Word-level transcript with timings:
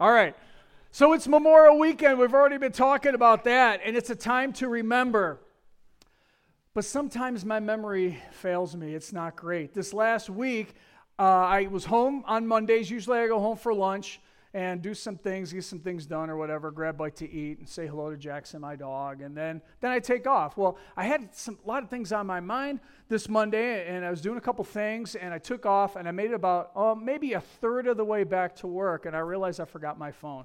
All 0.00 0.10
right. 0.10 0.34
So 0.90 1.12
it's 1.12 1.28
Memorial 1.28 1.78
Weekend. 1.78 2.18
We've 2.18 2.34
already 2.34 2.58
been 2.58 2.72
talking 2.72 3.14
about 3.14 3.44
that, 3.44 3.80
and 3.84 3.96
it's 3.96 4.10
a 4.10 4.16
time 4.16 4.52
to 4.54 4.68
remember. 4.68 5.38
But 6.74 6.84
sometimes 6.84 7.44
my 7.44 7.60
memory 7.60 8.20
fails 8.32 8.74
me. 8.74 8.92
It's 8.92 9.12
not 9.12 9.36
great. 9.36 9.72
This 9.72 9.94
last 9.94 10.28
week, 10.28 10.74
uh, 11.16 11.22
I 11.22 11.68
was 11.68 11.84
home 11.84 12.24
on 12.26 12.44
Mondays. 12.44 12.90
Usually 12.90 13.20
I 13.20 13.28
go 13.28 13.38
home 13.38 13.56
for 13.56 13.72
lunch 13.72 14.20
and 14.54 14.80
do 14.80 14.94
some 14.94 15.16
things, 15.16 15.52
get 15.52 15.64
some 15.64 15.80
things 15.80 16.06
done 16.06 16.30
or 16.30 16.36
whatever, 16.36 16.70
grab 16.70 16.94
a 16.94 16.98
bite 16.98 17.16
to 17.16 17.30
eat 17.30 17.58
and 17.58 17.68
say 17.68 17.88
hello 17.88 18.08
to 18.08 18.16
Jackson, 18.16 18.60
my 18.60 18.76
dog, 18.76 19.20
and 19.20 19.36
then 19.36 19.60
then 19.80 19.90
I 19.90 19.98
take 19.98 20.28
off. 20.28 20.56
Well, 20.56 20.78
I 20.96 21.04
had 21.04 21.34
some 21.34 21.58
a 21.62 21.68
lot 21.68 21.82
of 21.82 21.90
things 21.90 22.12
on 22.12 22.26
my 22.26 22.38
mind 22.38 22.78
this 23.08 23.28
Monday, 23.28 23.86
and 23.88 24.04
I 24.04 24.10
was 24.10 24.20
doing 24.20 24.38
a 24.38 24.40
couple 24.40 24.64
things, 24.64 25.16
and 25.16 25.34
I 25.34 25.38
took 25.38 25.66
off, 25.66 25.96
and 25.96 26.06
I 26.06 26.12
made 26.12 26.30
it 26.30 26.34
about 26.34 26.70
oh, 26.76 26.94
maybe 26.94 27.32
a 27.32 27.40
third 27.40 27.88
of 27.88 27.96
the 27.96 28.04
way 28.04 28.22
back 28.22 28.54
to 28.56 28.68
work, 28.68 29.06
and 29.06 29.16
I 29.16 29.18
realized 29.18 29.60
I 29.60 29.64
forgot 29.64 29.98
my 29.98 30.12
phone. 30.12 30.44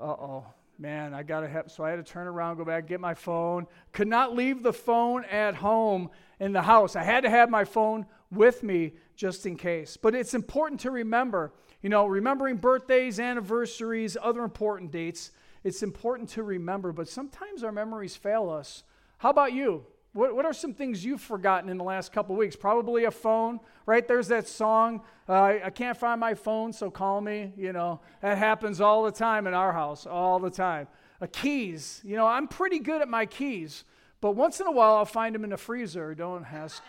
Uh 0.00 0.04
oh. 0.04 0.46
Man, 0.76 1.14
I 1.14 1.22
gotta 1.22 1.46
have 1.46 1.70
so 1.70 1.84
I 1.84 1.90
had 1.90 2.04
to 2.04 2.12
turn 2.12 2.26
around, 2.26 2.56
go 2.56 2.64
back, 2.64 2.88
get 2.88 2.98
my 2.98 3.14
phone. 3.14 3.66
Could 3.92 4.08
not 4.08 4.34
leave 4.34 4.64
the 4.64 4.72
phone 4.72 5.24
at 5.26 5.54
home 5.54 6.10
in 6.40 6.52
the 6.52 6.62
house. 6.62 6.96
I 6.96 7.04
had 7.04 7.22
to 7.22 7.30
have 7.30 7.48
my 7.48 7.64
phone 7.64 8.06
with 8.32 8.64
me 8.64 8.94
just 9.14 9.46
in 9.46 9.56
case. 9.56 9.96
But 9.96 10.16
it's 10.16 10.34
important 10.34 10.80
to 10.80 10.90
remember 10.90 11.52
you 11.84 11.90
know, 11.90 12.06
remembering 12.06 12.56
birthdays, 12.56 13.20
anniversaries, 13.20 14.16
other 14.22 14.42
important 14.42 14.90
dates, 14.90 15.32
it's 15.64 15.82
important 15.82 16.30
to 16.30 16.42
remember, 16.42 16.92
but 16.92 17.10
sometimes 17.10 17.62
our 17.62 17.72
memories 17.72 18.16
fail 18.16 18.48
us. 18.48 18.84
How 19.18 19.28
about 19.28 19.52
you? 19.52 19.84
What, 20.14 20.34
what 20.34 20.46
are 20.46 20.54
some 20.54 20.72
things 20.72 21.04
you've 21.04 21.20
forgotten 21.20 21.68
in 21.68 21.76
the 21.76 21.84
last 21.84 22.10
couple 22.10 22.36
weeks? 22.36 22.56
Probably 22.56 23.04
a 23.04 23.10
phone, 23.10 23.60
right? 23.84 24.08
There's 24.08 24.28
that 24.28 24.48
song, 24.48 25.02
uh, 25.28 25.58
I 25.62 25.68
can't 25.68 25.94
find 25.94 26.18
my 26.18 26.32
phone, 26.32 26.72
so 26.72 26.90
call 26.90 27.20
me. 27.20 27.52
You 27.54 27.74
know, 27.74 28.00
that 28.22 28.38
happens 28.38 28.80
all 28.80 29.04
the 29.04 29.12
time 29.12 29.46
in 29.46 29.52
our 29.52 29.74
house, 29.74 30.06
all 30.06 30.38
the 30.38 30.50
time. 30.50 30.88
Uh, 31.20 31.26
keys, 31.30 32.00
you 32.02 32.16
know, 32.16 32.26
I'm 32.26 32.48
pretty 32.48 32.78
good 32.78 33.02
at 33.02 33.08
my 33.08 33.26
keys, 33.26 33.84
but 34.22 34.30
once 34.30 34.58
in 34.58 34.66
a 34.66 34.72
while 34.72 34.94
I'll 34.94 35.04
find 35.04 35.34
them 35.34 35.44
in 35.44 35.50
the 35.50 35.58
freezer. 35.58 36.14
Don't 36.14 36.50
ask. 36.50 36.82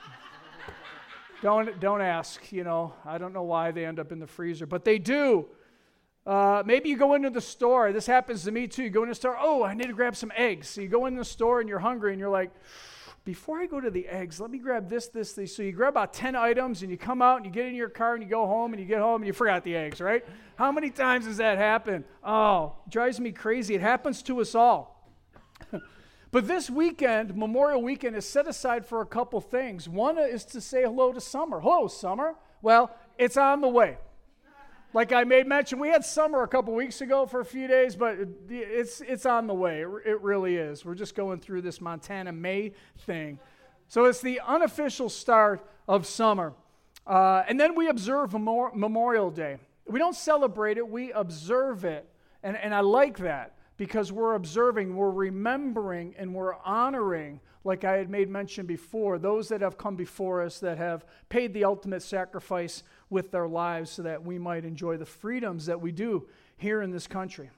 Don't, 1.41 1.79
don't 1.79 2.01
ask, 2.01 2.51
you 2.51 2.63
know. 2.63 2.93
I 3.05 3.17
don't 3.17 3.33
know 3.33 3.43
why 3.43 3.71
they 3.71 3.85
end 3.85 3.99
up 3.99 4.11
in 4.11 4.19
the 4.19 4.27
freezer, 4.27 4.65
but 4.65 4.85
they 4.85 4.97
do. 4.97 5.47
Uh, 6.25 6.63
maybe 6.65 6.89
you 6.89 6.97
go 6.97 7.13
into 7.13 7.29
the 7.29 7.41
store. 7.41 7.91
This 7.91 8.07
happens 8.07 8.43
to 8.45 8.51
me 8.51 8.67
too. 8.67 8.83
You 8.83 8.89
go 8.89 9.03
into 9.03 9.11
the 9.11 9.15
store, 9.15 9.37
oh, 9.39 9.63
I 9.63 9.73
need 9.73 9.87
to 9.87 9.93
grab 9.93 10.15
some 10.15 10.31
eggs. 10.35 10.67
So 10.69 10.81
you 10.81 10.87
go 10.87 11.05
in 11.05 11.15
the 11.15 11.25
store 11.25 11.59
and 11.59 11.69
you're 11.69 11.79
hungry 11.79 12.11
and 12.11 12.19
you're 12.19 12.29
like, 12.29 12.51
before 13.25 13.59
I 13.59 13.65
go 13.65 13.79
to 13.79 13.89
the 13.89 14.07
eggs, 14.07 14.39
let 14.39 14.51
me 14.51 14.59
grab 14.59 14.87
this, 14.87 15.07
this, 15.07 15.33
this. 15.33 15.55
So 15.55 15.63
you 15.63 15.71
grab 15.71 15.93
about 15.93 16.13
10 16.13 16.35
items 16.35 16.83
and 16.83 16.91
you 16.91 16.97
come 16.97 17.21
out 17.21 17.37
and 17.37 17.45
you 17.45 17.51
get 17.51 17.65
in 17.65 17.75
your 17.75 17.89
car 17.89 18.13
and 18.13 18.23
you 18.23 18.29
go 18.29 18.45
home 18.45 18.73
and 18.73 18.79
you 18.79 18.87
get 18.87 18.99
home 18.99 19.21
and 19.21 19.27
you 19.27 19.33
forgot 19.33 19.63
the 19.63 19.75
eggs, 19.75 19.99
right? 19.99 20.23
How 20.55 20.71
many 20.71 20.89
times 20.89 21.25
does 21.25 21.37
that 21.37 21.57
happen? 21.57 22.05
Oh, 22.23 22.73
drives 22.87 23.19
me 23.19 23.31
crazy. 23.31 23.75
It 23.75 23.81
happens 23.81 24.21
to 24.23 24.41
us 24.41 24.55
all. 24.55 24.94
But 26.35 26.49
this 26.49 26.69
weekend, 26.69 27.33
Memorial 27.37 27.81
Weekend, 27.81 28.13
is 28.13 28.25
set 28.25 28.45
aside 28.45 28.85
for 28.85 28.99
a 28.99 29.05
couple 29.05 29.39
things. 29.39 29.87
One 29.87 30.17
is 30.17 30.43
to 30.47 30.59
say 30.59 30.83
hello 30.83 31.13
to 31.13 31.21
summer. 31.21 31.61
Hello, 31.61 31.87
summer. 31.87 32.35
Well, 32.61 32.93
it's 33.17 33.37
on 33.37 33.61
the 33.61 33.69
way. 33.69 33.97
Like 34.91 35.13
I 35.13 35.23
made 35.23 35.47
mention, 35.47 35.79
we 35.79 35.87
had 35.87 36.03
summer 36.03 36.43
a 36.43 36.47
couple 36.49 36.73
weeks 36.73 36.99
ago 36.99 37.25
for 37.25 37.39
a 37.39 37.45
few 37.45 37.69
days, 37.69 37.95
but 37.95 38.17
it's, 38.49 38.99
it's 38.99 39.25
on 39.25 39.47
the 39.47 39.53
way. 39.53 39.79
It 39.79 40.21
really 40.21 40.57
is. 40.57 40.83
We're 40.83 40.93
just 40.93 41.15
going 41.15 41.39
through 41.39 41.61
this 41.61 41.79
Montana 41.79 42.33
May 42.33 42.73
thing. 43.05 43.39
So 43.87 44.03
it's 44.03 44.19
the 44.19 44.41
unofficial 44.45 45.07
start 45.07 45.65
of 45.87 46.05
summer. 46.05 46.51
Uh, 47.07 47.43
and 47.47 47.57
then 47.57 47.75
we 47.75 47.87
observe 47.87 48.33
Memorial 48.33 49.31
Day. 49.31 49.55
We 49.87 49.99
don't 49.99 50.17
celebrate 50.17 50.77
it, 50.77 50.85
we 50.85 51.13
observe 51.13 51.85
it. 51.85 52.09
And, 52.43 52.57
and 52.57 52.75
I 52.75 52.81
like 52.81 53.19
that 53.19 53.54
because 53.77 54.11
we're 54.11 54.35
observing, 54.35 54.95
we're 54.95 55.11
remembering, 55.11 56.15
and 56.17 56.33
we're 56.33 56.55
honoring, 56.63 57.41
like 57.63 57.83
I 57.83 57.97
had 57.97 58.09
made 58.09 58.29
mention 58.29 58.65
before, 58.65 59.19
those 59.19 59.49
that 59.49 59.61
have 59.61 59.77
come 59.77 59.95
before 59.95 60.41
us 60.41 60.59
that 60.59 60.77
have 60.77 61.05
paid 61.29 61.53
the 61.53 61.65
ultimate 61.65 62.01
sacrifice 62.01 62.83
with 63.09 63.31
their 63.31 63.47
lives 63.47 63.91
so 63.91 64.03
that 64.03 64.23
we 64.23 64.39
might 64.39 64.65
enjoy 64.65 64.97
the 64.97 65.05
freedoms 65.05 65.65
that 65.65 65.81
we 65.81 65.91
do 65.91 66.27
here 66.57 66.81
in 66.81 66.91
this 66.91 67.07
country. 67.07 67.49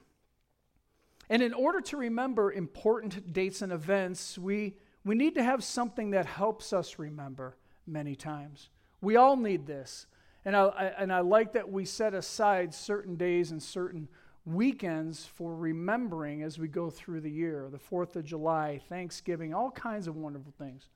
And 1.30 1.44
in 1.44 1.54
order 1.54 1.82
to 1.82 1.98
remember 1.98 2.52
important 2.52 3.34
dates 3.34 3.62
and 3.62 3.72
events, 3.72 4.38
we, 4.38 4.76
we 5.04 5.14
need 5.14 5.36
to 5.36 5.44
have 5.44 5.64
something 5.64 6.12
that 6.12 6.26
helps 6.26 6.74
us 6.74 6.98
remember 6.98 7.58
many 7.86 8.16
times. 8.16 8.70
We 9.02 9.18
all 9.18 9.36
need 9.36 9.68
this. 9.68 10.08
And 10.46 10.56
I, 10.56 10.68
I 10.68 10.86
and 11.00 11.12
I 11.12 11.20
like 11.20 11.54
that 11.54 11.70
we 11.70 11.84
set 11.84 12.14
aside 12.14 12.74
certain 12.74 13.18
days 13.18 13.52
and 13.52 13.62
certain 13.62 14.08
weekends 14.48 15.26
for 15.26 15.54
remembering 15.56 16.42
as 16.42 16.58
we 16.58 16.68
go 16.68 16.90
through 16.90 17.22
the 17.22 17.30
year 17.30 17.68
the 17.70 17.78
4th 17.78 18.16
of 18.16 18.24
July, 18.24 18.80
Thanksgiving, 18.88 19.54
all 19.54 19.72
kinds 19.72 20.08
of 20.08 20.16
wonderful 20.16 20.54
things. 20.58 20.90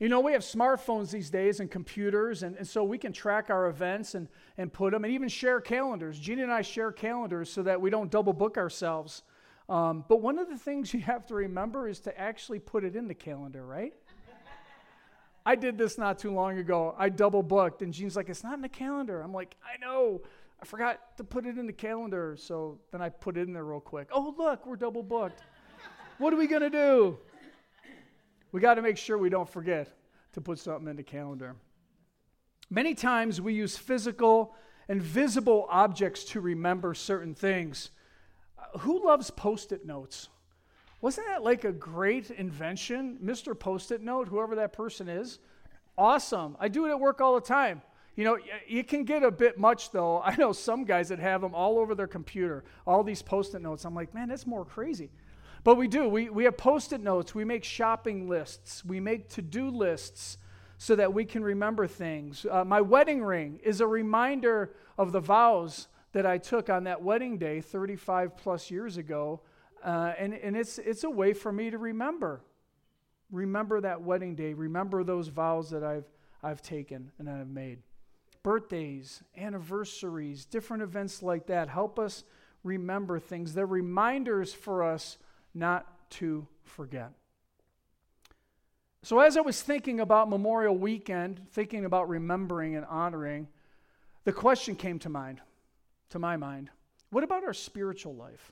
You 0.00 0.08
know, 0.08 0.18
we 0.20 0.32
have 0.32 0.42
smartphones 0.42 1.12
these 1.12 1.30
days 1.30 1.60
and 1.60 1.70
computers, 1.70 2.42
and, 2.42 2.56
and 2.56 2.66
so 2.66 2.82
we 2.82 2.98
can 2.98 3.12
track 3.12 3.48
our 3.48 3.66
events 3.66 4.16
and, 4.16 4.28
and 4.58 4.72
put 4.72 4.92
them 4.92 5.04
and 5.04 5.12
even 5.12 5.28
share 5.28 5.60
calendars. 5.60 6.18
Jeannie 6.18 6.42
and 6.42 6.50
I 6.50 6.62
share 6.62 6.90
calendars 6.90 7.52
so 7.52 7.62
that 7.62 7.80
we 7.80 7.90
don't 7.90 8.10
double 8.10 8.32
book 8.32 8.56
ourselves. 8.56 9.22
Um, 9.68 10.04
but 10.08 10.20
one 10.20 10.38
of 10.38 10.48
the 10.48 10.58
things 10.58 10.92
you 10.94 11.00
have 11.00 11.26
to 11.26 11.34
remember 11.34 11.86
is 11.86 12.00
to 12.00 12.18
actually 12.18 12.58
put 12.58 12.82
it 12.82 12.96
in 12.96 13.06
the 13.06 13.14
calendar, 13.14 13.64
right? 13.64 13.92
I 15.46 15.56
did 15.56 15.76
this 15.76 15.98
not 15.98 16.18
too 16.18 16.32
long 16.32 16.58
ago. 16.58 16.94
I 16.98 17.10
double 17.10 17.42
booked, 17.42 17.82
and 17.82 17.92
Jean's 17.92 18.16
like, 18.16 18.30
It's 18.30 18.42
not 18.42 18.54
in 18.54 18.62
the 18.62 18.68
calendar. 18.68 19.20
I'm 19.20 19.34
like, 19.34 19.56
I 19.62 19.76
know. 19.78 20.22
I 20.64 20.66
forgot 20.66 21.14
to 21.18 21.24
put 21.24 21.44
it 21.44 21.58
in 21.58 21.66
the 21.66 21.74
calendar, 21.74 22.36
so 22.38 22.78
then 22.90 23.02
I 23.02 23.10
put 23.10 23.36
it 23.36 23.42
in 23.42 23.52
there 23.52 23.64
real 23.64 23.80
quick. 23.80 24.08
Oh, 24.10 24.34
look, 24.38 24.64
we're 24.64 24.76
double 24.76 25.02
booked. 25.02 25.42
what 26.16 26.32
are 26.32 26.36
we 26.36 26.46
going 26.46 26.62
to 26.62 26.70
do? 26.70 27.18
We 28.50 28.62
got 28.62 28.76
to 28.76 28.82
make 28.82 28.96
sure 28.96 29.18
we 29.18 29.28
don't 29.28 29.46
forget 29.46 29.94
to 30.32 30.40
put 30.40 30.58
something 30.58 30.88
in 30.88 30.96
the 30.96 31.02
calendar. 31.02 31.54
Many 32.70 32.94
times 32.94 33.42
we 33.42 33.52
use 33.52 33.76
physical 33.76 34.54
and 34.88 35.02
visible 35.02 35.66
objects 35.68 36.24
to 36.24 36.40
remember 36.40 36.94
certain 36.94 37.34
things. 37.34 37.90
Uh, 38.58 38.78
who 38.78 39.04
loves 39.04 39.30
post 39.30 39.70
it 39.70 39.84
notes? 39.84 40.30
Wasn't 41.02 41.26
that 41.26 41.42
like 41.42 41.64
a 41.64 41.72
great 41.72 42.30
invention? 42.30 43.18
Mr. 43.22 43.58
Post 43.58 43.92
it 43.92 44.00
note, 44.00 44.28
whoever 44.28 44.54
that 44.54 44.72
person 44.72 45.10
is. 45.10 45.40
Awesome. 45.98 46.56
I 46.58 46.68
do 46.68 46.86
it 46.86 46.90
at 46.90 47.00
work 47.00 47.20
all 47.20 47.34
the 47.34 47.42
time. 47.42 47.82
You 48.16 48.24
know, 48.24 48.38
it 48.68 48.86
can 48.86 49.04
get 49.04 49.22
a 49.22 49.30
bit 49.30 49.58
much 49.58 49.90
though. 49.90 50.20
I 50.24 50.36
know 50.36 50.52
some 50.52 50.84
guys 50.84 51.08
that 51.08 51.18
have 51.18 51.40
them 51.40 51.54
all 51.54 51.78
over 51.78 51.94
their 51.94 52.06
computer, 52.06 52.64
all 52.86 53.02
these 53.02 53.22
post 53.22 53.54
it 53.54 53.62
notes. 53.62 53.84
I'm 53.84 53.94
like, 53.94 54.14
man, 54.14 54.28
that's 54.28 54.46
more 54.46 54.64
crazy. 54.64 55.10
But 55.64 55.76
we 55.76 55.88
do. 55.88 56.08
We, 56.08 56.28
we 56.28 56.44
have 56.44 56.58
post 56.58 56.92
it 56.92 57.00
notes. 57.00 57.34
We 57.34 57.44
make 57.44 57.64
shopping 57.64 58.28
lists. 58.28 58.84
We 58.84 59.00
make 59.00 59.30
to 59.30 59.42
do 59.42 59.70
lists 59.70 60.36
so 60.76 60.94
that 60.96 61.14
we 61.14 61.24
can 61.24 61.42
remember 61.42 61.86
things. 61.86 62.44
Uh, 62.50 62.64
my 62.64 62.82
wedding 62.82 63.22
ring 63.22 63.60
is 63.62 63.80
a 63.80 63.86
reminder 63.86 64.74
of 64.98 65.12
the 65.12 65.20
vows 65.20 65.88
that 66.12 66.26
I 66.26 66.36
took 66.36 66.68
on 66.68 66.84
that 66.84 67.02
wedding 67.02 67.38
day 67.38 67.62
35 67.62 68.36
plus 68.36 68.70
years 68.70 68.98
ago. 68.98 69.40
Uh, 69.82 70.12
and 70.18 70.34
and 70.34 70.54
it's, 70.56 70.78
it's 70.78 71.04
a 71.04 71.10
way 71.10 71.32
for 71.32 71.50
me 71.50 71.70
to 71.70 71.78
remember. 71.78 72.42
Remember 73.30 73.80
that 73.80 74.02
wedding 74.02 74.34
day. 74.34 74.52
Remember 74.52 75.02
those 75.02 75.28
vows 75.28 75.70
that 75.70 75.82
I've, 75.82 76.04
I've 76.42 76.60
taken 76.60 77.10
and 77.18 77.28
I've 77.28 77.48
made 77.48 77.78
birthdays, 78.44 79.24
anniversaries, 79.36 80.44
different 80.44 80.84
events 80.84 81.20
like 81.20 81.48
that 81.48 81.68
help 81.68 81.98
us 81.98 82.22
remember 82.62 83.18
things. 83.18 83.54
They're 83.54 83.66
reminders 83.66 84.54
for 84.54 84.84
us 84.84 85.18
not 85.52 86.10
to 86.10 86.46
forget. 86.62 87.10
So, 89.02 89.18
as 89.18 89.36
I 89.36 89.40
was 89.40 89.60
thinking 89.60 89.98
about 89.98 90.30
Memorial 90.30 90.76
Weekend, 90.76 91.40
thinking 91.50 91.84
about 91.84 92.08
remembering 92.08 92.76
and 92.76 92.86
honoring, 92.86 93.48
the 94.22 94.32
question 94.32 94.76
came 94.76 95.00
to 95.00 95.08
mind, 95.08 95.40
to 96.10 96.20
my 96.20 96.36
mind 96.36 96.70
what 97.14 97.22
about 97.22 97.44
our 97.44 97.54
spiritual 97.54 98.12
life? 98.16 98.50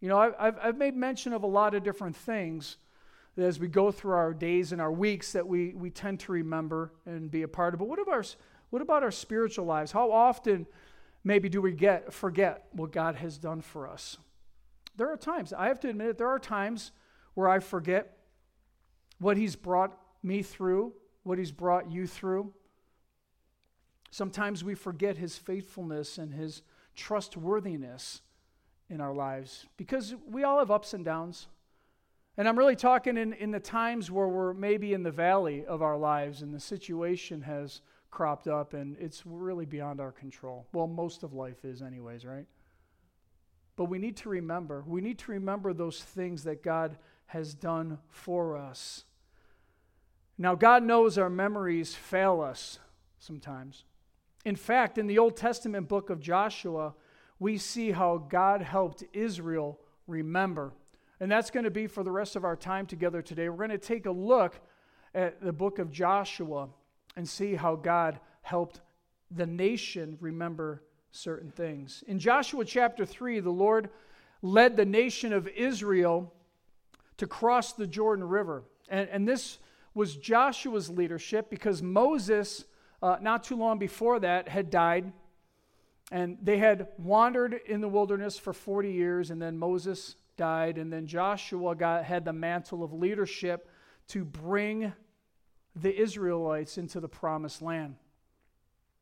You 0.00 0.08
know, 0.08 0.18
I've, 0.18 0.58
I've 0.62 0.78
made 0.78 0.96
mention 0.96 1.34
of 1.34 1.42
a 1.42 1.46
lot 1.46 1.74
of 1.74 1.82
different 1.84 2.16
things 2.16 2.78
as 3.36 3.60
we 3.60 3.68
go 3.68 3.92
through 3.92 4.14
our 4.14 4.32
days 4.32 4.72
and 4.72 4.80
our 4.80 4.90
weeks 4.90 5.32
that 5.32 5.46
we, 5.46 5.74
we 5.74 5.90
tend 5.90 6.20
to 6.20 6.32
remember 6.32 6.90
and 7.04 7.30
be 7.30 7.42
a 7.42 7.48
part 7.48 7.74
of. 7.74 7.80
But 7.80 7.88
what 7.88 7.98
about 7.98 8.14
our, 8.14 8.24
what 8.70 8.82
about 8.82 9.02
our 9.02 9.10
spiritual 9.10 9.64
lives? 9.64 9.92
How 9.92 10.10
often 10.10 10.66
maybe 11.24 11.48
do 11.48 11.60
we 11.60 11.72
get 11.72 12.12
forget 12.12 12.66
what 12.72 12.92
God 12.92 13.16
has 13.16 13.38
done 13.38 13.60
for 13.60 13.88
us? 13.88 14.18
There 14.96 15.10
are 15.10 15.16
times, 15.16 15.52
I 15.52 15.68
have 15.68 15.80
to 15.80 15.88
admit 15.88 16.08
it, 16.08 16.18
there 16.18 16.28
are 16.28 16.38
times 16.38 16.92
where 17.34 17.48
I 17.48 17.60
forget 17.60 18.18
what 19.18 19.36
he's 19.36 19.56
brought 19.56 19.96
me 20.22 20.42
through, 20.42 20.92
what 21.22 21.38
he's 21.38 21.52
brought 21.52 21.90
you 21.90 22.06
through. 22.06 22.52
Sometimes 24.10 24.64
we 24.64 24.74
forget 24.74 25.16
his 25.16 25.36
faithfulness 25.36 26.18
and 26.18 26.32
his 26.32 26.62
trustworthiness 26.96 28.22
in 28.90 29.00
our 29.00 29.14
lives 29.14 29.66
because 29.76 30.14
we 30.28 30.44
all 30.44 30.58
have 30.58 30.70
ups 30.70 30.94
and 30.94 31.04
downs. 31.04 31.46
And 32.36 32.48
I'm 32.48 32.58
really 32.58 32.76
talking 32.76 33.16
in, 33.16 33.32
in 33.34 33.50
the 33.50 33.60
times 33.60 34.10
where 34.10 34.28
we're 34.28 34.54
maybe 34.54 34.94
in 34.94 35.02
the 35.02 35.10
valley 35.10 35.64
of 35.66 35.82
our 35.82 35.96
lives 35.96 36.42
and 36.42 36.54
the 36.54 36.60
situation 36.60 37.42
has 37.42 37.82
cropped 38.10 38.48
up 38.48 38.74
and 38.74 38.96
it's 38.98 39.24
really 39.26 39.66
beyond 39.66 40.00
our 40.00 40.12
control. 40.12 40.66
Well, 40.72 40.86
most 40.86 41.22
of 41.22 41.34
life 41.34 41.64
is, 41.64 41.82
anyways, 41.82 42.24
right? 42.24 42.46
but 43.78 43.84
we 43.84 44.00
need 44.00 44.16
to 44.16 44.28
remember. 44.28 44.82
We 44.84 45.00
need 45.00 45.18
to 45.20 45.30
remember 45.30 45.72
those 45.72 46.02
things 46.02 46.42
that 46.42 46.64
God 46.64 46.98
has 47.26 47.54
done 47.54 47.98
for 48.08 48.56
us. 48.56 49.04
Now, 50.36 50.56
God 50.56 50.82
knows 50.82 51.16
our 51.16 51.30
memories 51.30 51.94
fail 51.94 52.40
us 52.40 52.80
sometimes. 53.20 53.84
In 54.44 54.56
fact, 54.56 54.98
in 54.98 55.06
the 55.06 55.18
Old 55.18 55.36
Testament 55.36 55.86
book 55.86 56.10
of 56.10 56.20
Joshua, 56.20 56.94
we 57.38 57.56
see 57.56 57.92
how 57.92 58.18
God 58.18 58.62
helped 58.62 59.04
Israel 59.12 59.78
remember. 60.08 60.72
And 61.20 61.30
that's 61.30 61.50
going 61.50 61.64
to 61.64 61.70
be 61.70 61.86
for 61.86 62.02
the 62.02 62.10
rest 62.10 62.34
of 62.34 62.44
our 62.44 62.56
time 62.56 62.84
together 62.84 63.22
today. 63.22 63.48
We're 63.48 63.68
going 63.68 63.70
to 63.70 63.78
take 63.78 64.06
a 64.06 64.10
look 64.10 64.58
at 65.14 65.40
the 65.40 65.52
book 65.52 65.78
of 65.78 65.92
Joshua 65.92 66.68
and 67.18 67.28
see 67.28 67.56
how 67.56 67.74
God 67.74 68.20
helped 68.42 68.80
the 69.32 69.44
nation 69.44 70.16
remember 70.20 70.84
certain 71.10 71.50
things. 71.50 72.04
In 72.06 72.20
Joshua 72.20 72.64
chapter 72.64 73.04
3, 73.04 73.40
the 73.40 73.50
Lord 73.50 73.90
led 74.40 74.76
the 74.76 74.84
nation 74.84 75.32
of 75.32 75.48
Israel 75.48 76.32
to 77.16 77.26
cross 77.26 77.72
the 77.72 77.88
Jordan 77.88 78.24
River. 78.24 78.62
And, 78.88 79.08
and 79.08 79.26
this 79.26 79.58
was 79.94 80.14
Joshua's 80.14 80.88
leadership 80.90 81.50
because 81.50 81.82
Moses, 81.82 82.64
uh, 83.02 83.16
not 83.20 83.42
too 83.42 83.56
long 83.56 83.80
before 83.80 84.20
that, 84.20 84.48
had 84.48 84.70
died. 84.70 85.12
And 86.12 86.38
they 86.40 86.58
had 86.58 86.86
wandered 86.98 87.58
in 87.66 87.80
the 87.80 87.88
wilderness 87.88 88.38
for 88.38 88.52
40 88.52 88.92
years, 88.92 89.32
and 89.32 89.42
then 89.42 89.58
Moses 89.58 90.14
died, 90.36 90.78
and 90.78 90.92
then 90.92 91.08
Joshua 91.08 91.74
got, 91.74 92.04
had 92.04 92.24
the 92.24 92.32
mantle 92.32 92.84
of 92.84 92.92
leadership 92.92 93.68
to 94.06 94.24
bring 94.24 94.92
the 95.80 95.96
Israelites 95.96 96.78
into 96.78 97.00
the 97.00 97.08
promised 97.08 97.62
land. 97.62 97.96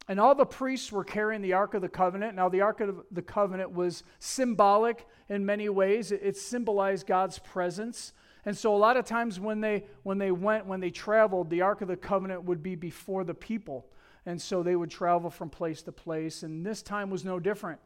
And 0.08 0.20
all 0.20 0.34
the 0.34 0.46
priests 0.46 0.92
were 0.92 1.04
carrying 1.04 1.42
the 1.42 1.54
Ark 1.54 1.74
of 1.74 1.82
the 1.82 1.88
Covenant. 1.88 2.36
Now, 2.36 2.48
the 2.48 2.60
Ark 2.60 2.80
of 2.80 3.04
the 3.10 3.22
Covenant 3.22 3.72
was 3.72 4.04
symbolic 4.18 5.06
in 5.28 5.44
many 5.44 5.68
ways, 5.68 6.12
it 6.12 6.36
symbolized 6.36 7.06
God's 7.06 7.40
presence. 7.40 8.12
And 8.44 8.56
so, 8.56 8.74
a 8.74 8.78
lot 8.78 8.96
of 8.96 9.04
times 9.04 9.40
when 9.40 9.60
they, 9.60 9.84
when 10.04 10.18
they 10.18 10.30
went, 10.30 10.66
when 10.66 10.78
they 10.78 10.90
traveled, 10.90 11.50
the 11.50 11.62
Ark 11.62 11.80
of 11.80 11.88
the 11.88 11.96
Covenant 11.96 12.44
would 12.44 12.62
be 12.62 12.76
before 12.76 13.24
the 13.24 13.34
people. 13.34 13.86
And 14.26 14.42
so 14.42 14.62
they 14.62 14.74
would 14.74 14.90
travel 14.90 15.30
from 15.30 15.48
place 15.48 15.82
to 15.82 15.92
place. 15.92 16.42
And 16.42 16.66
this 16.66 16.82
time 16.82 17.10
was 17.10 17.24
no 17.24 17.38
different. 17.38 17.80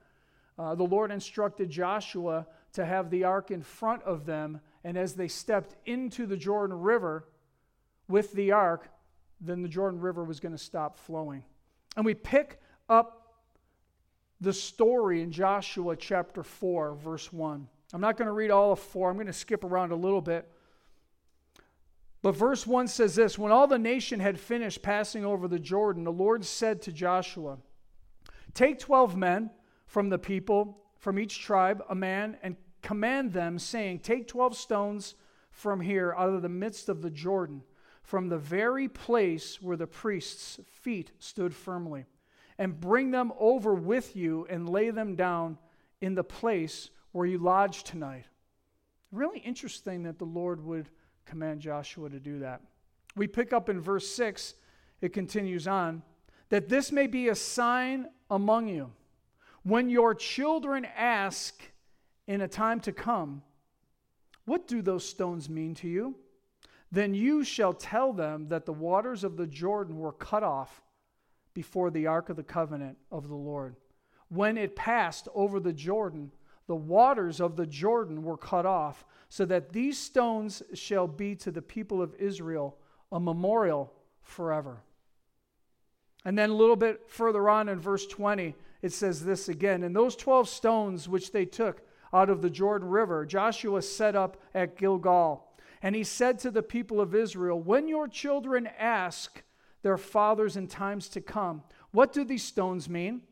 Uh, 0.58 0.75
the 0.75 0.84
Lord 0.84 1.10
instructed 1.10 1.70
Joshua 1.70 2.46
to 2.72 2.84
have 2.84 3.10
the 3.10 3.25
ark 3.25 3.50
in 3.50 3.62
front 3.62 4.02
of 4.02 4.25
them. 4.25 4.60
And 4.82 4.96
as 4.96 5.14
they 5.14 5.28
stepped 5.28 5.76
into 5.84 6.26
the 6.26 6.36
Jordan 6.36 6.78
River 6.78 7.26
with 8.10 8.32
the 8.32 8.52
ark, 8.52 8.90
then 9.40 9.62
the 9.62 9.68
Jordan 9.68 10.00
River 10.00 10.24
was 10.24 10.40
going 10.40 10.52
to 10.52 10.58
stop 10.58 10.98
flowing. 10.98 11.44
And 11.96 12.04
we 12.04 12.14
pick 12.14 12.60
up 12.88 13.34
the 14.40 14.52
story 14.52 15.22
in 15.22 15.30
Joshua 15.30 15.96
chapter 15.96 16.42
4, 16.42 16.94
verse 16.94 17.32
1. 17.32 17.68
I'm 17.92 18.00
not 18.00 18.16
going 18.16 18.26
to 18.26 18.32
read 18.32 18.50
all 18.50 18.72
of 18.72 18.78
4, 18.78 19.10
I'm 19.10 19.16
going 19.16 19.26
to 19.26 19.32
skip 19.32 19.64
around 19.64 19.92
a 19.92 19.96
little 19.96 20.20
bit. 20.20 20.50
But 22.22 22.32
verse 22.32 22.66
1 22.66 22.88
says 22.88 23.14
this 23.14 23.38
When 23.38 23.52
all 23.52 23.66
the 23.66 23.78
nation 23.78 24.20
had 24.20 24.38
finished 24.38 24.82
passing 24.82 25.24
over 25.24 25.48
the 25.48 25.58
Jordan, 25.58 26.04
the 26.04 26.12
Lord 26.12 26.44
said 26.44 26.82
to 26.82 26.92
Joshua, 26.92 27.58
Take 28.52 28.78
12 28.78 29.16
men 29.16 29.50
from 29.86 30.08
the 30.08 30.18
people, 30.18 30.82
from 30.98 31.18
each 31.18 31.40
tribe, 31.40 31.82
a 31.88 31.94
man, 31.94 32.36
and 32.42 32.56
command 32.82 33.32
them, 33.32 33.58
saying, 33.58 34.00
Take 34.00 34.28
12 34.28 34.56
stones 34.56 35.14
from 35.50 35.80
here 35.80 36.14
out 36.16 36.30
of 36.30 36.42
the 36.42 36.48
midst 36.48 36.88
of 36.88 37.02
the 37.02 37.10
Jordan 37.10 37.62
from 38.10 38.28
the 38.28 38.36
very 38.36 38.88
place 38.88 39.62
where 39.62 39.76
the 39.76 39.86
priest's 39.86 40.58
feet 40.68 41.12
stood 41.20 41.54
firmly, 41.54 42.04
and 42.58 42.80
bring 42.80 43.12
them 43.12 43.32
over 43.38 43.72
with 43.72 44.16
you 44.16 44.44
and 44.50 44.68
lay 44.68 44.90
them 44.90 45.14
down 45.14 45.56
in 46.00 46.16
the 46.16 46.24
place 46.24 46.90
where 47.12 47.24
you 47.24 47.38
lodge 47.38 47.84
tonight. 47.84 48.24
Really 49.12 49.38
interesting 49.38 50.02
that 50.02 50.18
the 50.18 50.24
Lord 50.24 50.60
would 50.64 50.88
command 51.24 51.60
Joshua 51.60 52.10
to 52.10 52.18
do 52.18 52.40
that. 52.40 52.62
We 53.14 53.28
pick 53.28 53.52
up 53.52 53.68
in 53.68 53.80
verse 53.80 54.08
6, 54.08 54.54
it 55.00 55.12
continues 55.12 55.68
on, 55.68 56.02
that 56.48 56.68
this 56.68 56.90
may 56.90 57.06
be 57.06 57.28
a 57.28 57.36
sign 57.36 58.08
among 58.28 58.66
you. 58.66 58.90
When 59.62 59.88
your 59.88 60.16
children 60.16 60.84
ask 60.96 61.62
in 62.26 62.40
a 62.40 62.48
time 62.48 62.80
to 62.80 62.90
come, 62.90 63.42
What 64.46 64.66
do 64.66 64.82
those 64.82 65.08
stones 65.08 65.48
mean 65.48 65.76
to 65.76 65.86
you? 65.86 66.16
Then 66.92 67.14
you 67.14 67.44
shall 67.44 67.72
tell 67.72 68.12
them 68.12 68.48
that 68.48 68.66
the 68.66 68.72
waters 68.72 69.22
of 69.22 69.37
the 69.37 69.46
Jordan 69.46 69.98
were 69.98 70.12
cut 70.12 70.42
off 70.42 70.82
before 71.54 71.90
the 71.90 72.06
ark 72.06 72.28
of 72.28 72.37
the 72.37 72.42
covenant 72.42 72.98
of 73.10 73.28
the 73.28 73.34
Lord. 73.34 73.76
When 74.28 74.56
it 74.56 74.76
passed 74.76 75.28
over 75.34 75.60
the 75.60 75.72
Jordan, 75.72 76.32
the 76.66 76.76
waters 76.76 77.40
of 77.40 77.56
the 77.56 77.66
Jordan 77.66 78.22
were 78.22 78.37
cut 78.37 78.66
off, 78.66 79.04
so 79.28 79.44
that 79.44 79.72
these 79.72 79.98
stones 79.98 80.62
shall 80.75 81.06
be 81.06 81.34
to 81.37 81.50
the 81.50 81.62
people 81.62 82.02
of 82.02 82.14
Israel 82.16 82.76
a 83.12 83.20
memorial 83.20 83.93
forever. 84.22 84.82
And 86.25 86.38
then 86.38 86.50
a 86.50 86.54
little 86.54 86.76
bit 86.76 87.08
further 87.08 87.48
on 87.48 87.69
in 87.69 87.81
verse 87.81 88.06
20, 88.06 88.54
it 88.82 88.93
says 88.93 89.25
this 89.25 89.48
again 89.48 89.82
And 89.82 89.94
those 89.94 90.16
12 90.16 90.48
stones 90.48 91.08
which 91.08 91.32
they 91.32 91.44
took 91.44 91.82
out 92.12 92.31
of 92.31 92.43
the 92.43 92.50
Jordan 92.50 92.88
River, 92.88 93.25
Joshua 93.25 93.82
set 93.82 94.16
up 94.16 94.36
at 94.54 94.76
Gilgal 94.76 95.50
and 95.82 95.94
he 95.94 96.05
said 96.05 96.38
to 96.41 96.50
the 96.50 96.62
people 96.62 97.00
of 97.00 97.15
Israel, 97.15 97.61
When 97.61 97.88
your 97.88 98.06
children 98.06 98.69
ask 98.79 99.43
their 99.82 99.97
fathers 99.97 100.56
in 100.56 100.67
times 100.67 101.09
to 101.11 101.21
come, 101.21 101.62
What 101.91 102.12
do 102.12 102.25
these 102.25 102.44
stones 102.44 102.88
mean? 102.88 103.23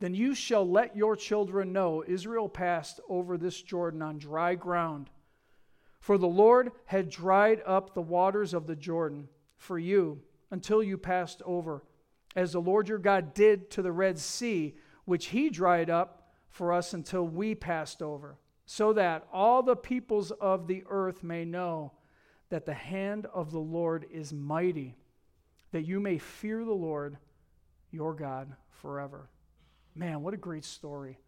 Then 0.00 0.14
you 0.14 0.34
shall 0.34 0.68
let 0.68 0.96
your 0.96 1.16
children 1.16 1.72
know 1.72 2.04
Israel 2.06 2.48
passed 2.48 3.00
over 3.08 3.36
this 3.36 3.60
Jordan 3.60 4.00
on 4.00 4.18
dry 4.18 4.54
ground. 4.54 5.10
For 6.00 6.16
the 6.16 6.28
Lord 6.28 6.70
had 6.86 7.10
dried 7.10 7.60
up 7.66 7.92
the 7.92 8.00
waters 8.00 8.54
of 8.54 8.66
the 8.66 8.76
Jordan 8.76 9.28
for 9.56 9.78
you 9.78 10.20
until 10.50 10.82
you 10.82 10.96
passed 10.96 11.42
over, 11.44 11.82
as 12.36 12.52
the 12.52 12.60
Lord 12.60 12.88
your 12.88 12.98
God 12.98 13.34
did 13.34 13.70
to 13.72 13.82
the 13.82 13.92
Red 13.92 14.18
Sea, 14.18 14.76
which 15.04 15.26
he 15.26 15.50
dried 15.50 15.90
up 15.90 16.30
for 16.48 16.72
us 16.72 16.94
until 16.94 17.26
we 17.26 17.54
passed 17.54 18.00
over 18.00 18.38
so 18.70 18.92
that 18.92 19.26
all 19.32 19.62
the 19.62 19.74
peoples 19.74 20.30
of 20.30 20.66
the 20.66 20.84
earth 20.90 21.22
may 21.22 21.42
know 21.42 21.90
that 22.50 22.66
the 22.66 22.74
hand 22.74 23.24
of 23.32 23.50
the 23.50 23.58
Lord 23.58 24.04
is 24.12 24.30
mighty, 24.30 24.94
that 25.72 25.86
you 25.86 26.00
may 26.00 26.18
fear 26.18 26.62
the 26.62 26.74
Lord 26.74 27.16
your 27.90 28.12
God 28.12 28.54
forever. 28.68 29.30
Man, 29.94 30.22
what 30.22 30.34
a 30.34 30.36
great 30.36 30.66
story. 30.66 31.18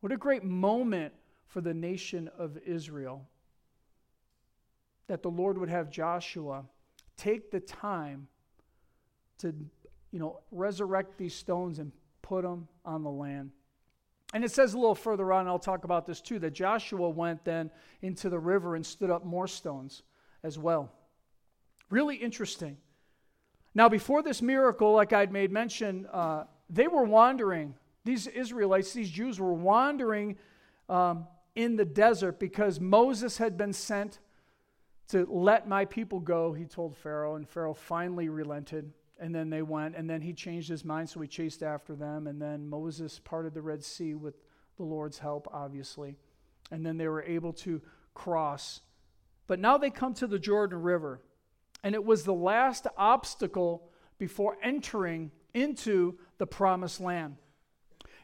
What 0.00 0.10
a 0.10 0.16
great 0.16 0.42
moment 0.42 1.12
for 1.48 1.60
the 1.60 1.74
nation 1.74 2.30
of 2.38 2.56
Israel 2.64 3.28
that 5.08 5.22
the 5.22 5.30
Lord 5.30 5.58
would 5.58 5.68
have 5.68 5.90
Joshua 5.90 6.64
take 7.18 7.50
the 7.50 7.60
time 7.60 8.26
to 9.40 9.54
you 10.12 10.18
know 10.18 10.40
resurrect 10.50 11.18
these 11.18 11.34
stones 11.34 11.78
and 11.78 11.92
put 12.22 12.42
them 12.42 12.68
on 12.86 13.02
the 13.02 13.10
land. 13.10 13.50
And 14.34 14.44
it 14.44 14.50
says 14.50 14.74
a 14.74 14.78
little 14.78 14.94
further 14.94 15.32
on, 15.32 15.46
I'll 15.46 15.58
talk 15.58 15.84
about 15.84 16.06
this 16.06 16.20
too, 16.20 16.38
that 16.40 16.52
Joshua 16.52 17.08
went 17.08 17.44
then 17.44 17.70
into 18.02 18.28
the 18.28 18.38
river 18.38 18.74
and 18.74 18.84
stood 18.84 19.10
up 19.10 19.24
more 19.24 19.46
stones 19.46 20.02
as 20.42 20.58
well. 20.58 20.92
Really 21.90 22.16
interesting. 22.16 22.76
Now, 23.74 23.88
before 23.88 24.22
this 24.22 24.42
miracle, 24.42 24.92
like 24.92 25.12
I'd 25.12 25.32
made 25.32 25.52
mention, 25.52 26.06
uh, 26.12 26.44
they 26.68 26.88
were 26.88 27.04
wandering. 27.04 27.74
These 28.04 28.26
Israelites, 28.26 28.92
these 28.92 29.10
Jews 29.10 29.38
were 29.38 29.52
wandering 29.52 30.38
um, 30.88 31.26
in 31.54 31.76
the 31.76 31.84
desert 31.84 32.40
because 32.40 32.80
Moses 32.80 33.38
had 33.38 33.56
been 33.56 33.72
sent 33.72 34.18
to 35.08 35.26
let 35.30 35.68
my 35.68 35.84
people 35.84 36.20
go, 36.20 36.52
he 36.52 36.64
told 36.64 36.96
Pharaoh, 36.96 37.36
and 37.36 37.48
Pharaoh 37.48 37.74
finally 37.74 38.28
relented. 38.28 38.92
And 39.18 39.34
then 39.34 39.48
they 39.48 39.62
went, 39.62 39.96
and 39.96 40.08
then 40.08 40.20
he 40.20 40.32
changed 40.32 40.68
his 40.68 40.84
mind, 40.84 41.08
so 41.08 41.20
he 41.20 41.28
chased 41.28 41.62
after 41.62 41.94
them. 41.94 42.26
And 42.26 42.40
then 42.40 42.68
Moses 42.68 43.18
parted 43.18 43.54
the 43.54 43.62
Red 43.62 43.82
Sea 43.82 44.14
with 44.14 44.34
the 44.76 44.84
Lord's 44.84 45.18
help, 45.18 45.48
obviously. 45.52 46.16
And 46.70 46.84
then 46.84 46.98
they 46.98 47.08
were 47.08 47.22
able 47.22 47.52
to 47.54 47.80
cross. 48.14 48.80
But 49.46 49.58
now 49.58 49.78
they 49.78 49.90
come 49.90 50.12
to 50.14 50.26
the 50.26 50.38
Jordan 50.38 50.82
River, 50.82 51.22
and 51.82 51.94
it 51.94 52.04
was 52.04 52.24
the 52.24 52.34
last 52.34 52.86
obstacle 52.96 53.90
before 54.18 54.56
entering 54.62 55.30
into 55.54 56.18
the 56.38 56.46
promised 56.46 57.00
land. 57.00 57.36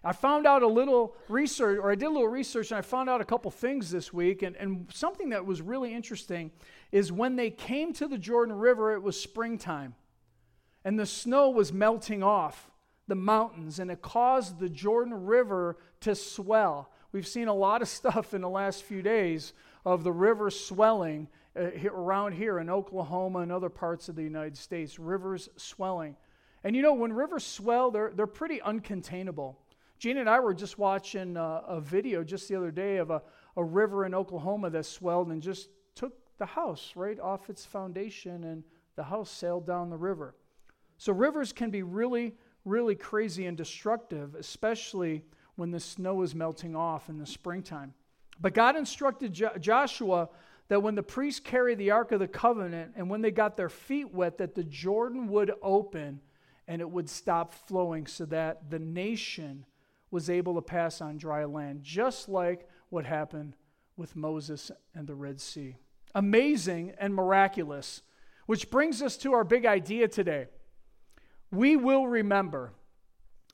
I 0.05 0.13
found 0.13 0.47
out 0.47 0.63
a 0.63 0.67
little 0.67 1.15
research, 1.29 1.79
or 1.79 1.93
I 1.93 1.95
did 1.95 2.07
a 2.07 2.11
little 2.11 2.29
research, 2.29 2.73
and 2.73 2.79
I 2.79 2.83
found 2.83 3.09
out 3.09 3.21
a 3.21 3.25
couple 3.25 3.51
things 3.53 3.91
this 3.91 4.13
week. 4.13 4.43
And, 4.43 4.57
and 4.57 4.91
something 4.93 5.29
that 5.31 5.47
was 5.47 5.63
really 5.63 5.95
interesting 5.95 6.51
is 6.91 7.13
when 7.13 7.37
they 7.37 7.51
came 7.51 7.93
to 7.95 8.09
the 8.09 8.19
Jordan 8.19 8.57
River, 8.57 8.95
it 8.95 9.03
was 9.03 9.21
springtime 9.21 9.95
and 10.85 10.99
the 10.99 11.07
snow 11.07 11.51
was 11.51 11.73
melting 11.73 12.23
off 12.23 12.71
the 13.09 13.15
mountains, 13.15 13.79
and 13.79 13.91
it 13.91 14.03
caused 14.03 14.59
the 14.59 14.69
Jordan 14.69 15.27
River 15.27 15.77
to 16.01 16.15
swell. 16.15 16.91
We've 17.13 17.27
seen 17.27 17.49
a 17.49 17.55
lot 17.55 17.83
of 17.83 17.89
stuff 18.01 18.35
in 18.35 18.41
the 18.41 18.49
last 18.49 18.83
few 18.83 19.03
days 19.03 19.53
of 19.85 20.05
the 20.05 20.13
river 20.13 20.51
swelling 20.51 21.29
uh, 21.57 21.69
around 21.87 22.33
here 22.33 22.59
in 22.59 22.71
Oklahoma 22.71 23.41
and 23.41 23.53
other 23.53 23.69
parts 23.69 24.09
of 24.09 24.17
the 24.17 24.23
United 24.23 24.57
States, 24.57 24.99
rivers 24.99 25.49
swelling. 25.57 26.17
And 26.65 26.77
you 26.77 26.83
know, 26.83 26.95
when 26.95 27.13
rivers 27.13 27.45
swell, 27.45 27.91
they're, 27.91 28.13
they're 28.15 28.27
pretty 28.27 28.61
uncontainable. 28.61 29.57
Gene 29.99 30.19
and 30.19 30.29
I 30.29 30.41
were 30.41 30.55
just 30.55 30.79
watching 30.79 31.37
a, 31.37 31.63
a 31.67 31.81
video 31.81 32.25
just 32.25 32.49
the 32.49 32.57
other 32.57 32.71
day 32.71 32.97
of 32.97 33.11
a, 33.11 33.23
a 33.57 33.63
river 33.63 34.05
in 34.07 34.15
Oklahoma 34.15 34.71
that 34.71 34.87
swelled 34.87 35.29
and 35.29 35.43
just 35.43 35.69
took 35.95 36.15
the 36.39 36.47
house 36.47 36.93
right 36.97 37.21
off 37.21 37.51
its 37.51 37.65
foundation, 37.65 38.45
and 38.45 38.65
the 38.97 39.05
house 39.05 39.31
sailed 39.31 39.67
down 39.67 39.91
the 39.91 39.97
river. 39.97 40.35
So, 41.03 41.13
rivers 41.13 41.53
can 41.53 41.71
be 41.71 41.83
really, 41.83 42.37
really 42.65 42.95
crazy 42.95 43.47
and 43.47 43.57
destructive, 43.57 44.37
especially 44.37 45.25
when 45.57 45.73
the 45.73 45.81
snow 45.81 46.23
is 46.23 46.33
melting 46.33 46.77
off 46.77 47.09
in 47.09 47.19
the 47.19 47.27
springtime. 47.27 47.93
But 48.41 48.55
God 48.55 48.77
instructed 48.77 49.33
jo- 49.33 49.59
Joshua 49.59 50.29
that 50.69 50.81
when 50.81 50.95
the 50.95 51.03
priests 51.03 51.41
carried 51.41 51.79
the 51.79 51.91
Ark 51.91 52.13
of 52.13 52.21
the 52.21 52.29
Covenant 52.29 52.93
and 52.95 53.11
when 53.11 53.21
they 53.21 53.33
got 53.33 53.57
their 53.57 53.69
feet 53.69 54.15
wet, 54.15 54.39
that 54.39 54.55
the 54.55 54.63
Jordan 54.63 55.27
would 55.27 55.51
open 55.61 56.21
and 56.69 56.81
it 56.81 56.89
would 56.89 57.11
stop 57.11 57.53
flowing 57.53 58.07
so 58.07 58.25
that 58.27 58.71
the 58.71 58.79
nation 58.79 59.67
was 60.13 60.31
able 60.31 60.55
to 60.55 60.63
pass 60.63 61.01
on 61.01 61.17
dry 61.17 61.45
land, 61.45 61.83
just 61.83 62.29
like 62.29 62.69
what 62.91 63.05
happened 63.05 63.57
with 63.97 64.15
Moses 64.15 64.71
and 64.95 65.09
the 65.09 65.17
Red 65.17 65.41
Sea. 65.41 65.75
Amazing 66.15 66.93
and 66.97 67.13
miraculous, 67.13 68.03
which 68.47 68.71
brings 68.71 69.03
us 69.03 69.17
to 69.17 69.33
our 69.33 69.43
big 69.43 69.67
idea 69.67 70.07
today. 70.07 70.47
We 71.53 71.77
will 71.77 72.07
remember. 72.07 72.73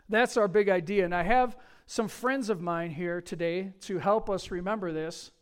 That's 0.09 0.37
our 0.37 0.49
big 0.49 0.69
idea. 0.69 1.05
And 1.05 1.15
I 1.15 1.25
have 1.25 1.57
some 1.87 2.09
friends 2.09 2.49
of 2.49 2.63
mine 2.63 2.91
here 2.91 3.21
today 3.21 3.73
to 3.83 3.99
help 3.99 4.31
us 4.31 4.51
remember 4.51 4.93
this. 4.93 5.33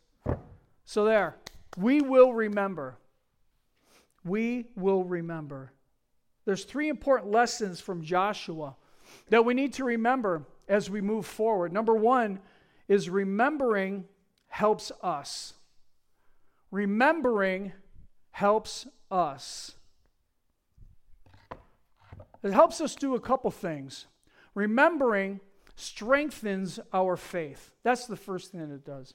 So, 0.83 1.05
there, 1.05 1.37
we 1.77 2.01
will 2.01 2.33
remember. 2.33 2.97
We 4.23 4.65
will 4.75 5.03
remember. 5.03 5.71
There's 6.45 6.63
three 6.63 6.89
important 6.89 7.31
lessons 7.31 7.79
from 7.79 8.01
Joshua 8.01 8.75
that 9.29 9.45
we 9.45 9.53
need 9.53 9.73
to 9.73 9.83
remember 9.83 10.47
as 10.67 10.89
we 10.89 11.01
move 11.01 11.25
forward. 11.25 11.71
Number 11.71 11.93
one 11.93 12.39
is 12.87 13.09
remembering 13.09 14.05
helps 14.47 14.91
us. 15.03 15.53
Remembering 16.71 17.73
helps 18.31 18.87
us. 19.11 19.76
It 22.43 22.53
helps 22.53 22.81
us 22.81 22.95
do 22.95 23.15
a 23.15 23.19
couple 23.19 23.51
things. 23.51 24.07
Remembering 24.53 25.39
strengthens 25.75 26.79
our 26.93 27.15
faith. 27.15 27.71
That's 27.83 28.07
the 28.07 28.15
first 28.15 28.51
thing 28.51 28.61
it 28.61 28.85
does. 28.85 29.13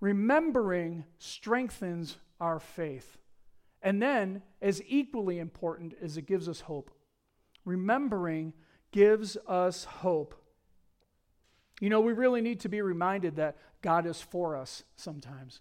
Remembering 0.00 1.04
strengthens 1.18 2.16
our 2.40 2.60
faith. 2.60 3.18
And 3.82 4.02
then, 4.02 4.42
as 4.60 4.82
equally 4.86 5.38
important, 5.38 5.94
as 6.00 6.16
it 6.16 6.26
gives 6.26 6.48
us 6.48 6.60
hope. 6.60 6.90
Remembering 7.64 8.52
gives 8.92 9.36
us 9.46 9.84
hope. 9.84 10.34
You 11.80 11.90
know, 11.90 12.00
we 12.00 12.12
really 12.12 12.40
need 12.40 12.60
to 12.60 12.68
be 12.68 12.82
reminded 12.82 13.36
that 13.36 13.56
God 13.82 14.06
is 14.06 14.20
for 14.20 14.56
us 14.56 14.82
sometimes. 14.96 15.60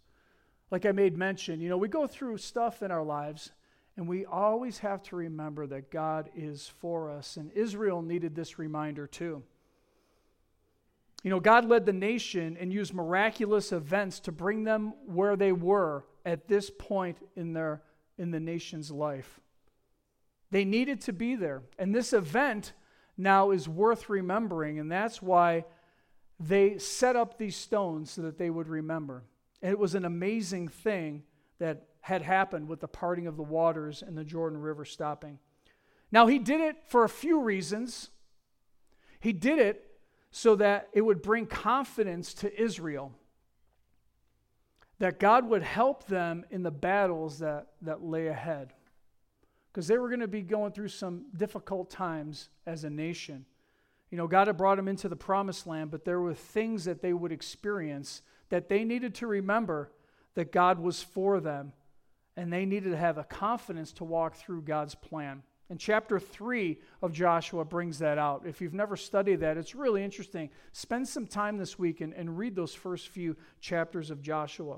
Like 0.71 0.85
I 0.85 0.91
made 0.91 1.17
mention, 1.17 1.61
you 1.61 1.69
know, 1.69 1.77
we 1.77 1.87
go 1.87 2.07
through 2.07 2.37
stuff 2.37 2.81
in 2.81 2.91
our 2.91 3.03
lives, 3.03 3.51
and 3.97 4.07
we 4.07 4.25
always 4.25 4.77
have 4.79 5.01
to 5.03 5.15
remember 5.15 5.65
that 5.67 5.89
God 5.89 6.29
is 6.35 6.71
for 6.79 7.09
us. 7.09 7.35
And 7.35 7.51
Israel 7.53 8.03
needed 8.03 8.35
this 8.35 8.59
reminder 8.59 9.07
too. 9.07 9.41
You 11.23 11.31
know, 11.31 11.39
God 11.39 11.65
led 11.65 11.87
the 11.87 11.93
nation 11.93 12.57
and 12.59 12.71
used 12.71 12.93
miraculous 12.93 13.71
events 13.71 14.19
to 14.21 14.31
bring 14.31 14.63
them 14.63 14.93
where 15.07 15.35
they 15.35 15.51
were 15.51 16.05
at 16.25 16.47
this 16.47 16.69
point 16.69 17.17
in 17.35 17.53
their 17.53 17.81
in 18.19 18.31
the 18.31 18.39
nation's 18.39 18.91
life. 18.91 19.39
They 20.51 20.63
needed 20.63 21.01
to 21.01 21.13
be 21.13 21.35
there. 21.35 21.63
And 21.77 21.93
this 21.93 22.13
event 22.13 22.73
now 23.17 23.51
is 23.51 23.67
worth 23.67 24.09
remembering, 24.09 24.79
and 24.79 24.91
that's 24.91 25.21
why 25.21 25.65
they 26.39 26.77
set 26.77 27.15
up 27.15 27.37
these 27.37 27.55
stones 27.55 28.11
so 28.11 28.21
that 28.23 28.37
they 28.37 28.49
would 28.49 28.67
remember. 28.67 29.23
And 29.61 29.71
it 29.71 29.79
was 29.79 29.95
an 29.95 30.05
amazing 30.05 30.67
thing 30.67 31.23
that 31.59 31.83
had 32.01 32.21
happened 32.21 32.67
with 32.67 32.79
the 32.79 32.87
parting 32.87 33.27
of 33.27 33.37
the 33.37 33.43
waters 33.43 34.01
and 34.01 34.17
the 34.17 34.23
Jordan 34.23 34.59
River 34.59 34.85
stopping. 34.85 35.39
Now, 36.11 36.27
he 36.27 36.39
did 36.39 36.61
it 36.61 36.77
for 36.87 37.03
a 37.03 37.09
few 37.09 37.41
reasons. 37.41 38.09
He 39.19 39.33
did 39.33 39.59
it 39.59 39.83
so 40.31 40.55
that 40.55 40.89
it 40.93 41.01
would 41.01 41.21
bring 41.21 41.45
confidence 41.45 42.33
to 42.35 42.61
Israel 42.61 43.13
that 44.99 45.19
God 45.19 45.47
would 45.47 45.63
help 45.63 46.07
them 46.07 46.45
in 46.49 46.63
the 46.63 46.71
battles 46.71 47.39
that, 47.39 47.67
that 47.81 48.03
lay 48.03 48.27
ahead. 48.27 48.73
Because 49.71 49.87
they 49.87 49.97
were 49.97 50.09
going 50.09 50.21
to 50.21 50.27
be 50.27 50.41
going 50.41 50.71
through 50.71 50.87
some 50.87 51.25
difficult 51.35 51.89
times 51.89 52.49
as 52.65 52.83
a 52.83 52.89
nation. 52.89 53.45
You 54.09 54.17
know, 54.17 54.27
God 54.27 54.47
had 54.47 54.57
brought 54.57 54.77
them 54.77 54.87
into 54.87 55.07
the 55.07 55.15
promised 55.15 55.67
land, 55.67 55.91
but 55.91 56.05
there 56.05 56.19
were 56.19 56.33
things 56.33 56.85
that 56.85 57.01
they 57.01 57.13
would 57.13 57.31
experience 57.31 58.21
that 58.49 58.69
they 58.69 58.83
needed 58.83 59.13
to 59.15 59.27
remember 59.27 59.91
that 60.33 60.51
God 60.51 60.79
was 60.79 61.03
for 61.03 61.39
them, 61.39 61.73
and 62.37 62.53
they 62.53 62.65
needed 62.65 62.91
to 62.91 62.97
have 62.97 63.17
a 63.17 63.23
confidence 63.23 63.91
to 63.93 64.03
walk 64.03 64.35
through 64.35 64.61
God's 64.61 64.93
plan. 64.93 65.41
And 65.69 65.79
chapter 65.79 66.19
3 66.19 66.77
of 67.01 67.11
Joshua 67.11 67.65
brings 67.65 67.99
that 67.99 68.17
out. 68.17 68.43
If 68.45 68.61
you've 68.61 68.75
never 68.75 68.95
studied 68.95 69.41
that, 69.41 69.57
it's 69.57 69.75
really 69.75 70.03
interesting. 70.03 70.49
Spend 70.71 71.07
some 71.07 71.25
time 71.25 71.57
this 71.57 71.77
week 71.77 71.99
and, 71.99 72.13
and 72.13 72.37
read 72.37 72.55
those 72.55 72.73
first 72.73 73.09
few 73.09 73.35
chapters 73.59 74.11
of 74.11 74.21
Joshua. 74.21 74.77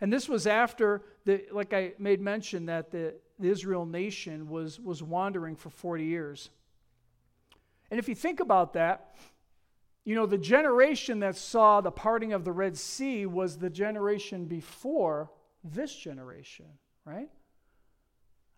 And 0.00 0.12
this 0.12 0.28
was 0.28 0.46
after, 0.46 1.02
the, 1.24 1.44
like 1.52 1.72
I 1.72 1.92
made 1.98 2.20
mention, 2.20 2.66
that 2.66 2.90
the, 2.90 3.14
the 3.38 3.48
Israel 3.48 3.86
nation 3.86 4.48
was, 4.48 4.78
was 4.78 5.02
wandering 5.02 5.56
for 5.56 5.70
40 5.70 6.04
years. 6.04 6.50
And 7.90 7.98
if 7.98 8.08
you 8.08 8.14
think 8.14 8.40
about 8.40 8.74
that, 8.74 9.14
you 10.04 10.14
know, 10.14 10.26
the 10.26 10.38
generation 10.38 11.20
that 11.20 11.36
saw 11.36 11.80
the 11.80 11.90
parting 11.90 12.32
of 12.32 12.44
the 12.44 12.52
Red 12.52 12.76
Sea 12.76 13.26
was 13.26 13.58
the 13.58 13.70
generation 13.70 14.44
before 14.44 15.30
this 15.64 15.94
generation, 15.94 16.66
right? 17.04 17.28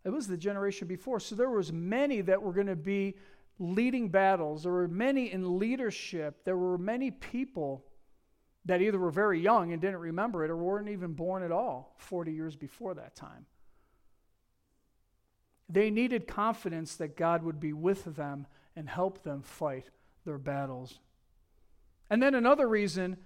It 0.05 0.11
was 0.11 0.27
the 0.27 0.37
generation 0.37 0.89
before. 0.89 1.21
So 1.21 1.35
there 1.35 1.51
was 1.51 1.73
many 1.73 2.21
that 2.23 2.43
were 2.43 2.53
going 2.53 2.67
to 2.67 2.77
be 2.77 3.17
leading 3.59 4.09
battles. 4.09 4.63
There 4.63 4.73
were 4.73 4.89
many 4.89 5.33
in 5.33 5.59
leadership. 5.59 6.45
There 6.45 6.57
were 6.57 6.79
many 6.79 7.11
people 7.11 7.85
that 8.65 8.81
either 8.83 8.99
were 8.99 9.11
very 9.11 9.41
young 9.41 9.73
and 9.73 9.81
didn't 9.81 10.01
remember 10.01 10.45
it 10.45 10.51
or 10.51 10.57
weren't 10.57 10.89
even 10.89 11.13
born 11.13 11.43
at 11.43 11.53
all 11.53 11.95
40 11.99 12.33
years 12.33 12.57
before 12.57 12.95
that 12.95 13.15
time. 13.15 13.47
They 15.69 15.91
needed 15.91 16.27
confidence 16.27 16.97
that 16.97 17.17
God 17.17 17.43
would 17.43 17.61
be 17.61 17.73
with 17.73 18.17
them 18.17 18.47
and 18.75 18.89
help 18.89 19.23
them 19.23 19.43
fight 19.43 19.91
their 20.25 20.39
battles. 20.39 20.99
And 22.09 22.23
then 22.23 22.35
another 22.35 22.69
reason 22.69 23.19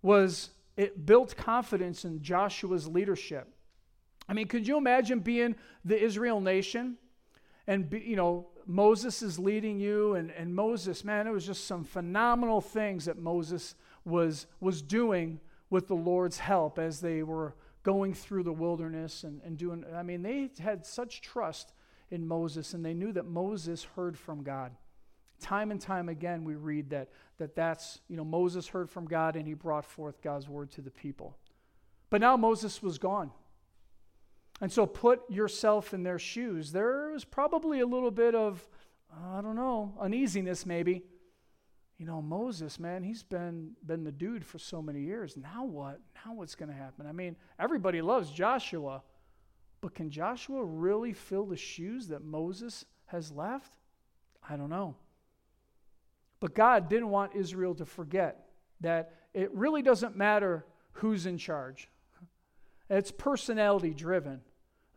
was 0.00 0.50
it 0.76 1.06
built 1.06 1.36
confidence 1.36 2.04
in 2.04 2.22
Joshua's 2.22 2.86
leadership. 2.86 3.48
I 4.28 4.34
mean, 4.34 4.48
could 4.48 4.66
you 4.66 4.76
imagine 4.76 5.20
being 5.20 5.56
the 5.84 6.00
Israel 6.02 6.40
nation 6.40 6.96
and, 7.66 7.88
be, 7.88 8.00
you 8.00 8.16
know, 8.16 8.48
Moses 8.66 9.22
is 9.22 9.38
leading 9.38 9.78
you, 9.78 10.14
and, 10.14 10.30
and 10.32 10.54
Moses, 10.54 11.04
man, 11.04 11.26
it 11.26 11.30
was 11.30 11.46
just 11.46 11.66
some 11.66 11.84
phenomenal 11.84 12.60
things 12.60 13.04
that 13.04 13.16
Moses 13.16 13.76
was, 14.04 14.46
was 14.60 14.82
doing 14.82 15.40
with 15.70 15.86
the 15.86 15.94
Lord's 15.94 16.38
help 16.38 16.78
as 16.78 17.00
they 17.00 17.22
were 17.22 17.54
going 17.84 18.12
through 18.12 18.42
the 18.42 18.52
wilderness 18.52 19.22
and, 19.22 19.40
and 19.44 19.56
doing, 19.56 19.84
I 19.94 20.02
mean, 20.02 20.22
they 20.22 20.50
had 20.58 20.84
such 20.84 21.20
trust 21.20 21.72
in 22.10 22.26
Moses, 22.26 22.74
and 22.74 22.84
they 22.84 22.94
knew 22.94 23.12
that 23.12 23.26
Moses 23.26 23.84
heard 23.94 24.18
from 24.18 24.42
God. 24.42 24.72
Time 25.40 25.70
and 25.70 25.80
time 25.80 26.08
again, 26.08 26.44
we 26.44 26.54
read 26.54 26.90
that, 26.90 27.08
that 27.38 27.54
that's, 27.54 28.00
you 28.08 28.16
know, 28.16 28.24
Moses 28.24 28.68
heard 28.68 28.90
from 28.90 29.06
God 29.06 29.36
and 29.36 29.46
he 29.46 29.54
brought 29.54 29.84
forth 29.84 30.22
God's 30.22 30.48
word 30.48 30.70
to 30.72 30.80
the 30.80 30.90
people. 30.90 31.36
But 32.10 32.20
now 32.20 32.36
Moses 32.36 32.82
was 32.82 32.98
gone. 32.98 33.30
And 34.60 34.72
so 34.72 34.86
put 34.86 35.28
yourself 35.30 35.92
in 35.92 36.02
their 36.02 36.18
shoes. 36.18 36.72
There 36.72 37.10
was 37.12 37.24
probably 37.24 37.80
a 37.80 37.86
little 37.86 38.10
bit 38.10 38.34
of, 38.34 38.66
I 39.34 39.40
don't 39.42 39.56
know, 39.56 39.92
uneasiness 40.00 40.64
maybe. 40.64 41.04
You 41.98 42.06
know, 42.06 42.20
Moses, 42.20 42.78
man, 42.78 43.02
he's 43.02 43.22
been 43.22 43.72
been 43.86 44.04
the 44.04 44.12
dude 44.12 44.44
for 44.44 44.58
so 44.58 44.82
many 44.82 45.00
years. 45.00 45.36
Now 45.36 45.64
what? 45.64 46.00
Now 46.14 46.34
what's 46.34 46.54
going 46.54 46.70
to 46.70 46.74
happen? 46.74 47.06
I 47.06 47.12
mean, 47.12 47.36
everybody 47.58 48.02
loves 48.02 48.30
Joshua, 48.30 49.02
but 49.80 49.94
can 49.94 50.10
Joshua 50.10 50.62
really 50.62 51.14
fill 51.14 51.46
the 51.46 51.56
shoes 51.56 52.08
that 52.08 52.22
Moses 52.22 52.84
has 53.06 53.32
left? 53.32 53.78
I 54.48 54.56
don't 54.56 54.70
know. 54.70 54.94
But 56.40 56.54
God 56.54 56.88
didn't 56.88 57.10
want 57.10 57.34
Israel 57.34 57.74
to 57.76 57.86
forget 57.86 58.46
that 58.80 59.12
it 59.32 59.52
really 59.52 59.82
doesn't 59.82 60.16
matter 60.16 60.64
who's 60.92 61.26
in 61.26 61.38
charge. 61.38 61.88
It's 62.88 63.10
personality 63.10 63.94
driven. 63.94 64.40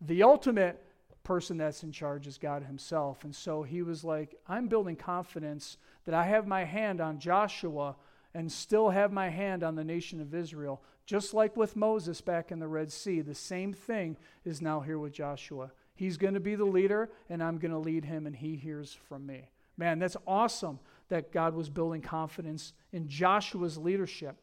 The 0.02 0.24
ultimate 0.24 0.84
person 1.24 1.58
that's 1.58 1.84
in 1.84 1.92
charge 1.92 2.28
is 2.28 2.38
God 2.38 2.64
Himself. 2.64 3.24
And 3.24 3.36
so 3.36 3.64
he 3.64 3.82
was 3.82 4.04
like, 4.04 4.36
I'm 4.48 4.68
building 4.68 4.96
confidence 4.96 5.78
that 6.06 6.16
I 6.16 6.26
have 6.26 6.48
my 6.48 6.64
hand 6.64 7.02
on 7.02 7.20
Joshua 7.20 7.96
and 8.34 8.52
still 8.52 8.90
have 8.90 9.12
my 9.12 9.30
hand 9.30 9.64
on 9.64 9.76
the 9.76 9.84
nation 9.84 10.22
of 10.22 10.34
Israel. 10.34 10.82
Just 11.06 11.34
like 11.34 11.58
with 11.58 11.76
Moses 11.76 12.22
back 12.22 12.52
in 12.52 12.60
the 12.60 12.68
Red 12.68 12.92
Sea, 12.92 13.22
the 13.22 13.36
same 13.36 13.74
thing 13.74 14.18
is 14.46 14.62
now 14.62 14.80
here 14.80 15.00
with 15.00 15.14
Joshua. 15.14 15.72
He's 15.96 16.18
going 16.18 16.36
to 16.36 16.40
be 16.40 16.56
the 16.56 16.66
leader, 16.66 17.10
and 17.30 17.44
I'm 17.44 17.58
going 17.58 17.72
to 17.72 17.78
lead 17.78 18.06
him, 18.06 18.26
and 18.26 18.36
he 18.36 18.56
hears 18.56 18.94
from 19.08 19.26
me. 19.26 19.50
Man, 19.76 20.00
that's 20.00 20.18
awesome 20.28 20.80
that 21.10 21.32
God 21.32 21.54
was 21.54 21.70
building 21.70 22.02
confidence 22.02 22.74
in 22.92 23.08
Joshua's 23.08 23.78
leadership. 23.78 24.38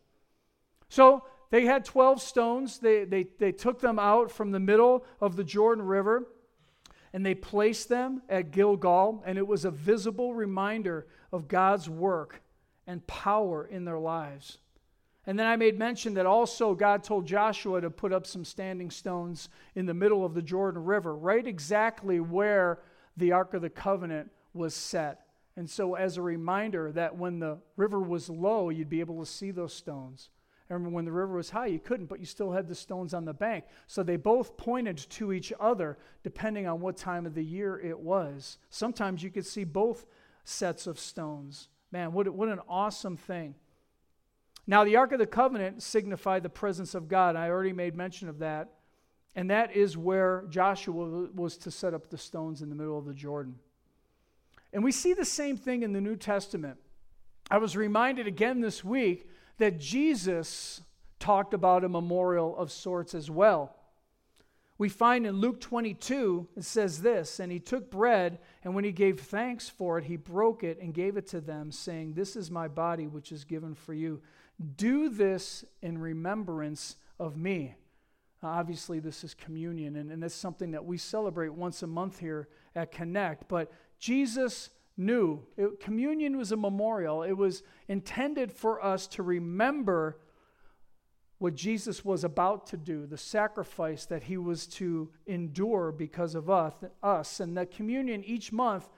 So 0.88 1.24
they 1.50 1.64
had 1.64 1.84
12 1.84 2.20
stones. 2.20 2.78
They, 2.78 3.04
they, 3.04 3.26
they 3.38 3.52
took 3.52 3.80
them 3.80 3.98
out 3.98 4.30
from 4.30 4.50
the 4.50 4.60
middle 4.60 5.04
of 5.20 5.36
the 5.36 5.44
Jordan 5.44 5.84
River 5.84 6.26
and 7.16 7.24
they 7.24 7.34
placed 7.34 7.88
them 7.88 8.20
at 8.28 8.50
Gilgal, 8.50 9.22
and 9.24 9.38
it 9.38 9.46
was 9.46 9.64
a 9.64 9.70
visible 9.70 10.34
reminder 10.34 11.06
of 11.32 11.48
God's 11.48 11.88
work 11.88 12.42
and 12.86 13.06
power 13.06 13.64
in 13.64 13.86
their 13.86 13.98
lives. 13.98 14.58
And 15.26 15.38
then 15.38 15.46
I 15.46 15.56
made 15.56 15.78
mention 15.78 16.12
that 16.14 16.26
also 16.26 16.74
God 16.74 17.02
told 17.02 17.26
Joshua 17.26 17.80
to 17.80 17.88
put 17.88 18.12
up 18.12 18.26
some 18.26 18.44
standing 18.44 18.90
stones 18.90 19.48
in 19.74 19.86
the 19.86 19.94
middle 19.94 20.26
of 20.26 20.34
the 20.34 20.42
Jordan 20.42 20.84
River, 20.84 21.16
right 21.16 21.46
exactly 21.46 22.20
where 22.20 22.80
the 23.16 23.32
Ark 23.32 23.54
of 23.54 23.62
the 23.62 23.70
Covenant 23.70 24.30
was 24.52 24.74
set. 24.74 25.25
And 25.56 25.68
so, 25.68 25.94
as 25.94 26.16
a 26.16 26.22
reminder 26.22 26.92
that 26.92 27.16
when 27.16 27.38
the 27.38 27.58
river 27.76 27.98
was 27.98 28.28
low, 28.28 28.68
you'd 28.68 28.90
be 28.90 29.00
able 29.00 29.20
to 29.20 29.30
see 29.30 29.50
those 29.50 29.72
stones. 29.72 30.28
And 30.68 30.92
when 30.92 31.04
the 31.04 31.12
river 31.12 31.34
was 31.34 31.50
high, 31.50 31.66
you 31.66 31.78
couldn't, 31.78 32.06
but 32.06 32.18
you 32.18 32.26
still 32.26 32.52
had 32.52 32.66
the 32.66 32.74
stones 32.74 33.14
on 33.14 33.24
the 33.24 33.32
bank. 33.32 33.64
So 33.86 34.02
they 34.02 34.16
both 34.16 34.56
pointed 34.56 34.96
to 35.10 35.32
each 35.32 35.52
other 35.60 35.96
depending 36.24 36.66
on 36.66 36.80
what 36.80 36.96
time 36.96 37.24
of 37.24 37.34
the 37.34 37.44
year 37.44 37.78
it 37.78 37.98
was. 37.98 38.58
Sometimes 38.68 39.22
you 39.22 39.30
could 39.30 39.46
see 39.46 39.64
both 39.64 40.06
sets 40.44 40.86
of 40.86 40.98
stones. 40.98 41.68
Man, 41.92 42.12
what, 42.12 42.28
what 42.28 42.48
an 42.48 42.60
awesome 42.68 43.16
thing. 43.16 43.54
Now, 44.66 44.82
the 44.82 44.96
Ark 44.96 45.12
of 45.12 45.20
the 45.20 45.26
Covenant 45.26 45.82
signified 45.82 46.42
the 46.42 46.48
presence 46.48 46.96
of 46.96 47.06
God. 47.06 47.36
I 47.36 47.48
already 47.48 47.72
made 47.72 47.94
mention 47.94 48.28
of 48.28 48.40
that. 48.40 48.70
And 49.36 49.50
that 49.50 49.76
is 49.76 49.96
where 49.96 50.44
Joshua 50.48 51.28
was 51.32 51.56
to 51.58 51.70
set 51.70 51.94
up 51.94 52.10
the 52.10 52.18
stones 52.18 52.62
in 52.62 52.70
the 52.70 52.74
middle 52.74 52.98
of 52.98 53.04
the 53.04 53.14
Jordan. 53.14 53.54
And 54.72 54.84
we 54.84 54.92
see 54.92 55.14
the 55.14 55.24
same 55.24 55.56
thing 55.56 55.82
in 55.82 55.92
the 55.92 56.00
New 56.00 56.16
Testament. 56.16 56.78
I 57.50 57.58
was 57.58 57.76
reminded 57.76 58.26
again 58.26 58.60
this 58.60 58.82
week 58.82 59.28
that 59.58 59.78
Jesus 59.78 60.82
talked 61.18 61.54
about 61.54 61.84
a 61.84 61.88
memorial 61.88 62.56
of 62.56 62.70
sorts 62.70 63.14
as 63.14 63.30
well. 63.30 63.76
We 64.78 64.90
find 64.90 65.26
in 65.26 65.36
Luke 65.36 65.60
22, 65.60 66.48
it 66.56 66.64
says 66.64 67.00
this 67.00 67.40
And 67.40 67.50
he 67.50 67.58
took 67.58 67.90
bread, 67.90 68.38
and 68.62 68.74
when 68.74 68.84
he 68.84 68.92
gave 68.92 69.20
thanks 69.20 69.68
for 69.68 69.98
it, 69.98 70.04
he 70.04 70.16
broke 70.16 70.64
it 70.64 70.78
and 70.80 70.92
gave 70.92 71.16
it 71.16 71.26
to 71.28 71.40
them, 71.40 71.72
saying, 71.72 72.12
This 72.12 72.36
is 72.36 72.50
my 72.50 72.68
body, 72.68 73.06
which 73.06 73.32
is 73.32 73.44
given 73.44 73.74
for 73.74 73.94
you. 73.94 74.20
Do 74.76 75.08
this 75.08 75.64
in 75.82 75.98
remembrance 75.98 76.96
of 77.18 77.36
me. 77.36 77.76
Uh, 78.42 78.48
obviously, 78.48 78.98
this 78.98 79.24
is 79.24 79.32
communion, 79.32 79.96
and, 79.96 80.10
and 80.10 80.22
that's 80.22 80.34
something 80.34 80.72
that 80.72 80.84
we 80.84 80.98
celebrate 80.98 81.52
once 81.54 81.82
a 81.82 81.86
month 81.86 82.18
here 82.18 82.48
at 82.74 82.92
Connect. 82.92 83.48
But 83.48 83.72
Jesus 83.98 84.70
knew 84.96 85.42
it, 85.56 85.80
communion 85.80 86.36
was 86.36 86.52
a 86.52 86.56
memorial, 86.56 87.22
it 87.22 87.32
was 87.32 87.62
intended 87.88 88.52
for 88.52 88.82
us 88.84 89.06
to 89.08 89.22
remember 89.22 90.18
what 91.38 91.54
Jesus 91.54 92.04
was 92.04 92.24
about 92.24 92.66
to 92.68 92.76
do, 92.76 93.06
the 93.06 93.18
sacrifice 93.18 94.06
that 94.06 94.24
he 94.24 94.38
was 94.38 94.66
to 94.66 95.10
endure 95.26 95.92
because 95.92 96.34
of 96.34 96.48
us. 96.48 96.72
us. 97.02 97.40
And 97.40 97.56
that 97.58 97.70
communion 97.70 98.24
each 98.24 98.52
month, 98.52 98.88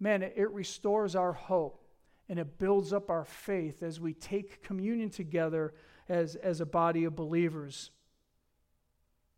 man, 0.00 0.22
it, 0.22 0.34
it 0.36 0.50
restores 0.50 1.14
our 1.14 1.32
hope 1.32 1.80
and 2.28 2.38
it 2.38 2.58
builds 2.58 2.92
up 2.92 3.10
our 3.10 3.24
faith 3.24 3.82
as 3.82 4.00
we 4.00 4.12
take 4.12 4.62
communion 4.62 5.10
together 5.10 5.72
as, 6.08 6.34
as 6.36 6.60
a 6.60 6.66
body 6.66 7.04
of 7.04 7.14
believers. 7.14 7.90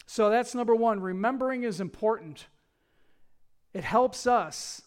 So 0.06 0.30
that's 0.30 0.54
number 0.54 0.74
one. 0.74 1.00
Remembering 1.00 1.64
is 1.64 1.80
important. 1.80 2.46
It 3.74 3.84
helps 3.84 4.26
us, 4.26 4.82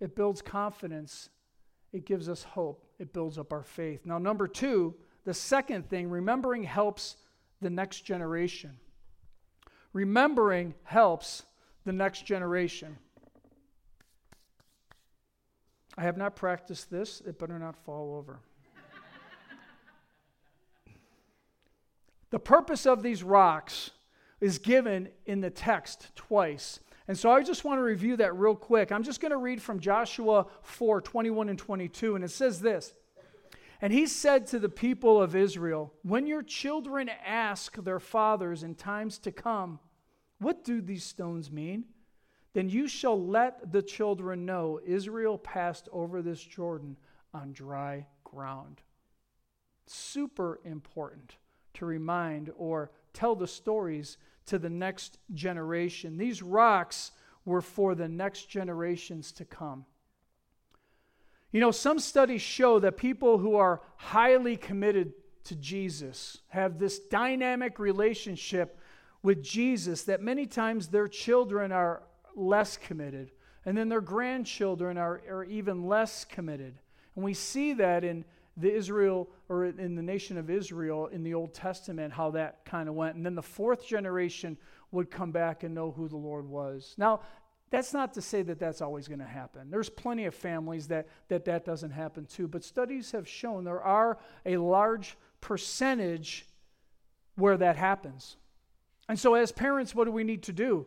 it 0.00 0.14
builds 0.14 0.42
confidence, 0.42 1.28
it 1.92 2.04
gives 2.04 2.28
us 2.28 2.42
hope, 2.42 2.84
it 2.98 3.12
builds 3.12 3.38
up 3.38 3.52
our 3.52 3.62
faith. 3.62 4.04
Now, 4.04 4.18
number 4.18 4.46
two, 4.46 4.94
the 5.24 5.34
second 5.34 5.88
thing, 5.88 6.08
remembering 6.08 6.62
helps 6.62 7.16
the 7.60 7.70
next 7.70 8.02
generation. 8.02 8.76
Remembering 9.92 10.74
helps 10.84 11.44
the 11.84 11.92
next 11.92 12.24
generation. 12.24 12.98
I 15.96 16.02
have 16.02 16.16
not 16.16 16.36
practiced 16.36 16.90
this, 16.90 17.20
it 17.26 17.38
better 17.38 17.58
not 17.58 17.76
fall 17.76 18.14
over. 18.14 18.38
the 22.30 22.38
purpose 22.38 22.86
of 22.86 23.02
these 23.02 23.22
rocks 23.22 23.90
is 24.40 24.58
given 24.58 25.08
in 25.26 25.40
the 25.40 25.50
text 25.50 26.14
twice. 26.14 26.78
And 27.08 27.18
so 27.18 27.30
I 27.30 27.42
just 27.42 27.64
want 27.64 27.78
to 27.78 27.82
review 27.82 28.18
that 28.18 28.36
real 28.36 28.54
quick. 28.54 28.92
I'm 28.92 29.02
just 29.02 29.20
going 29.20 29.30
to 29.30 29.38
read 29.38 29.62
from 29.62 29.80
Joshua 29.80 30.46
4 30.60 31.00
21 31.00 31.48
and 31.48 31.58
22, 31.58 32.14
and 32.14 32.24
it 32.24 32.30
says 32.30 32.60
this. 32.60 32.92
And 33.80 33.92
he 33.92 34.06
said 34.06 34.46
to 34.48 34.58
the 34.58 34.68
people 34.68 35.20
of 35.22 35.34
Israel, 35.34 35.94
When 36.02 36.26
your 36.26 36.42
children 36.42 37.08
ask 37.08 37.82
their 37.82 37.98
fathers 37.98 38.62
in 38.62 38.74
times 38.74 39.18
to 39.20 39.32
come, 39.32 39.80
What 40.38 40.64
do 40.64 40.82
these 40.82 41.04
stones 41.04 41.50
mean? 41.50 41.84
Then 42.52 42.68
you 42.68 42.88
shall 42.88 43.20
let 43.20 43.72
the 43.72 43.82
children 43.82 44.44
know 44.44 44.80
Israel 44.84 45.38
passed 45.38 45.88
over 45.92 46.20
this 46.20 46.42
Jordan 46.42 46.96
on 47.32 47.52
dry 47.52 48.06
ground. 48.24 48.82
Super 49.86 50.60
important 50.64 51.36
to 51.74 51.86
remind 51.86 52.50
or 52.56 52.90
tell 53.12 53.34
the 53.34 53.46
stories 53.46 54.18
to 54.48 54.58
the 54.58 54.70
next 54.70 55.18
generation. 55.34 56.18
These 56.18 56.42
rocks 56.42 57.12
were 57.44 57.62
for 57.62 57.94
the 57.94 58.08
next 58.08 58.50
generations 58.50 59.32
to 59.32 59.44
come. 59.44 59.84
You 61.50 61.60
know, 61.60 61.70
some 61.70 61.98
studies 61.98 62.42
show 62.42 62.78
that 62.80 62.98
people 62.98 63.38
who 63.38 63.56
are 63.56 63.80
highly 63.96 64.56
committed 64.56 65.12
to 65.44 65.56
Jesus 65.56 66.38
have 66.48 66.78
this 66.78 66.98
dynamic 66.98 67.78
relationship 67.78 68.78
with 69.22 69.42
Jesus 69.42 70.04
that 70.04 70.20
many 70.20 70.46
times 70.46 70.88
their 70.88 71.08
children 71.08 71.72
are 71.72 72.02
less 72.36 72.76
committed. 72.76 73.30
And 73.64 73.76
then 73.76 73.88
their 73.88 74.00
grandchildren 74.00 74.98
are, 74.98 75.20
are 75.28 75.44
even 75.44 75.86
less 75.86 76.24
committed. 76.24 76.78
And 77.16 77.24
we 77.24 77.34
see 77.34 77.72
that 77.74 78.04
in 78.04 78.24
the 78.60 78.72
Israel 78.72 79.28
or 79.48 79.66
in 79.66 79.94
the 79.94 80.02
nation 80.02 80.36
of 80.36 80.50
Israel 80.50 81.06
in 81.06 81.22
the 81.22 81.34
Old 81.34 81.54
Testament, 81.54 82.12
how 82.12 82.30
that 82.32 82.64
kind 82.64 82.88
of 82.88 82.94
went. 82.94 83.16
And 83.16 83.24
then 83.24 83.34
the 83.34 83.42
fourth 83.42 83.86
generation 83.86 84.56
would 84.90 85.10
come 85.10 85.30
back 85.30 85.62
and 85.62 85.74
know 85.74 85.90
who 85.90 86.08
the 86.08 86.16
Lord 86.16 86.46
was. 86.46 86.94
Now, 86.98 87.20
that's 87.70 87.92
not 87.92 88.14
to 88.14 88.22
say 88.22 88.42
that 88.42 88.58
that's 88.58 88.80
always 88.80 89.08
going 89.08 89.20
to 89.20 89.26
happen. 89.26 89.70
There's 89.70 89.90
plenty 89.90 90.24
of 90.24 90.34
families 90.34 90.88
that, 90.88 91.06
that 91.28 91.44
that 91.44 91.64
doesn't 91.64 91.90
happen 91.90 92.24
to, 92.26 92.48
but 92.48 92.64
studies 92.64 93.10
have 93.12 93.28
shown 93.28 93.64
there 93.64 93.82
are 93.82 94.18
a 94.46 94.56
large 94.56 95.16
percentage 95.40 96.46
where 97.36 97.58
that 97.58 97.76
happens. 97.76 98.36
And 99.08 99.18
so, 99.18 99.34
as 99.34 99.52
parents, 99.52 99.94
what 99.94 100.04
do 100.04 100.12
we 100.12 100.24
need 100.24 100.42
to 100.44 100.52
do? 100.52 100.86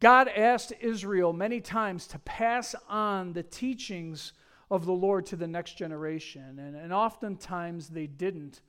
God 0.00 0.28
asked 0.28 0.72
Israel 0.80 1.32
many 1.32 1.60
times 1.60 2.06
to 2.08 2.18
pass 2.20 2.74
on 2.88 3.32
the 3.32 3.42
teachings 3.42 4.32
of 4.74 4.86
the 4.86 4.92
Lord 4.92 5.26
to 5.26 5.36
the 5.36 5.46
next 5.46 5.78
generation, 5.78 6.58
and, 6.58 6.76
and 6.76 6.92
oftentimes 6.92 7.88
they 7.88 8.06
didn't. 8.06 8.60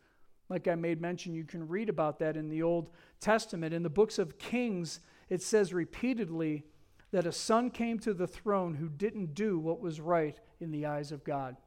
Like 0.50 0.68
I 0.68 0.76
made 0.76 1.02
mention, 1.02 1.34
you 1.34 1.44
can 1.44 1.68
read 1.68 1.89
about 1.89 2.20
that 2.20 2.38
in 2.38 2.50
the 2.50 2.62
Old 2.62 2.91
Testament. 3.20 3.74
In 3.74 3.84
the 3.84 3.89
books 3.89 4.20
of 4.20 4.38
Kings, 4.38 5.00
it 5.30 5.41
says 5.41 5.74
repeatedly 5.74 6.63
that 7.12 7.26
a 7.26 7.32
son 7.32 7.72
came 7.72 7.98
to 8.00 8.13
the 8.13 8.28
throne 8.28 8.76
who 8.76 8.89
didn't 8.89 9.34
do 9.34 9.58
what 9.58 9.80
was 9.80 10.00
right 10.00 10.39
in 10.60 10.72
the 10.72 10.86
eyes 10.86 11.12
of 11.12 11.24
God. 11.24 11.58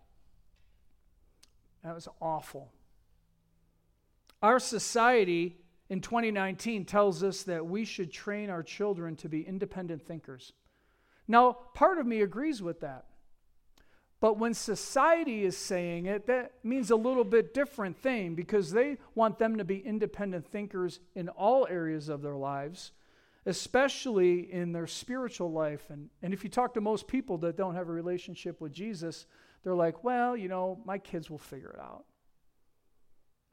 That 1.82 1.94
was 1.94 2.08
awful. 2.20 2.72
Our 4.42 4.60
society 4.60 5.56
in 5.90 6.00
2019 6.00 6.84
tells 6.84 7.24
us 7.24 7.42
that 7.44 7.66
we 7.66 7.84
should 7.84 8.12
train 8.12 8.50
our 8.50 8.62
children 8.62 9.16
to 9.16 9.28
be 9.28 9.42
independent 9.42 10.06
thinkers. 10.06 10.52
Now, 11.26 11.56
part 11.74 11.98
of 11.98 12.06
me 12.06 12.20
agrees 12.20 12.62
with 12.62 12.80
that. 12.80 13.06
But 14.20 14.36
when 14.36 14.52
society 14.52 15.44
is 15.44 15.56
saying 15.56 16.06
it, 16.06 16.26
that 16.26 16.52
means 16.64 16.90
a 16.90 16.96
little 16.96 17.24
bit 17.24 17.54
different 17.54 17.96
thing 17.96 18.34
because 18.34 18.72
they 18.72 18.98
want 19.14 19.38
them 19.38 19.58
to 19.58 19.64
be 19.64 19.78
independent 19.78 20.46
thinkers 20.46 20.98
in 21.14 21.28
all 21.28 21.68
areas 21.68 22.08
of 22.08 22.20
their 22.20 22.34
lives, 22.34 22.90
especially 23.46 24.52
in 24.52 24.72
their 24.72 24.88
spiritual 24.88 25.52
life. 25.52 25.88
And, 25.90 26.08
and 26.20 26.34
if 26.34 26.42
you 26.42 26.50
talk 26.50 26.74
to 26.74 26.80
most 26.80 27.06
people 27.06 27.38
that 27.38 27.56
don't 27.56 27.76
have 27.76 27.88
a 27.88 27.92
relationship 27.92 28.60
with 28.60 28.72
Jesus, 28.72 29.26
they're 29.62 29.76
like, 29.76 30.02
well, 30.02 30.36
you 30.36 30.48
know, 30.48 30.80
my 30.84 30.98
kids 30.98 31.30
will 31.30 31.38
figure 31.38 31.70
it 31.70 31.80
out. 31.80 32.04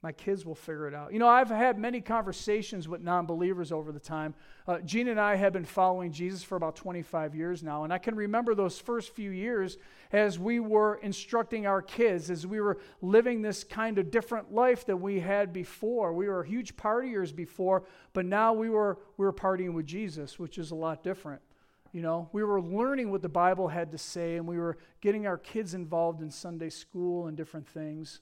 My 0.06 0.12
kids 0.12 0.46
will 0.46 0.54
figure 0.54 0.86
it 0.86 0.94
out. 0.94 1.12
You 1.12 1.18
know, 1.18 1.26
I've 1.26 1.48
had 1.48 1.80
many 1.80 2.00
conversations 2.00 2.86
with 2.86 3.02
non 3.02 3.26
believers 3.26 3.72
over 3.72 3.90
the 3.90 3.98
time. 3.98 4.36
Uh, 4.68 4.78
Gene 4.78 5.08
and 5.08 5.18
I 5.18 5.34
have 5.34 5.52
been 5.52 5.64
following 5.64 6.12
Jesus 6.12 6.44
for 6.44 6.54
about 6.54 6.76
25 6.76 7.34
years 7.34 7.60
now, 7.60 7.82
and 7.82 7.92
I 7.92 7.98
can 7.98 8.14
remember 8.14 8.54
those 8.54 8.78
first 8.78 9.16
few 9.16 9.32
years 9.32 9.78
as 10.12 10.38
we 10.38 10.60
were 10.60 11.00
instructing 11.02 11.66
our 11.66 11.82
kids, 11.82 12.30
as 12.30 12.46
we 12.46 12.60
were 12.60 12.78
living 13.02 13.42
this 13.42 13.64
kind 13.64 13.98
of 13.98 14.12
different 14.12 14.54
life 14.54 14.86
that 14.86 14.96
we 14.96 15.18
had 15.18 15.52
before. 15.52 16.12
We 16.12 16.28
were 16.28 16.44
huge 16.44 16.76
partiers 16.76 17.34
before, 17.34 17.82
but 18.12 18.26
now 18.26 18.52
we 18.52 18.70
were, 18.70 19.00
we 19.16 19.26
were 19.26 19.32
partying 19.32 19.72
with 19.72 19.86
Jesus, 19.86 20.38
which 20.38 20.56
is 20.56 20.70
a 20.70 20.76
lot 20.76 21.02
different. 21.02 21.42
You 21.90 22.02
know, 22.02 22.28
we 22.30 22.44
were 22.44 22.62
learning 22.62 23.10
what 23.10 23.22
the 23.22 23.28
Bible 23.28 23.66
had 23.66 23.90
to 23.90 23.98
say, 23.98 24.36
and 24.36 24.46
we 24.46 24.56
were 24.56 24.78
getting 25.00 25.26
our 25.26 25.36
kids 25.36 25.74
involved 25.74 26.22
in 26.22 26.30
Sunday 26.30 26.70
school 26.70 27.26
and 27.26 27.36
different 27.36 27.66
things. 27.66 28.20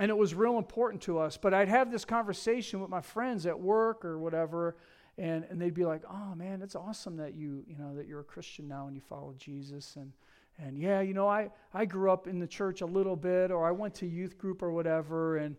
And 0.00 0.10
it 0.10 0.16
was 0.16 0.34
real 0.34 0.58
important 0.58 1.02
to 1.02 1.18
us. 1.18 1.36
But 1.36 1.54
I'd 1.54 1.68
have 1.68 1.90
this 1.92 2.04
conversation 2.04 2.80
with 2.80 2.90
my 2.90 3.00
friends 3.00 3.46
at 3.46 3.58
work 3.58 4.04
or 4.04 4.18
whatever, 4.18 4.76
and, 5.16 5.44
and 5.48 5.60
they'd 5.60 5.74
be 5.74 5.84
like, 5.84 6.02
oh 6.10 6.34
man, 6.34 6.62
it's 6.62 6.74
awesome 6.74 7.16
that 7.18 7.34
you, 7.34 7.62
you 7.68 7.76
know, 7.76 7.94
that 7.94 8.06
you're 8.06 8.20
a 8.20 8.24
Christian 8.24 8.66
now 8.66 8.86
and 8.88 8.96
you 8.96 9.00
follow 9.00 9.34
Jesus. 9.38 9.94
And, 9.94 10.12
and 10.58 10.76
yeah, 10.76 11.00
you 11.00 11.14
know, 11.14 11.28
I, 11.28 11.50
I 11.72 11.84
grew 11.84 12.10
up 12.10 12.26
in 12.26 12.40
the 12.40 12.46
church 12.46 12.80
a 12.80 12.86
little 12.86 13.14
bit, 13.14 13.52
or 13.52 13.66
I 13.66 13.70
went 13.70 13.94
to 13.96 14.06
youth 14.06 14.36
group 14.36 14.62
or 14.62 14.72
whatever, 14.72 15.36
and, 15.36 15.56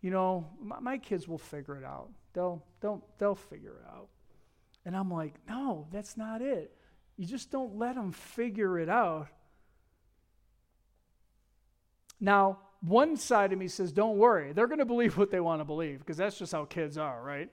you 0.00 0.10
know, 0.10 0.46
my, 0.62 0.80
my 0.80 0.98
kids 0.98 1.28
will 1.28 1.38
figure 1.38 1.76
it 1.76 1.84
out. 1.84 2.08
They'll, 2.32 2.64
they'll, 2.80 3.04
they'll 3.18 3.34
figure 3.34 3.82
it 3.82 3.86
out. 3.86 4.08
And 4.86 4.96
I'm 4.96 5.10
like, 5.10 5.34
no, 5.48 5.86
that's 5.92 6.16
not 6.16 6.40
it. 6.42 6.74
You 7.16 7.26
just 7.26 7.50
don't 7.50 7.76
let 7.76 7.94
them 7.94 8.12
figure 8.12 8.78
it 8.78 8.88
out. 8.88 9.28
Now, 12.20 12.58
one 12.86 13.16
side 13.16 13.52
of 13.52 13.58
me 13.58 13.68
says, 13.68 13.92
don't 13.92 14.18
worry. 14.18 14.52
They're 14.52 14.66
going 14.66 14.78
to 14.78 14.84
believe 14.84 15.16
what 15.16 15.30
they 15.30 15.40
want 15.40 15.60
to 15.60 15.64
believe 15.64 16.00
because 16.00 16.18
that's 16.18 16.38
just 16.38 16.52
how 16.52 16.64
kids 16.66 16.98
are, 16.98 17.22
right? 17.22 17.50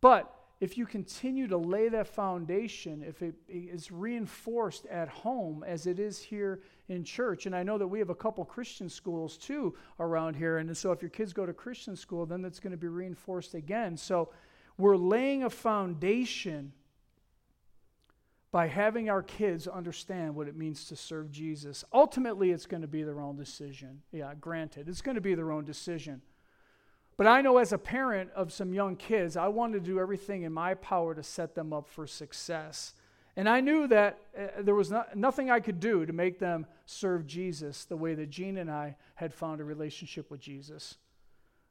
But 0.00 0.34
if 0.60 0.78
you 0.78 0.86
continue 0.86 1.48
to 1.48 1.56
lay 1.56 1.88
that 1.88 2.06
foundation, 2.06 3.02
if 3.06 3.20
it 3.20 3.34
is 3.48 3.90
reinforced 3.90 4.86
at 4.86 5.08
home 5.08 5.64
as 5.66 5.86
it 5.86 5.98
is 5.98 6.20
here 6.20 6.62
in 6.88 7.04
church, 7.04 7.46
and 7.46 7.54
I 7.54 7.62
know 7.62 7.76
that 7.78 7.86
we 7.86 7.98
have 7.98 8.10
a 8.10 8.14
couple 8.14 8.44
Christian 8.44 8.88
schools 8.88 9.36
too 9.36 9.74
around 10.00 10.34
here, 10.34 10.58
and 10.58 10.76
so 10.76 10.92
if 10.92 11.02
your 11.02 11.10
kids 11.10 11.32
go 11.32 11.44
to 11.44 11.52
Christian 11.52 11.96
school, 11.96 12.24
then 12.24 12.42
that's 12.42 12.60
going 12.60 12.70
to 12.70 12.76
be 12.76 12.88
reinforced 12.88 13.54
again. 13.54 13.96
So 13.96 14.30
we're 14.78 14.96
laying 14.96 15.42
a 15.42 15.50
foundation 15.50 16.72
by 18.52 18.68
having 18.68 19.08
our 19.08 19.22
kids 19.22 19.66
understand 19.66 20.34
what 20.34 20.46
it 20.46 20.54
means 20.54 20.84
to 20.84 20.94
serve 20.94 21.32
Jesus. 21.32 21.84
Ultimately, 21.92 22.50
it's 22.50 22.66
going 22.66 22.82
to 22.82 22.86
be 22.88 23.02
their 23.02 23.20
own 23.20 23.34
decision. 23.34 24.02
Yeah, 24.12 24.34
granted, 24.38 24.88
it's 24.88 25.00
going 25.00 25.14
to 25.14 25.22
be 25.22 25.34
their 25.34 25.50
own 25.50 25.64
decision. 25.64 26.20
But 27.16 27.26
I 27.26 27.40
know 27.40 27.56
as 27.56 27.72
a 27.72 27.78
parent 27.78 28.30
of 28.36 28.52
some 28.52 28.74
young 28.74 28.96
kids, 28.96 29.38
I 29.38 29.48
wanted 29.48 29.84
to 29.84 29.90
do 29.90 29.98
everything 29.98 30.42
in 30.42 30.52
my 30.52 30.74
power 30.74 31.14
to 31.14 31.22
set 31.22 31.54
them 31.54 31.72
up 31.72 31.88
for 31.88 32.06
success. 32.06 32.92
And 33.36 33.48
I 33.48 33.60
knew 33.60 33.86
that 33.88 34.18
uh, 34.38 34.60
there 34.60 34.74
was 34.74 34.90
not, 34.90 35.16
nothing 35.16 35.50
I 35.50 35.60
could 35.60 35.80
do 35.80 36.04
to 36.04 36.12
make 36.12 36.38
them 36.38 36.66
serve 36.84 37.26
Jesus 37.26 37.86
the 37.86 37.96
way 37.96 38.14
that 38.14 38.28
Jean 38.28 38.58
and 38.58 38.70
I 38.70 38.96
had 39.14 39.32
found 39.32 39.62
a 39.62 39.64
relationship 39.64 40.30
with 40.30 40.40
Jesus. 40.40 40.96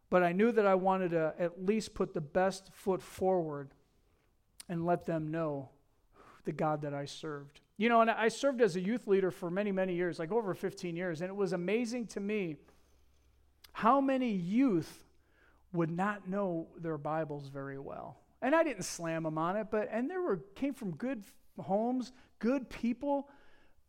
But 0.09 0.23
I 0.23 0.31
knew 0.31 0.51
that 0.51 0.65
I 0.65 0.73
wanted 0.73 1.11
to 1.11 1.35
at 1.37 1.63
least 1.63 1.93
put 1.93 2.15
the 2.15 2.21
best 2.21 2.71
foot 2.73 3.03
forward 3.03 3.69
and 4.67 4.85
let 4.85 5.05
them 5.05 5.29
know 5.29 5.69
the 6.43 6.51
God 6.51 6.81
that 6.81 6.93
I 6.93 7.05
served. 7.05 7.61
You 7.77 7.89
know, 7.89 8.01
and 8.01 8.11
I 8.11 8.27
served 8.27 8.61
as 8.61 8.75
a 8.75 8.81
youth 8.81 9.07
leader 9.07 9.31
for 9.31 9.49
many, 9.49 9.71
many 9.71 9.95
years, 9.95 10.19
like 10.19 10.31
over 10.31 10.53
15 10.53 10.95
years, 10.95 11.21
and 11.21 11.29
it 11.29 11.35
was 11.35 11.53
amazing 11.53 12.07
to 12.07 12.19
me 12.19 12.57
how 13.73 14.01
many 14.01 14.31
youth 14.31 15.05
would 15.73 15.89
not 15.89 16.27
know 16.27 16.67
their 16.77 16.97
Bibles 16.97 17.47
very 17.47 17.79
well. 17.79 18.17
And 18.41 18.55
I 18.55 18.63
didn't 18.63 18.83
slam 18.83 19.23
them 19.23 19.37
on 19.37 19.55
it, 19.55 19.67
but 19.71 19.89
and 19.91 20.09
there 20.09 20.21
were 20.21 20.41
came 20.55 20.73
from 20.73 20.91
good 20.95 21.23
homes, 21.59 22.11
good 22.39 22.69
people, 22.69 23.29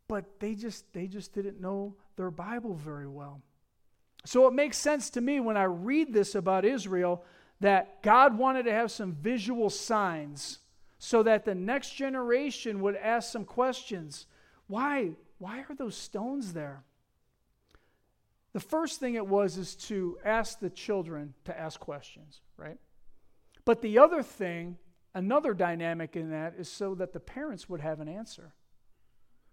but 0.07 0.39
they 0.39 0.55
just 0.55 0.91
they 0.93 1.07
just 1.07 1.33
didn't 1.33 1.59
know 1.59 1.95
their 2.15 2.31
Bible 2.31 2.75
very 2.75 3.07
well. 3.07 3.41
So 4.25 4.47
it 4.47 4.53
makes 4.53 4.77
sense 4.77 5.09
to 5.11 5.21
me 5.21 5.39
when 5.39 5.57
I 5.57 5.63
read 5.63 6.13
this 6.13 6.35
about 6.35 6.65
Israel 6.65 7.25
that 7.59 8.01
God 8.03 8.37
wanted 8.37 8.63
to 8.63 8.71
have 8.71 8.91
some 8.91 9.13
visual 9.13 9.69
signs 9.69 10.59
so 11.03 11.21
that 11.21 11.43
the 11.43 11.53
next 11.53 11.95
generation 11.95 12.79
would 12.79 12.95
ask 12.95 13.29
some 13.29 13.43
questions. 13.43 14.25
Why? 14.67 15.11
Why 15.37 15.65
are 15.67 15.75
those 15.75 15.97
stones 15.97 16.53
there? 16.53 16.85
The 18.53 18.61
first 18.61 19.01
thing 19.01 19.15
it 19.15 19.27
was 19.27 19.57
is 19.57 19.75
to 19.87 20.17
ask 20.23 20.61
the 20.61 20.69
children 20.69 21.33
to 21.43 21.59
ask 21.59 21.77
questions, 21.77 22.39
right? 22.55 22.77
But 23.65 23.81
the 23.81 23.99
other 23.99 24.23
thing, 24.23 24.77
another 25.13 25.53
dynamic 25.53 26.15
in 26.15 26.29
that, 26.31 26.53
is 26.57 26.69
so 26.69 26.95
that 26.95 27.11
the 27.11 27.19
parents 27.19 27.67
would 27.67 27.81
have 27.81 27.99
an 27.99 28.07
answer. 28.07 28.53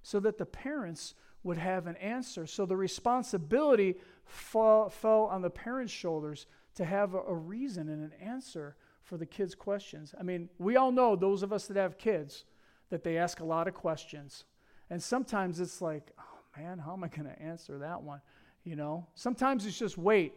So 0.05 0.21
that 0.21 0.39
the 0.39 0.47
parents 0.47 1.15
would 1.43 1.59
have 1.59 1.89
an 1.89 1.97
answer. 1.97 2.47
So 2.47 2.65
the 2.65 2.77
responsibility 2.77 3.97
fall, 4.25 4.89
fell 4.89 5.25
on 5.25 5.43
the 5.43 5.51
parents' 5.51 5.93
shoulders 5.93 6.47
to 6.77 6.85
have 6.85 7.15
a, 7.15 7.19
a 7.19 7.35
reason 7.35 7.89
and 7.89 8.05
an 8.05 8.13
answer 8.21 8.77
for 9.11 9.17
the 9.17 9.27
kids' 9.27 9.57
questions. 9.57 10.15
I 10.19 10.23
mean, 10.23 10.49
we 10.59 10.77
all 10.77 10.93
know, 10.93 11.17
those 11.17 11.43
of 11.43 11.53
us 11.53 11.67
that 11.67 11.77
have 11.77 11.99
kids, 11.99 12.45
that 12.91 13.03
they 13.03 13.19
ask 13.19 13.41
a 13.41 13.45
lot 13.45 13.67
of 13.67 13.75
questions. 13.75 14.45
And 14.89 15.03
sometimes 15.03 15.59
it's 15.59 15.83
like, 15.83 16.13
oh 16.17 16.39
man, 16.57 16.79
how 16.79 16.93
am 16.93 17.03
I 17.03 17.09
going 17.09 17.27
to 17.27 17.43
answer 17.43 17.79
that 17.79 18.05
one? 18.05 18.21
You 18.63 18.77
know, 18.77 19.09
sometimes 19.17 19.67
it's 19.67 19.77
just 19.77 19.99
wait. 19.99 20.35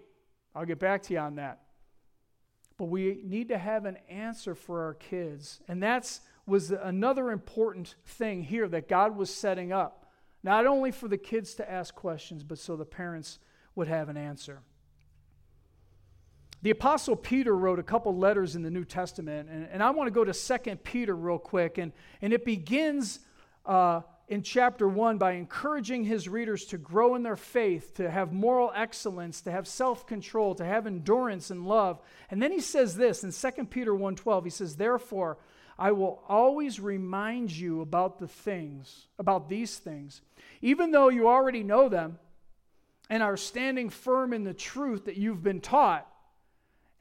I'll 0.56 0.66
get 0.66 0.80
back 0.80 1.04
to 1.04 1.14
you 1.14 1.20
on 1.20 1.36
that. 1.36 1.62
But 2.80 2.86
we 2.86 3.22
need 3.24 3.50
to 3.50 3.60
have 3.60 3.86
an 3.86 3.98
answer 4.10 4.56
for 4.56 4.82
our 4.86 4.96
kids. 4.96 5.62
And 5.68 5.82
that's 5.82 6.22
was 6.48 6.72
another 6.72 7.30
important 7.30 7.94
thing 8.06 8.42
here 8.42 8.68
that 8.68 8.90
God 8.90 9.16
was 9.16 9.30
setting 9.30 9.72
up. 9.72 10.12
Not 10.42 10.66
only 10.66 10.90
for 10.90 11.08
the 11.08 11.18
kids 11.18 11.54
to 11.56 11.72
ask 11.72 11.94
questions, 11.94 12.44
but 12.44 12.58
so 12.58 12.76
the 12.76 12.86
parents 12.86 13.38
would 13.76 13.88
have 13.88 14.10
an 14.10 14.18
answer. 14.18 14.64
The 16.64 16.70
Apostle 16.70 17.18
Peter 17.18 17.54
wrote 17.54 17.78
a 17.78 17.84
couple 17.84 18.16
letters 18.16 18.56
in 18.56 18.62
the 18.62 18.72
New 18.72 18.86
Testament, 18.86 19.50
and, 19.50 19.68
and 19.70 19.84
I 19.84 19.90
want 19.90 20.08
to 20.08 20.12
go 20.12 20.24
to 20.24 20.34
Second 20.34 20.82
Peter 20.82 21.14
real 21.14 21.38
quick. 21.38 21.78
And, 21.78 21.92
and 22.22 22.32
it 22.32 22.46
begins 22.46 23.20
uh, 23.66 24.00
in 24.30 24.44
chapter 24.44 24.88
1 24.88 25.18
by 25.18 25.34
encouraging 25.34 26.06
his 26.06 26.30
readers 26.30 26.64
to 26.68 26.78
grow 26.78 27.16
in 27.16 27.24
their 27.24 27.36
faith, 27.36 27.96
to 27.96 28.10
have 28.10 28.32
moral 28.32 28.72
excellence, 28.74 29.42
to 29.42 29.52
have 29.52 29.68
self 29.68 30.08
control, 30.08 30.56
to 30.56 30.64
have 30.64 30.88
endurance 30.88 31.52
and 31.52 31.68
love. 31.68 32.00
And 32.32 32.42
then 32.42 32.54
he 32.54 32.62
says 32.62 32.96
this 32.96 33.26
in 33.26 33.34
2 33.34 33.66
Peter 33.66 33.92
1:12, 33.92 34.46
he 34.46 34.50
says, 34.50 34.78
Therefore, 34.78 35.40
I 35.78 35.92
will 35.92 36.24
always 36.30 36.80
remind 36.80 37.52
you 37.52 37.82
about 37.82 38.20
the 38.20 38.28
things, 38.30 39.08
about 39.20 39.50
these 39.50 39.80
things, 39.80 40.22
even 40.62 40.92
though 40.92 41.10
you 41.10 41.28
already 41.28 41.62
know 41.62 41.90
them 41.90 42.20
and 43.10 43.22
are 43.22 43.36
standing 43.36 43.90
firm 43.90 44.32
in 44.32 44.46
the 44.46 44.54
truth 44.54 45.04
that 45.06 45.18
you've 45.18 45.44
been 45.44 45.60
taught. 45.60 46.08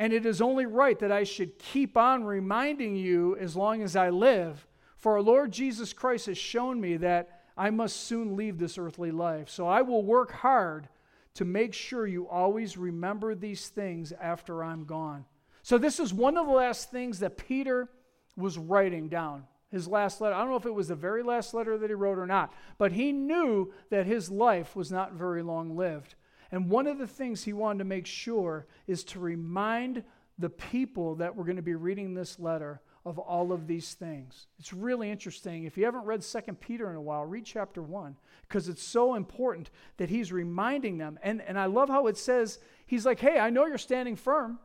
And 0.02 0.12
it 0.12 0.26
is 0.26 0.42
only 0.42 0.66
right 0.66 0.98
that 0.98 1.12
I 1.12 1.22
should 1.22 1.60
keep 1.60 1.96
on 1.96 2.24
reminding 2.24 2.96
you 2.96 3.36
as 3.36 3.54
long 3.54 3.82
as 3.82 3.94
I 3.94 4.10
live. 4.10 4.66
For 4.96 5.12
our 5.12 5.22
Lord 5.22 5.52
Jesus 5.52 5.92
Christ 5.92 6.26
has 6.26 6.36
shown 6.36 6.80
me 6.80 6.96
that 6.96 7.42
I 7.56 7.70
must 7.70 7.98
soon 7.98 8.34
leave 8.34 8.58
this 8.58 8.78
earthly 8.78 9.12
life. 9.12 9.48
So 9.48 9.68
I 9.68 9.82
will 9.82 10.02
work 10.02 10.32
hard 10.32 10.88
to 11.34 11.44
make 11.44 11.72
sure 11.72 12.08
you 12.08 12.28
always 12.28 12.76
remember 12.76 13.36
these 13.36 13.68
things 13.68 14.12
after 14.20 14.64
I'm 14.64 14.86
gone. 14.86 15.24
So, 15.62 15.78
this 15.78 16.00
is 16.00 16.12
one 16.12 16.36
of 16.36 16.46
the 16.48 16.52
last 16.52 16.90
things 16.90 17.20
that 17.20 17.36
Peter 17.36 17.88
was 18.36 18.58
writing 18.58 19.08
down 19.08 19.44
his 19.70 19.86
last 19.86 20.20
letter. 20.20 20.34
I 20.34 20.40
don't 20.40 20.50
know 20.50 20.56
if 20.56 20.66
it 20.66 20.74
was 20.74 20.88
the 20.88 20.96
very 20.96 21.22
last 21.22 21.54
letter 21.54 21.78
that 21.78 21.90
he 21.90 21.94
wrote 21.94 22.18
or 22.18 22.26
not, 22.26 22.52
but 22.76 22.90
he 22.90 23.12
knew 23.12 23.72
that 23.90 24.06
his 24.06 24.32
life 24.32 24.74
was 24.74 24.90
not 24.90 25.12
very 25.12 25.44
long 25.44 25.76
lived. 25.76 26.16
And 26.52 26.68
one 26.68 26.86
of 26.86 26.98
the 26.98 27.06
things 27.06 27.42
he 27.42 27.54
wanted 27.54 27.78
to 27.78 27.84
make 27.84 28.06
sure 28.06 28.66
is 28.86 29.02
to 29.04 29.18
remind 29.18 30.04
the 30.38 30.50
people 30.50 31.16
that 31.16 31.34
were 31.34 31.44
going 31.44 31.56
to 31.56 31.62
be 31.62 31.74
reading 31.74 32.14
this 32.14 32.38
letter 32.38 32.82
of 33.04 33.18
all 33.18 33.52
of 33.52 33.66
these 33.66 33.94
things. 33.94 34.46
It's 34.58 34.72
really 34.72 35.10
interesting. 35.10 35.64
If 35.64 35.76
you 35.76 35.84
haven't 35.84 36.04
read 36.04 36.22
Second 36.22 36.60
Peter 36.60 36.88
in 36.90 36.96
a 36.96 37.00
while, 37.00 37.24
read 37.24 37.44
chapter 37.44 37.82
1 37.82 38.16
because 38.42 38.68
it's 38.68 38.82
so 38.82 39.14
important 39.14 39.70
that 39.96 40.08
he's 40.08 40.30
reminding 40.30 40.98
them. 40.98 41.18
And, 41.22 41.42
and 41.42 41.58
I 41.58 41.66
love 41.66 41.88
how 41.88 42.06
it 42.06 42.16
says, 42.16 42.58
he's 42.86 43.04
like, 43.04 43.18
hey, 43.18 43.38
I 43.38 43.50
know 43.50 43.66
you're 43.66 43.78
standing 43.78 44.14
firm, 44.14 44.60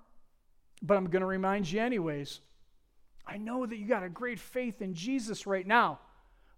but 0.82 0.98
I'm 0.98 1.10
going 1.10 1.22
to 1.22 1.28
remind 1.28 1.72
you 1.72 1.80
anyways. 1.80 2.42
I 3.26 3.38
know 3.38 3.66
that 3.66 3.78
you 3.78 3.88
got 3.88 4.04
a 4.04 4.10
great 4.10 4.40
faith 4.40 4.82
in 4.82 4.94
Jesus 4.94 5.48
right 5.48 5.66
now, 5.66 6.00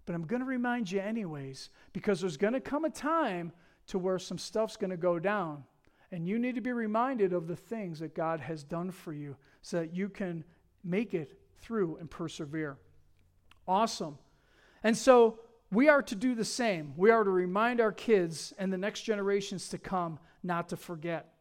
but 0.05 0.15
I'm 0.15 0.25
going 0.25 0.41
to 0.41 0.45
remind 0.47 0.91
you 0.91 0.99
anyways 0.99 1.69
because 1.93 2.19
there's 2.19 2.37
going 2.37 2.53
to 2.53 2.59
come 2.59 2.83
a 2.83 2.89
time 2.89 3.53
to 3.89 3.99
where 3.99 4.17
some 4.19 4.38
stuff's 4.38 4.78
going 4.78 4.89
to 4.89 4.97
go 4.97 5.19
down. 5.19 5.63
And 6.12 6.28
you 6.28 6.39
need 6.39 6.56
to 6.56 6.62
be 6.62 6.71
reminded 6.71 7.34
of 7.34 7.47
the 7.47 7.56
things 7.56 7.99
that 7.99 8.15
God 8.15 8.39
has 8.39 8.63
done 8.63 8.91
for 8.91 9.13
you 9.13 9.36
so 9.62 9.80
that 9.82 9.93
you 9.93 10.10
can 10.10 10.43
make 10.84 11.13
it 11.13 11.39
through 11.60 11.97
and 11.97 12.10
persevere. 12.10 12.78
Awesome. 13.67 14.17
And 14.84 14.97
so 14.97 15.39
we 15.71 15.88
are 15.88 16.02
to 16.02 16.15
do 16.15 16.34
the 16.34 16.45
same. 16.45 16.93
We 16.97 17.12
are 17.12 17.23
to 17.23 17.30
remind 17.30 17.80
our 17.80 17.91
kids 17.91 18.54
and 18.58 18.73
the 18.73 18.78
next 18.78 19.02
generations 19.02 19.69
to 19.69 19.78
come 19.78 20.17
not 20.41 20.69
to 20.69 20.78
forget. 20.78 21.34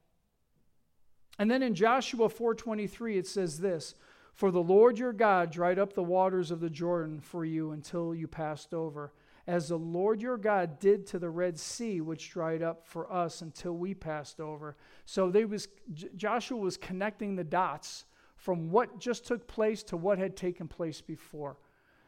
And 1.38 1.50
then 1.50 1.62
in 1.62 1.74
Joshua 1.74 2.28
4:23 2.28 3.16
it 3.16 3.26
says 3.26 3.60
this, 3.60 3.94
for 4.34 4.50
the 4.50 4.62
Lord 4.62 4.98
your 4.98 5.12
God 5.12 5.50
dried 5.50 5.78
up 5.78 5.94
the 5.94 6.02
waters 6.02 6.50
of 6.50 6.60
the 6.60 6.70
Jordan 6.70 7.20
for 7.20 7.44
you 7.44 7.72
until 7.72 8.14
you 8.14 8.28
passed 8.28 8.74
over, 8.74 9.12
as 9.48 9.68
the 9.68 9.78
Lord 9.78 10.20
your 10.20 10.36
God 10.36 10.78
did 10.78 11.06
to 11.06 11.18
the 11.18 11.30
Red 11.30 11.58
Sea, 11.58 12.02
which 12.02 12.30
dried 12.30 12.62
up 12.62 12.86
for 12.86 13.10
us 13.10 13.40
until 13.40 13.72
we 13.72 13.94
passed 13.94 14.40
over. 14.40 14.76
So 15.06 15.30
they 15.30 15.46
was, 15.46 15.68
Joshua 16.16 16.58
was 16.58 16.76
connecting 16.76 17.34
the 17.34 17.44
dots 17.44 18.04
from 18.36 18.70
what 18.70 19.00
just 19.00 19.26
took 19.26 19.48
place 19.48 19.82
to 19.84 19.96
what 19.96 20.18
had 20.18 20.36
taken 20.36 20.68
place 20.68 21.00
before. 21.00 21.56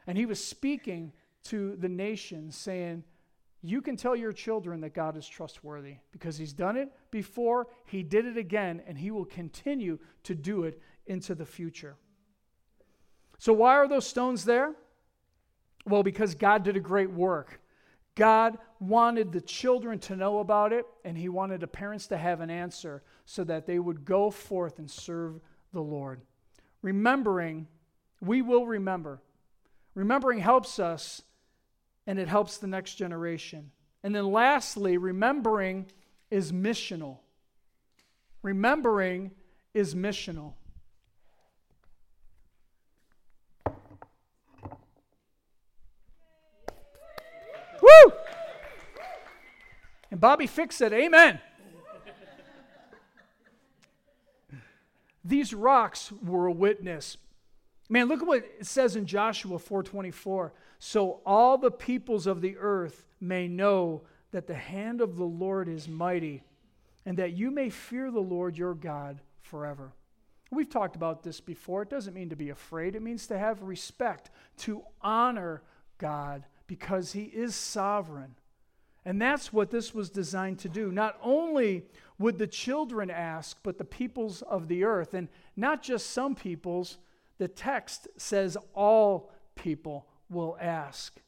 And 0.07 0.19
he 0.19 0.27
was 0.27 0.45
speaking 0.45 1.13
to 1.45 1.77
the 1.77 1.89
nation, 1.89 2.51
saying, 2.51 3.05
You 3.63 3.81
can 3.81 3.97
tell 3.97 4.15
your 4.15 4.35
children 4.35 4.83
that 4.83 4.93
God 4.93 5.17
is 5.17 5.27
trustworthy 5.27 5.97
because 6.13 6.37
he's 6.37 6.53
done 6.53 6.77
it 6.77 6.93
before, 7.11 7.69
he 7.87 8.03
did 8.03 8.27
it 8.27 8.37
again, 8.37 8.83
and 8.87 8.99
he 8.99 9.11
will 9.11 9.25
continue 9.25 9.99
to 10.25 10.35
do 10.35 10.65
it 10.65 10.79
into 11.07 11.35
the 11.35 11.47
future. 11.47 11.97
So, 13.39 13.55
why 13.55 13.77
are 13.77 13.89
those 13.89 14.07
stones 14.07 14.45
there? 14.45 14.75
Well, 15.87 16.03
because 16.03 16.35
God 16.35 16.63
did 16.63 16.77
a 16.77 16.81
great 16.81 17.11
work. 17.11 17.61
God 18.15 18.59
wanted 18.81 19.33
the 19.33 19.41
children 19.41 19.99
to 20.01 20.17
know 20.17 20.41
about 20.41 20.73
it, 20.73 20.85
and 21.05 21.17
He 21.17 21.29
wanted 21.29 21.61
the 21.61 21.67
parents 21.67 22.07
to 22.09 22.19
have 22.19 22.41
an 22.41 22.51
answer 22.51 23.03
so 23.25 23.45
that 23.45 23.67
they 23.67 23.79
would 23.79 24.05
go 24.05 24.31
forth 24.31 24.79
and 24.79 24.91
serve 24.91 25.41
the 25.73 25.81
Lord. 25.81 26.21
Remembering, 26.83 27.67
we 28.21 28.43
will 28.43 28.67
remember. 28.67 29.21
Remembering 29.95 30.39
helps 30.39 30.79
us, 30.79 31.23
and 32.07 32.19
it 32.19 32.29
helps 32.29 32.59
the 32.59 32.67
next 32.67 32.97
generation. 32.97 33.71
And 34.03 34.15
then 34.15 34.31
lastly, 34.31 34.97
remembering 34.97 35.87
is 36.31 36.53
missional. 36.53 37.19
Remembering 38.43 39.33
is 39.75 39.95
missional. 39.95 40.55
And 50.11 50.21
Bobby 50.21 50.47
fixed 50.47 50.81
it. 50.81 50.93
Amen. 50.93 51.41
These 55.25 55.53
rocks 55.55 56.13
were 56.13 56.47
a 56.47 56.53
witness. 56.53 57.17
Man, 57.89 58.09
look 58.09 58.23
at 58.23 58.27
what 58.27 58.45
it 58.59 58.67
says 58.67 58.97
in 58.97 59.07
Joshua 59.07 59.59
4:24. 59.59 60.53
So 60.79 61.21
all 61.27 61.59
the 61.59 61.71
peoples 61.71 62.27
of 62.27 62.41
the 62.41 62.57
earth 62.57 63.05
may 63.21 63.47
know 63.47 64.03
that 64.31 64.47
the 64.47 64.55
hand 64.55 65.01
of 65.01 65.17
the 65.17 65.25
Lord 65.25 65.69
is 65.69 65.89
mighty, 65.89 66.43
and 67.05 67.17
that 67.19 67.33
you 67.33 67.51
may 67.51 67.69
fear 67.69 68.11
the 68.11 68.21
Lord 68.21 68.57
your 68.57 68.75
God 68.75 69.21
forever. 69.43 69.93
We've 70.51 70.69
talked 70.69 70.97
about 70.97 71.23
this 71.23 71.41
before. 71.41 71.83
It 71.83 71.91
doesn't 71.91 72.15
mean 72.15 72.31
to 72.31 72.37
be 72.37 72.51
afraid, 72.51 72.95
it 72.97 73.03
means 73.03 73.27
to 73.27 73.39
have 73.39 73.63
respect, 73.63 74.31
to 74.59 74.83
honor 75.01 75.63
God 75.99 76.47
because 76.67 77.13
he 77.13 77.25
is 77.25 77.55
sovereign. 77.55 78.37
And 79.05 79.21
that's 79.21 79.53
what 79.53 79.71
this 79.71 79.95
was 79.95 80.11
designed 80.11 80.59
to 80.61 80.69
do. 80.69 80.93
Not 80.93 81.19
only 81.23 81.87
would 82.19 82.39
the 82.39 82.47
children 82.47 83.11
ask, 83.11 83.59
but 83.63 83.79
the 83.79 83.85
peoples 83.85 84.43
of 84.43 84.69
the 84.69 84.85
earth. 84.85 85.15
And 85.15 85.29
not 85.57 85.83
just 85.83 86.11
some 86.11 86.35
peoples, 86.35 86.99
the 87.39 87.49
text 87.49 88.09
says 88.19 88.59
all 88.75 89.33
people 89.55 90.07
will 90.29 90.57
ask. 90.61 91.19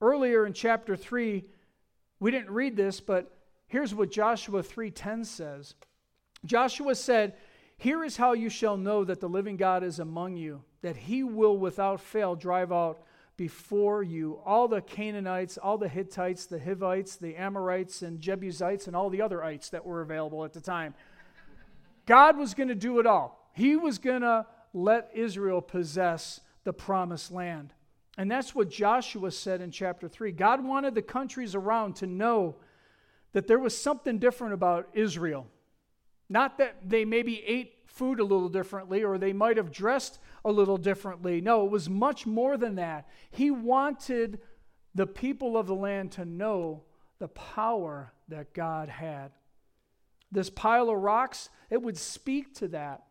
Earlier 0.00 0.44
in 0.44 0.52
chapter 0.52 0.96
3, 0.96 1.44
we 2.20 2.30
didn't 2.30 2.50
read 2.50 2.76
this, 2.76 3.00
but 3.00 3.34
here's 3.66 3.94
what 3.94 4.10
Joshua 4.10 4.62
3:10 4.62 5.24
says. 5.24 5.74
Joshua 6.44 6.94
said, 6.94 7.36
"Here 7.78 8.04
is 8.04 8.18
how 8.18 8.34
you 8.34 8.50
shall 8.50 8.76
know 8.76 9.04
that 9.04 9.20
the 9.20 9.28
living 9.28 9.56
God 9.56 9.82
is 9.82 9.98
among 9.98 10.36
you, 10.36 10.62
that 10.82 10.96
he 10.96 11.24
will 11.24 11.56
without 11.56 12.00
fail 12.00 12.36
drive 12.36 12.70
out 12.70 13.02
before 13.36 14.02
you 14.02 14.40
all 14.44 14.68
the 14.68 14.80
Canaanites, 14.80 15.58
all 15.58 15.76
the 15.76 15.88
Hittites, 15.88 16.46
the 16.46 16.58
Hivites, 16.58 17.16
the 17.16 17.36
Amorites, 17.36 18.02
and 18.02 18.20
Jebusites, 18.20 18.86
and 18.86 18.94
all 18.94 19.10
the 19.10 19.22
other 19.22 19.42
ites 19.42 19.70
that 19.70 19.84
were 19.84 20.02
available 20.02 20.44
at 20.44 20.52
the 20.52 20.60
time. 20.60 20.94
God 22.06 22.36
was 22.36 22.54
going 22.54 22.68
to 22.68 22.74
do 22.74 23.00
it 23.00 23.06
all. 23.06 23.50
He 23.52 23.76
was 23.76 23.98
going 23.98 24.22
to 24.22 24.46
let 24.72 25.10
Israel 25.14 25.60
possess 25.60 26.40
the 26.64 26.72
promised 26.72 27.30
land. 27.30 27.72
And 28.16 28.30
that's 28.30 28.54
what 28.54 28.70
Joshua 28.70 29.30
said 29.30 29.60
in 29.60 29.70
chapter 29.70 30.08
3. 30.08 30.32
God 30.32 30.64
wanted 30.64 30.94
the 30.94 31.02
countries 31.02 31.54
around 31.54 31.96
to 31.96 32.06
know 32.06 32.56
that 33.32 33.48
there 33.48 33.58
was 33.58 33.76
something 33.76 34.18
different 34.18 34.54
about 34.54 34.88
Israel. 34.94 35.46
Not 36.28 36.58
that 36.58 36.76
they 36.88 37.04
maybe 37.04 37.42
ate 37.44 37.73
food 37.94 38.18
a 38.18 38.24
little 38.24 38.48
differently 38.48 39.04
or 39.04 39.18
they 39.18 39.32
might 39.32 39.56
have 39.56 39.70
dressed 39.70 40.18
a 40.44 40.50
little 40.50 40.76
differently. 40.76 41.40
No, 41.40 41.64
it 41.64 41.70
was 41.70 41.88
much 41.88 42.26
more 42.26 42.56
than 42.56 42.74
that. 42.74 43.08
He 43.30 43.50
wanted 43.50 44.40
the 44.94 45.06
people 45.06 45.56
of 45.56 45.66
the 45.66 45.74
land 45.74 46.12
to 46.12 46.24
know 46.24 46.82
the 47.20 47.28
power 47.28 48.12
that 48.28 48.52
God 48.52 48.88
had. 48.88 49.30
This 50.32 50.50
pile 50.50 50.90
of 50.90 50.98
rocks, 50.98 51.48
it 51.70 51.80
would 51.80 51.96
speak 51.96 52.54
to 52.56 52.68
that 52.68 53.04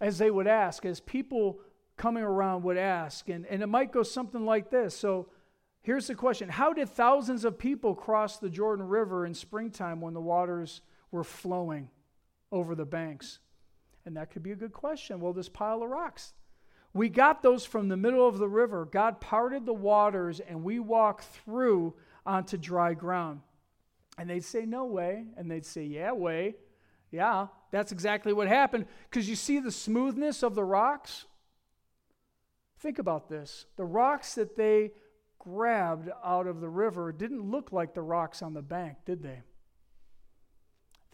as 0.00 0.16
they 0.18 0.30
would 0.30 0.46
ask, 0.46 0.86
as 0.86 1.00
people 1.00 1.60
coming 1.96 2.24
around 2.24 2.62
would 2.62 2.78
ask. 2.78 3.28
And, 3.28 3.44
and 3.46 3.62
it 3.62 3.66
might 3.66 3.92
go 3.92 4.02
something 4.02 4.46
like 4.46 4.70
this. 4.70 4.96
So 4.96 5.28
here's 5.82 6.06
the 6.06 6.14
question 6.14 6.48
How 6.48 6.72
did 6.72 6.88
thousands 6.88 7.44
of 7.44 7.58
people 7.58 7.94
cross 7.94 8.38
the 8.38 8.48
Jordan 8.48 8.88
River 8.88 9.26
in 9.26 9.34
springtime 9.34 10.00
when 10.00 10.14
the 10.14 10.22
waters 10.22 10.80
were 11.10 11.24
flowing 11.24 11.90
over 12.50 12.74
the 12.74 12.86
banks? 12.86 13.40
And 14.06 14.16
that 14.16 14.30
could 14.30 14.42
be 14.42 14.52
a 14.52 14.56
good 14.56 14.72
question. 14.72 15.20
Well, 15.20 15.32
this 15.32 15.48
pile 15.48 15.82
of 15.82 15.90
rocks. 15.90 16.34
We 16.92 17.08
got 17.08 17.42
those 17.42 17.64
from 17.64 17.88
the 17.88 17.96
middle 17.96 18.26
of 18.26 18.38
the 18.38 18.48
river. 18.48 18.84
God 18.84 19.20
parted 19.20 19.66
the 19.66 19.74
waters 19.74 20.40
and 20.40 20.62
we 20.62 20.78
walked 20.78 21.24
through 21.24 21.94
onto 22.24 22.56
dry 22.56 22.94
ground. 22.94 23.40
And 24.16 24.30
they'd 24.30 24.44
say, 24.44 24.64
No 24.64 24.84
way. 24.84 25.24
And 25.36 25.50
they'd 25.50 25.66
say, 25.66 25.84
Yeah, 25.84 26.12
way. 26.12 26.54
Yeah, 27.10 27.48
that's 27.70 27.92
exactly 27.92 28.32
what 28.32 28.48
happened. 28.48 28.86
Because 29.10 29.28
you 29.28 29.36
see 29.36 29.58
the 29.58 29.72
smoothness 29.72 30.42
of 30.42 30.54
the 30.54 30.64
rocks? 30.64 31.26
Think 32.78 32.98
about 32.98 33.28
this. 33.28 33.66
The 33.76 33.84
rocks 33.84 34.34
that 34.34 34.56
they 34.56 34.92
grabbed 35.38 36.10
out 36.24 36.46
of 36.46 36.60
the 36.60 36.68
river 36.68 37.12
didn't 37.12 37.50
look 37.50 37.72
like 37.72 37.94
the 37.94 38.02
rocks 38.02 38.42
on 38.42 38.54
the 38.54 38.62
bank, 38.62 38.98
did 39.04 39.22
they? 39.22 39.42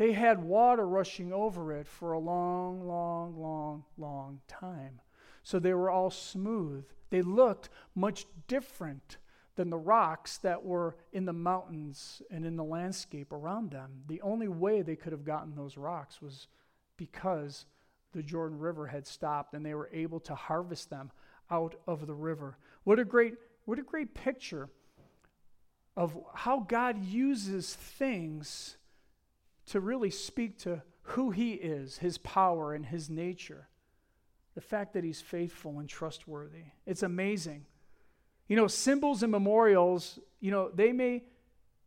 They 0.00 0.12
had 0.12 0.42
water 0.42 0.88
rushing 0.88 1.30
over 1.30 1.74
it 1.74 1.86
for 1.86 2.12
a 2.12 2.18
long, 2.18 2.88
long, 2.88 3.38
long, 3.38 3.84
long 3.98 4.40
time. 4.48 5.02
So 5.42 5.58
they 5.58 5.74
were 5.74 5.90
all 5.90 6.10
smooth. 6.10 6.86
They 7.10 7.20
looked 7.20 7.68
much 7.94 8.24
different 8.48 9.18
than 9.56 9.68
the 9.68 9.76
rocks 9.76 10.38
that 10.38 10.64
were 10.64 10.96
in 11.12 11.26
the 11.26 11.34
mountains 11.34 12.22
and 12.30 12.46
in 12.46 12.56
the 12.56 12.64
landscape 12.64 13.30
around 13.30 13.72
them. 13.72 14.04
The 14.08 14.22
only 14.22 14.48
way 14.48 14.80
they 14.80 14.96
could 14.96 15.12
have 15.12 15.26
gotten 15.26 15.54
those 15.54 15.76
rocks 15.76 16.22
was 16.22 16.48
because 16.96 17.66
the 18.12 18.22
Jordan 18.22 18.58
River 18.58 18.86
had 18.86 19.06
stopped 19.06 19.52
and 19.52 19.66
they 19.66 19.74
were 19.74 19.90
able 19.92 20.20
to 20.20 20.34
harvest 20.34 20.88
them 20.88 21.10
out 21.50 21.74
of 21.86 22.06
the 22.06 22.14
river. 22.14 22.56
What 22.84 22.98
a 22.98 23.04
great 23.04 23.34
what 23.66 23.78
a 23.78 23.82
great 23.82 24.14
picture 24.14 24.70
of 25.94 26.16
how 26.32 26.60
God 26.60 27.04
uses 27.04 27.74
things 27.74 28.78
to 29.70 29.80
really 29.80 30.10
speak 30.10 30.58
to 30.58 30.82
who 31.02 31.30
he 31.30 31.52
is, 31.52 31.98
his 31.98 32.18
power, 32.18 32.74
and 32.74 32.86
his 32.86 33.08
nature. 33.08 33.68
The 34.54 34.60
fact 34.60 34.94
that 34.94 35.04
he's 35.04 35.20
faithful 35.20 35.78
and 35.78 35.88
trustworthy. 35.88 36.64
It's 36.86 37.04
amazing. 37.04 37.66
You 38.48 38.56
know, 38.56 38.66
symbols 38.66 39.22
and 39.22 39.30
memorials, 39.30 40.18
you 40.40 40.50
know, 40.50 40.70
they 40.74 40.92
may 40.92 41.22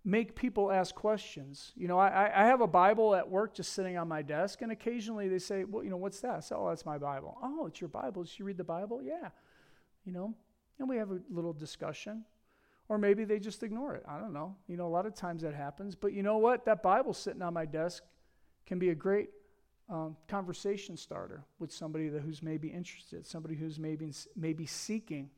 make 0.05 0.33
people 0.33 0.71
ask 0.71 0.95
questions. 0.95 1.73
You 1.75 1.89
know, 1.89 1.99
I, 1.99 2.31
I 2.33 2.45
have 2.45 2.61
a 2.61 2.67
Bible 2.67 3.15
at 3.15 3.29
work 3.29 3.53
just 3.53 3.73
sitting 3.73 3.97
on 3.97 4.07
my 4.07 4.21
desk, 4.21 4.61
and 4.61 4.71
occasionally 4.71 5.27
they 5.27 5.39
say, 5.39 5.65
Well, 5.65 5.83
you 5.83 5.89
know, 5.89 5.97
what's 5.97 6.21
that? 6.21 6.35
I 6.35 6.39
say, 6.39 6.55
Oh, 6.57 6.69
that's 6.69 6.85
my 6.85 6.97
Bible. 6.97 7.37
Oh, 7.43 7.65
it's 7.67 7.81
your 7.81 7.89
Bible. 7.89 8.23
Did 8.23 8.39
you 8.39 8.45
read 8.45 8.57
the 8.57 8.63
Bible? 8.63 9.01
Yeah. 9.03 9.29
You 10.05 10.13
know, 10.13 10.33
and 10.79 10.87
we 10.87 10.95
have 10.97 11.11
a 11.11 11.19
little 11.29 11.53
discussion. 11.53 12.23
Or 12.89 12.97
maybe 12.97 13.23
they 13.23 13.39
just 13.39 13.63
ignore 13.63 13.95
it. 13.95 14.03
I 14.07 14.19
don't 14.19 14.33
know. 14.33 14.55
You 14.67 14.77
know, 14.77 14.87
a 14.87 14.89
lot 14.89 15.05
of 15.05 15.15
times 15.15 15.41
that 15.43 15.55
happens. 15.55 15.95
But 15.95 16.13
you 16.13 16.21
know 16.21 16.37
what? 16.37 16.65
That 16.65 16.83
Bible 16.83 17.13
sitting 17.13 17.41
on 17.41 17.53
my 17.53 17.65
desk 17.65 18.03
can 18.65 18.77
be 18.77 18.89
a 18.89 18.95
great 18.95 19.29
um, 19.89 20.15
conversation 20.27 20.97
starter 20.97 21.43
with 21.59 21.71
somebody 21.71 22.09
that, 22.09 22.21
who's 22.21 22.43
maybe 22.43 22.67
interested, 22.67 23.25
somebody 23.25 23.55
who's 23.55 23.79
maybe, 23.79 24.11
maybe 24.35 24.65
seeking. 24.65 25.29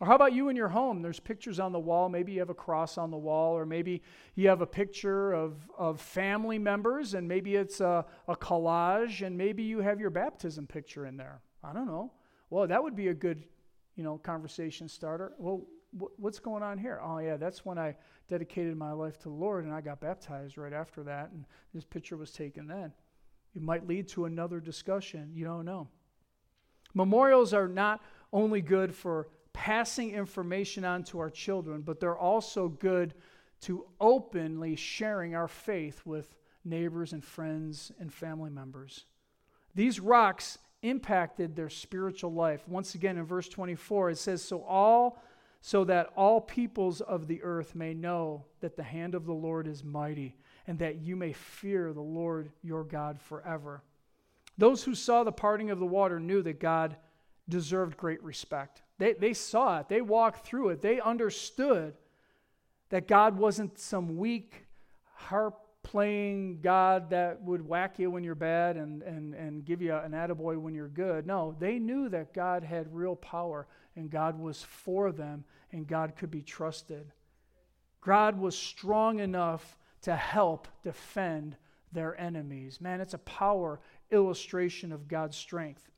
Or 0.00 0.06
how 0.06 0.14
about 0.14 0.32
you 0.32 0.48
in 0.48 0.56
your 0.56 0.68
home? 0.68 1.02
There's 1.02 1.18
pictures 1.18 1.58
on 1.58 1.72
the 1.72 1.78
wall. 1.78 2.08
Maybe 2.08 2.32
you 2.32 2.38
have 2.38 2.50
a 2.50 2.54
cross 2.54 2.98
on 2.98 3.10
the 3.10 3.16
wall, 3.16 3.56
or 3.56 3.66
maybe 3.66 4.02
you 4.36 4.48
have 4.48 4.60
a 4.60 4.66
picture 4.66 5.32
of, 5.32 5.56
of 5.76 6.00
family 6.00 6.58
members, 6.58 7.14
and 7.14 7.26
maybe 7.26 7.56
it's 7.56 7.80
a, 7.80 8.06
a 8.28 8.36
collage, 8.36 9.26
and 9.26 9.36
maybe 9.36 9.64
you 9.64 9.80
have 9.80 9.98
your 9.98 10.10
baptism 10.10 10.66
picture 10.66 11.06
in 11.06 11.16
there. 11.16 11.40
I 11.64 11.72
don't 11.72 11.86
know. 11.86 12.12
Well, 12.48 12.66
that 12.68 12.82
would 12.82 12.94
be 12.94 13.08
a 13.08 13.14
good, 13.14 13.42
you 13.96 14.04
know, 14.04 14.18
conversation 14.18 14.88
starter. 14.88 15.32
Well, 15.36 15.66
what's 15.92 16.38
going 16.38 16.62
on 16.62 16.78
here? 16.78 17.00
Oh, 17.02 17.18
yeah, 17.18 17.36
that's 17.36 17.64
when 17.64 17.78
I 17.78 17.96
dedicated 18.28 18.76
my 18.76 18.92
life 18.92 19.18
to 19.18 19.24
the 19.24 19.34
Lord 19.34 19.64
and 19.64 19.72
I 19.72 19.80
got 19.80 20.00
baptized 20.00 20.58
right 20.58 20.72
after 20.72 21.02
that, 21.04 21.30
and 21.32 21.44
this 21.74 21.84
picture 21.84 22.16
was 22.16 22.30
taken 22.30 22.66
then. 22.66 22.92
It 23.54 23.62
might 23.62 23.86
lead 23.86 24.08
to 24.08 24.26
another 24.26 24.60
discussion. 24.60 25.30
You 25.34 25.44
don't 25.44 25.64
know. 25.64 25.88
Memorials 26.94 27.54
are 27.54 27.68
not 27.68 28.00
only 28.32 28.60
good 28.60 28.94
for 28.94 29.28
passing 29.52 30.12
information 30.12 30.84
on 30.84 31.02
to 31.04 31.18
our 31.18 31.30
children, 31.30 31.82
but 31.82 32.00
they're 32.00 32.16
also 32.16 32.68
good 32.68 33.14
to 33.62 33.86
openly 34.00 34.76
sharing 34.76 35.34
our 35.34 35.48
faith 35.48 36.02
with 36.04 36.36
neighbors 36.64 37.12
and 37.12 37.24
friends 37.24 37.90
and 37.98 38.12
family 38.12 38.50
members. 38.50 39.04
These 39.74 40.00
rocks 40.00 40.58
impacted 40.82 41.56
their 41.56 41.70
spiritual 41.70 42.32
life. 42.32 42.68
Once 42.68 42.94
again, 42.94 43.18
in 43.18 43.24
verse 43.24 43.48
24, 43.48 44.10
it 44.10 44.18
says, 44.18 44.42
So 44.42 44.62
all 44.62 45.20
so 45.60 45.84
that 45.84 46.12
all 46.16 46.40
peoples 46.40 47.00
of 47.00 47.26
the 47.26 47.42
earth 47.42 47.74
may 47.74 47.94
know 47.94 48.44
that 48.60 48.76
the 48.76 48.82
hand 48.82 49.14
of 49.14 49.26
the 49.26 49.32
Lord 49.32 49.66
is 49.66 49.82
mighty, 49.82 50.36
and 50.66 50.78
that 50.78 50.96
you 50.96 51.16
may 51.16 51.32
fear 51.32 51.92
the 51.92 52.00
Lord 52.00 52.50
your 52.62 52.84
God 52.84 53.20
forever. 53.20 53.82
Those 54.56 54.84
who 54.84 54.94
saw 54.94 55.24
the 55.24 55.32
parting 55.32 55.70
of 55.70 55.78
the 55.78 55.86
water 55.86 56.20
knew 56.20 56.42
that 56.42 56.60
God 56.60 56.96
deserved 57.48 57.96
great 57.96 58.22
respect. 58.22 58.82
They, 58.98 59.14
they 59.14 59.32
saw 59.32 59.80
it, 59.80 59.88
they 59.88 60.00
walked 60.00 60.44
through 60.44 60.70
it, 60.70 60.82
they 60.82 61.00
understood 61.00 61.94
that 62.90 63.08
God 63.08 63.36
wasn't 63.36 63.78
some 63.78 64.16
weak, 64.16 64.66
harp 65.14 65.60
playing 65.82 66.60
God 66.60 67.10
that 67.10 67.42
would 67.42 67.66
whack 67.66 67.98
you 67.98 68.10
when 68.10 68.22
you're 68.22 68.34
bad 68.34 68.76
and, 68.76 69.02
and, 69.02 69.34
and 69.34 69.64
give 69.64 69.80
you 69.80 69.94
an 69.94 70.12
attaboy 70.12 70.58
when 70.58 70.74
you're 70.74 70.88
good. 70.88 71.26
No, 71.26 71.56
they 71.58 71.78
knew 71.78 72.08
that 72.10 72.34
God 72.34 72.62
had 72.62 72.94
real 72.94 73.16
power 73.16 73.66
and 73.98 74.10
God 74.10 74.38
was 74.38 74.62
for 74.62 75.12
them 75.12 75.44
and 75.72 75.86
God 75.86 76.16
could 76.16 76.30
be 76.30 76.42
trusted. 76.42 77.12
God 78.00 78.38
was 78.38 78.56
strong 78.56 79.18
enough 79.18 79.76
to 80.02 80.16
help 80.16 80.68
defend 80.82 81.56
their 81.92 82.18
enemies. 82.18 82.80
Man, 82.80 83.00
it's 83.00 83.14
a 83.14 83.18
power 83.18 83.80
illustration 84.10 84.92
of 84.92 85.08
God's 85.08 85.36
strength. 85.36 85.90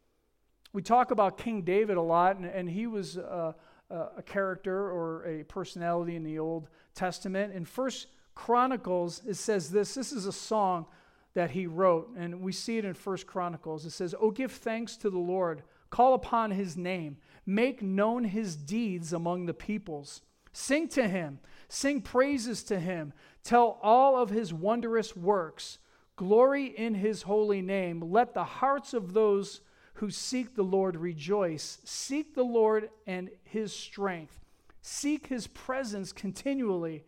We 0.73 0.83
talk 0.83 1.11
about 1.11 1.37
King 1.37 1.63
David 1.63 1.97
a 1.97 2.03
lot, 2.03 2.37
and, 2.37 2.47
and 2.47 2.71
he 2.71 2.87
was 2.87 3.17
a, 3.17 3.55
a 3.91 4.23
character 4.23 4.91
or 4.91 5.27
a 5.27 5.45
personality 5.45 6.17
in 6.17 6.23
the 6.23 6.39
Old 6.39 6.69
Testament. 6.95 7.53
In 7.53 7.65
First 7.65 8.07
Chronicles, 8.35 9.23
it 9.27 9.35
says 9.35 9.71
this. 9.71 9.95
This 9.95 10.13
is 10.13 10.27
a 10.27 10.33
song 10.33 10.87
that 11.35 11.51
he 11.51 11.67
wrote, 11.67 12.11
and 12.17 12.41
we 12.41 12.53
see 12.53 12.79
it 12.79 12.85
in 12.85 12.95
First 12.95 13.27
Chronicles. 13.27 13.85
It 13.85 13.91
says, 13.91 14.15
"Oh, 14.19 14.31
give 14.31 14.53
thanks 14.53 14.97
to 14.99 15.11
the 15.11 15.19
Lord, 15.19 15.63
call 15.91 16.15
upon 16.15 16.53
His 16.53 16.77
name, 16.77 17.17
make 17.47 17.83
known 17.83 18.25
His 18.25 18.57
deeds 18.57 19.13
among 19.13 19.47
the 19.47 19.55
peoples, 19.55 20.23
sing 20.53 20.89
to 20.89 21.09
Him, 21.09 21.39
sing 21.69 22.03
praises 22.03 22.63
to 22.65 22.79
Him, 22.79 23.13
tell 23.43 23.79
all 23.83 24.17
of 24.17 24.31
His 24.31 24.53
wondrous 24.53 25.17
works, 25.17 25.79
glory 26.17 26.67
in 26.67 26.95
His 26.95 27.23
holy 27.23 27.63
name. 27.63 28.01
Let 28.01 28.35
the 28.35 28.45
hearts 28.45 28.95
of 28.95 29.13
those 29.13 29.61
who 29.95 30.11
seek 30.11 30.55
the 30.55 30.63
Lord 30.63 30.97
rejoice. 30.97 31.79
Seek 31.85 32.35
the 32.35 32.45
Lord 32.45 32.91
and 33.07 33.31
His 33.45 33.73
strength. 33.73 34.41
Seek 34.83 35.27
His 35.27 35.47
presence 35.47 36.13
continually." 36.13 37.05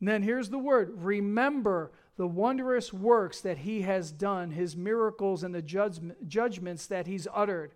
And 0.00 0.08
then 0.08 0.22
here's 0.22 0.50
the 0.50 0.58
word 0.58 0.92
remember 0.96 1.92
the 2.16 2.26
wondrous 2.26 2.92
works 2.92 3.40
that 3.42 3.58
he 3.58 3.82
has 3.82 4.10
done, 4.10 4.50
his 4.50 4.76
miracles 4.76 5.42
and 5.42 5.54
the 5.54 5.62
judgment, 5.62 6.28
judgments 6.28 6.86
that 6.86 7.06
he's 7.06 7.28
uttered. 7.32 7.74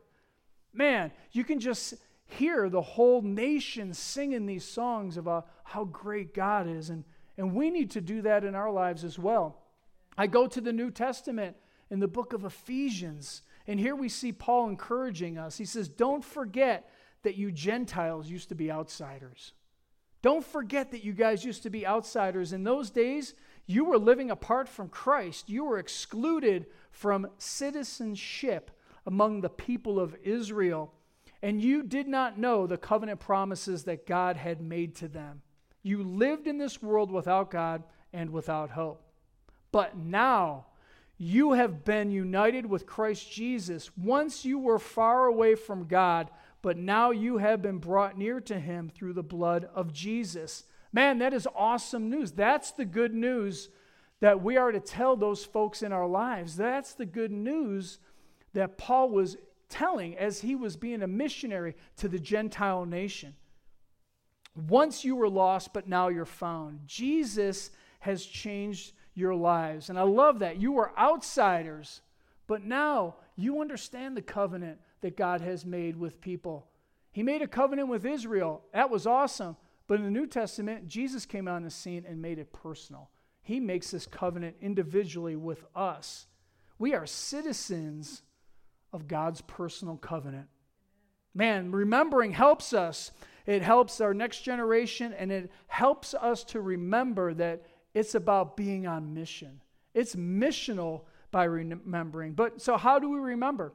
Man, 0.73 1.11
you 1.33 1.45
can 1.45 1.61
just 1.61 1.95
hear 2.27 2.69
the 2.69 2.81
whole 2.81 3.23
nation 3.23 3.93
singing 3.93 4.47
these 4.47 4.65
songs 4.65 5.17
about 5.17 5.45
uh, 5.45 5.51
how 5.65 5.85
great 5.85 6.35
God 6.35 6.69
is. 6.69 6.91
And, 6.91 7.05
and 7.37 7.55
we 7.55 7.71
need 7.71 7.91
to 7.93 8.01
do 8.01 8.23
that 8.23 8.45
in 8.45 8.55
our 8.55 8.71
lives 8.71 9.05
as 9.05 9.19
well. 9.19 9.63
I 10.17 10.27
go 10.27 10.47
to 10.47 10.61
the 10.61 10.73
New 10.73 10.91
Testament 10.91 11.57
in 11.91 11.99
the 11.99 12.09
book 12.09 12.33
of 12.33 12.45
Ephesians, 12.45 13.43
and 13.67 13.81
here 13.81 13.97
we 13.97 14.09
see 14.09 14.33
Paul 14.33 14.69
encouraging 14.69 15.39
us. 15.39 15.57
He 15.57 15.65
says, 15.65 15.89
Don't 15.89 16.25
forget 16.25 16.91
that 17.23 17.37
you 17.37 17.53
Gentiles 17.53 18.29
used 18.29 18.49
to 18.49 18.55
be 18.55 18.71
outsiders. 18.71 19.53
Don't 20.23 20.45
forget 20.45 20.91
that 20.91 21.05
you 21.05 21.13
guys 21.13 21.45
used 21.45 21.63
to 21.63 21.71
be 21.71 21.87
outsiders. 21.87 22.53
In 22.53 22.63
those 22.63 22.91
days, 22.91 23.35
you 23.67 23.85
were 23.85 23.99
living 23.99 24.31
apart 24.31 24.69
from 24.69 24.89
Christ. 24.89 25.49
You 25.49 25.65
were 25.65 25.79
excluded 25.79 26.67
from 26.91 27.29
citizenship 27.39 28.71
among 29.07 29.41
the 29.41 29.49
people 29.49 29.99
of 29.99 30.17
Israel. 30.23 30.93
And 31.43 31.63
you 31.63 31.83
did 31.83 32.07
not 32.07 32.39
know 32.39 32.67
the 32.67 32.77
covenant 32.77 33.21
promises 33.21 33.85
that 33.85 34.07
God 34.07 34.37
had 34.37 34.61
made 34.61 34.95
to 34.97 35.09
them. 35.09 35.43
You 35.83 36.03
lived 36.03 36.47
in 36.47 36.59
this 36.59 36.83
world 36.83 37.11
without 37.11 37.51
God 37.51 37.83
and 38.13 38.31
without 38.31 38.71
hope. 38.71 39.03
But 39.73 39.97
now, 39.97 40.67
you 41.17 41.53
have 41.53 41.85
been 41.85 42.11
united 42.11 42.67
with 42.67 42.87
Christ 42.87 43.31
Jesus. 43.31 43.91
Once 43.97 44.45
you 44.45 44.59
were 44.59 44.79
far 44.79 45.27
away 45.27 45.55
from 45.55 45.87
God, 45.87 46.31
but 46.63 46.77
now 46.77 47.11
you 47.11 47.39
have 47.39 47.63
been 47.63 47.79
brought 47.79 48.19
near 48.19 48.41
to 48.41 48.59
him 48.59 48.91
through 48.91 49.15
the 49.15 49.23
blood 49.23 49.69
of 49.75 49.93
Jesus. 49.93 50.65
Man, 50.93 51.19
that 51.19 51.33
is 51.33 51.49
awesome 51.55 52.11
news. 52.11 52.33
That's 52.33 52.73
the 52.73 52.85
good 52.85 53.15
news 53.15 53.69
that 54.21 54.43
we 54.43 54.57
are 54.57 54.73
to 54.73 54.81
tell 54.81 55.17
those 55.17 55.45
folks 55.45 55.83
in 55.83 55.93
our 55.93 56.07
lives. 56.07 56.57
That's 56.57 56.93
the 56.93 57.07
good 57.07 57.33
news 57.33 57.99
that 58.53 58.79
Paul 58.79 59.11
was 59.11 59.37
telling 59.69 60.17
as 60.17 60.41
he 60.41 60.55
was 60.55 60.77
being 60.77 61.03
a 61.03 61.07
missionary 61.07 61.75
to 61.97 62.09
the 62.09 62.19
Gentile 62.19 62.85
nation. 62.85 63.35
Once 64.69 65.05
you 65.05 65.15
were 65.15 65.29
lost, 65.29 65.73
but 65.73 65.89
now 65.89 66.09
you're 66.09 66.25
found. 66.25 66.81
Jesus 66.87 67.71
has 68.01 68.25
changed 68.25 68.93
your 69.15 69.35
lives. 69.35 69.89
And 69.89 69.99
I 69.99 70.03
love 70.03 70.41
that. 70.41 70.61
You 70.61 70.73
were 70.73 70.99
outsiders, 70.99 72.01
but 72.47 72.65
now 72.65 73.17
you 73.37 73.61
understand 73.61 74.17
the 74.17 74.23
covenant 74.23 74.79
that 75.03 75.17
God 75.17 75.41
has 75.41 75.65
made 75.65 75.97
with 75.97 76.21
people. 76.21 76.67
He 77.13 77.23
made 77.23 77.43
a 77.43 77.49
covenant 77.49 77.89
with 77.89 78.05
Israel. 78.05 78.63
That 78.73 78.91
was 78.91 79.07
awesome. 79.07 79.57
But 79.87 79.99
in 79.99 80.05
the 80.05 80.11
New 80.11 80.27
Testament, 80.27 80.89
Jesus 80.89 81.27
came 81.27 81.49
on 81.49 81.63
the 81.63 81.71
scene 81.71 82.05
and 82.09 82.23
made 82.23 82.39
it 82.39 82.53
personal. 82.53 83.11
He 83.43 83.59
makes 83.59 83.91
this 83.91 84.07
covenant 84.07 84.57
individually 84.61 85.37
with 85.37 85.65
us. 85.75 86.27
We 86.79 86.95
are 86.95 87.07
citizens 87.07 88.23
of 88.93 89.09
God's 89.09 89.41
personal 89.43 89.97
covenant. 89.97 90.49
Man, 91.35 91.71
remembering 91.71 92.33
helps 92.33 92.73
us. 92.73 93.13
It 93.47 93.63
helps 93.63 94.01
our 94.01 94.15
next 94.15 94.43
generation, 94.43 95.13
and 95.13 95.31
it 95.31 95.51
helps 95.69 96.15
us 96.15 96.45
to 96.45 96.61
remember 96.61 97.35
that 97.35 97.67
it's 97.95 98.15
about 98.15 98.57
being 98.57 98.87
on 98.87 99.15
mission. 99.15 99.61
It's 99.95 100.15
missional 100.15 101.03
by 101.31 101.45
remembering. 101.45 102.33
But 102.35 102.61
so, 102.61 102.77
how 102.77 102.99
do 102.99 103.09
we 103.11 103.19
remember? 103.19 103.73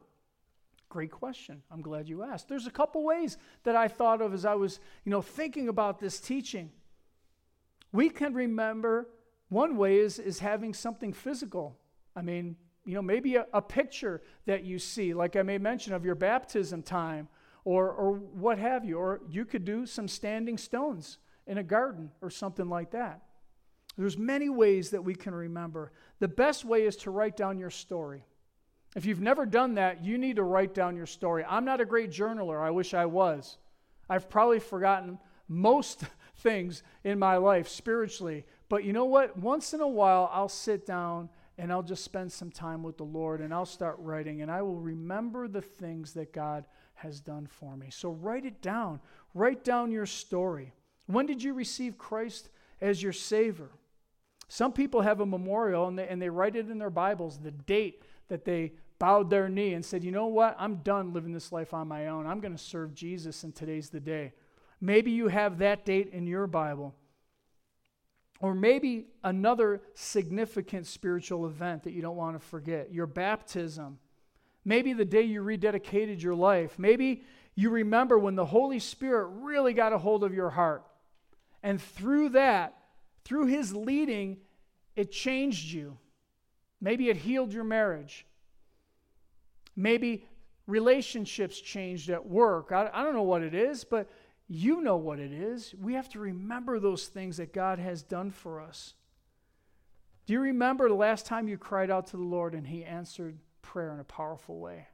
Great 0.89 1.11
question. 1.11 1.61
I'm 1.71 1.81
glad 1.81 2.07
you 2.07 2.23
asked. 2.23 2.47
There's 2.47 2.67
a 2.67 2.71
couple 2.71 3.03
ways 3.03 3.37
that 3.63 3.75
I 3.75 3.87
thought 3.87 4.21
of 4.21 4.33
as 4.33 4.45
I 4.45 4.55
was, 4.55 4.79
you 5.03 5.09
know, 5.09 5.21
thinking 5.21 5.67
about 5.67 5.99
this 5.99 6.19
teaching. 6.19 6.71
We 7.91 8.09
can 8.09 8.33
remember 8.33 9.09
one 9.49 9.77
way 9.77 9.97
is, 9.97 10.19
is 10.19 10.39
having 10.39 10.73
something 10.73 11.13
physical. 11.13 11.77
I 12.15 12.21
mean, 12.21 12.55
you 12.85 12.93
know, 12.93 13.01
maybe 13.01 13.35
a, 13.35 13.45
a 13.53 13.61
picture 13.61 14.21
that 14.45 14.63
you 14.63 14.79
see, 14.79 15.13
like 15.13 15.35
I 15.35 15.41
may 15.41 15.57
mention 15.57 15.93
of 15.93 16.05
your 16.05 16.15
baptism 16.15 16.83
time 16.83 17.27
or, 17.63 17.89
or 17.91 18.13
what 18.13 18.59
have 18.59 18.85
you. 18.85 18.97
Or 18.97 19.21
you 19.29 19.43
could 19.43 19.65
do 19.65 19.85
some 19.85 20.07
standing 20.07 20.57
stones 20.57 21.17
in 21.47 21.57
a 21.57 21.63
garden 21.63 22.11
or 22.21 22.29
something 22.29 22.69
like 22.69 22.91
that. 22.91 23.21
There's 23.97 24.17
many 24.17 24.49
ways 24.49 24.91
that 24.91 25.03
we 25.03 25.15
can 25.15 25.33
remember. 25.33 25.91
The 26.19 26.27
best 26.27 26.65
way 26.65 26.85
is 26.85 26.95
to 26.97 27.11
write 27.11 27.37
down 27.37 27.57
your 27.57 27.69
story. 27.69 28.25
If 28.95 29.05
you've 29.05 29.21
never 29.21 29.45
done 29.45 29.75
that, 29.75 30.03
you 30.03 30.17
need 30.17 30.37
to 30.37 30.43
write 30.43 30.73
down 30.73 30.95
your 30.95 31.05
story. 31.05 31.43
I'm 31.47 31.65
not 31.65 31.81
a 31.81 31.85
great 31.85 32.11
journaler. 32.11 32.61
I 32.61 32.71
wish 32.71 32.93
I 32.93 33.05
was. 33.05 33.57
I've 34.09 34.29
probably 34.29 34.59
forgotten 34.59 35.17
most 35.47 36.03
things 36.37 36.83
in 37.03 37.19
my 37.19 37.37
life 37.37 37.67
spiritually. 37.67 38.45
But 38.69 38.83
you 38.83 38.93
know 38.93 39.05
what? 39.05 39.37
Once 39.37 39.73
in 39.73 39.81
a 39.81 39.87
while, 39.87 40.29
I'll 40.31 40.49
sit 40.49 40.85
down 40.85 41.29
and 41.57 41.71
I'll 41.71 41.83
just 41.83 42.03
spend 42.03 42.31
some 42.31 42.51
time 42.51 42.83
with 42.83 42.97
the 42.97 43.03
Lord 43.03 43.41
and 43.41 43.53
I'll 43.53 43.65
start 43.65 43.95
writing 43.99 44.41
and 44.41 44.51
I 44.51 44.61
will 44.61 44.79
remember 44.79 45.47
the 45.47 45.61
things 45.61 46.13
that 46.13 46.33
God 46.33 46.65
has 46.95 47.19
done 47.19 47.47
for 47.47 47.75
me. 47.75 47.87
So 47.91 48.11
write 48.11 48.45
it 48.45 48.61
down. 48.61 48.99
Write 49.33 49.63
down 49.63 49.91
your 49.91 50.05
story. 50.05 50.73
When 51.07 51.25
did 51.25 51.43
you 51.43 51.53
receive 51.53 51.97
Christ 51.97 52.49
as 52.81 53.01
your 53.01 53.13
Savior? 53.13 53.69
Some 54.47 54.73
people 54.73 55.01
have 55.01 55.21
a 55.21 55.25
memorial 55.25 55.87
and 55.87 55.97
they, 55.97 56.07
and 56.07 56.21
they 56.21 56.29
write 56.29 56.55
it 56.55 56.69
in 56.69 56.77
their 56.77 56.89
Bibles, 56.89 57.39
the 57.39 57.51
date 57.51 58.03
that 58.27 58.45
they 58.45 58.73
bowed 58.99 59.29
their 59.29 59.49
knee 59.49 59.73
and 59.73 59.83
said, 59.83 60.03
You 60.03 60.11
know 60.11 60.27
what? 60.27 60.55
I'm 60.59 60.77
done 60.77 61.13
living 61.13 61.33
this 61.33 61.51
life 61.51 61.73
on 61.73 61.87
my 61.87 62.07
own. 62.07 62.25
I'm 62.25 62.39
going 62.39 62.55
to 62.55 62.63
serve 62.63 62.93
Jesus, 62.93 63.43
and 63.43 63.53
today's 63.53 63.89
the 63.89 63.99
day. 63.99 64.33
Maybe 64.81 65.11
you 65.11 65.27
have 65.27 65.57
that 65.59 65.85
date 65.85 66.11
in 66.11 66.27
your 66.27 66.47
Bible. 66.47 66.93
Or 68.39 68.53
maybe 68.53 69.07
another 69.23 69.81
significant 69.93 70.87
spiritual 70.87 71.45
event 71.45 71.83
that 71.83 71.91
you 71.91 72.01
don't 72.01 72.17
want 72.17 72.39
to 72.39 72.45
forget 72.45 72.93
your 72.93 73.07
baptism. 73.07 73.97
Maybe 74.65 74.93
the 74.93 75.05
day 75.05 75.21
you 75.21 75.41
rededicated 75.41 76.21
your 76.21 76.35
life. 76.35 76.77
Maybe 76.77 77.23
you 77.55 77.69
remember 77.69 78.19
when 78.19 78.35
the 78.35 78.45
Holy 78.45 78.79
Spirit 78.79 79.27
really 79.27 79.73
got 79.73 79.93
a 79.93 79.97
hold 79.97 80.23
of 80.23 80.33
your 80.33 80.49
heart. 80.49 80.83
And 81.63 81.81
through 81.81 82.29
that, 82.29 82.77
through 83.23 83.47
His 83.47 83.73
leading, 83.73 84.37
it 84.95 85.11
changed 85.11 85.71
you. 85.71 85.97
Maybe 86.81 87.09
it 87.09 87.17
healed 87.17 87.53
your 87.53 87.63
marriage. 87.63 88.25
Maybe 89.75 90.27
relationships 90.67 91.59
changed 91.59 92.09
at 92.09 92.25
work. 92.25 92.71
I, 92.71 92.89
I 92.93 93.03
don't 93.03 93.13
know 93.13 93.23
what 93.23 93.43
it 93.43 93.53
is, 93.53 93.83
but 93.83 94.09
you 94.47 94.81
know 94.81 94.97
what 94.97 95.19
it 95.19 95.31
is. 95.31 95.73
We 95.79 95.93
have 95.93 96.09
to 96.09 96.19
remember 96.19 96.79
those 96.79 97.07
things 97.07 97.37
that 97.37 97.53
God 97.53 97.79
has 97.79 98.03
done 98.03 98.31
for 98.31 98.61
us. 98.61 98.93
Do 100.25 100.33
you 100.33 100.39
remember 100.39 100.87
the 100.87 100.95
last 100.95 101.25
time 101.25 101.47
you 101.47 101.57
cried 101.57 101.91
out 101.91 102.07
to 102.07 102.17
the 102.17 102.23
Lord 102.23 102.53
and 102.53 102.67
He 102.67 102.83
answered 102.83 103.37
prayer 103.61 103.93
in 103.93 103.99
a 103.99 104.03
powerful 104.03 104.59
way? 104.59 104.87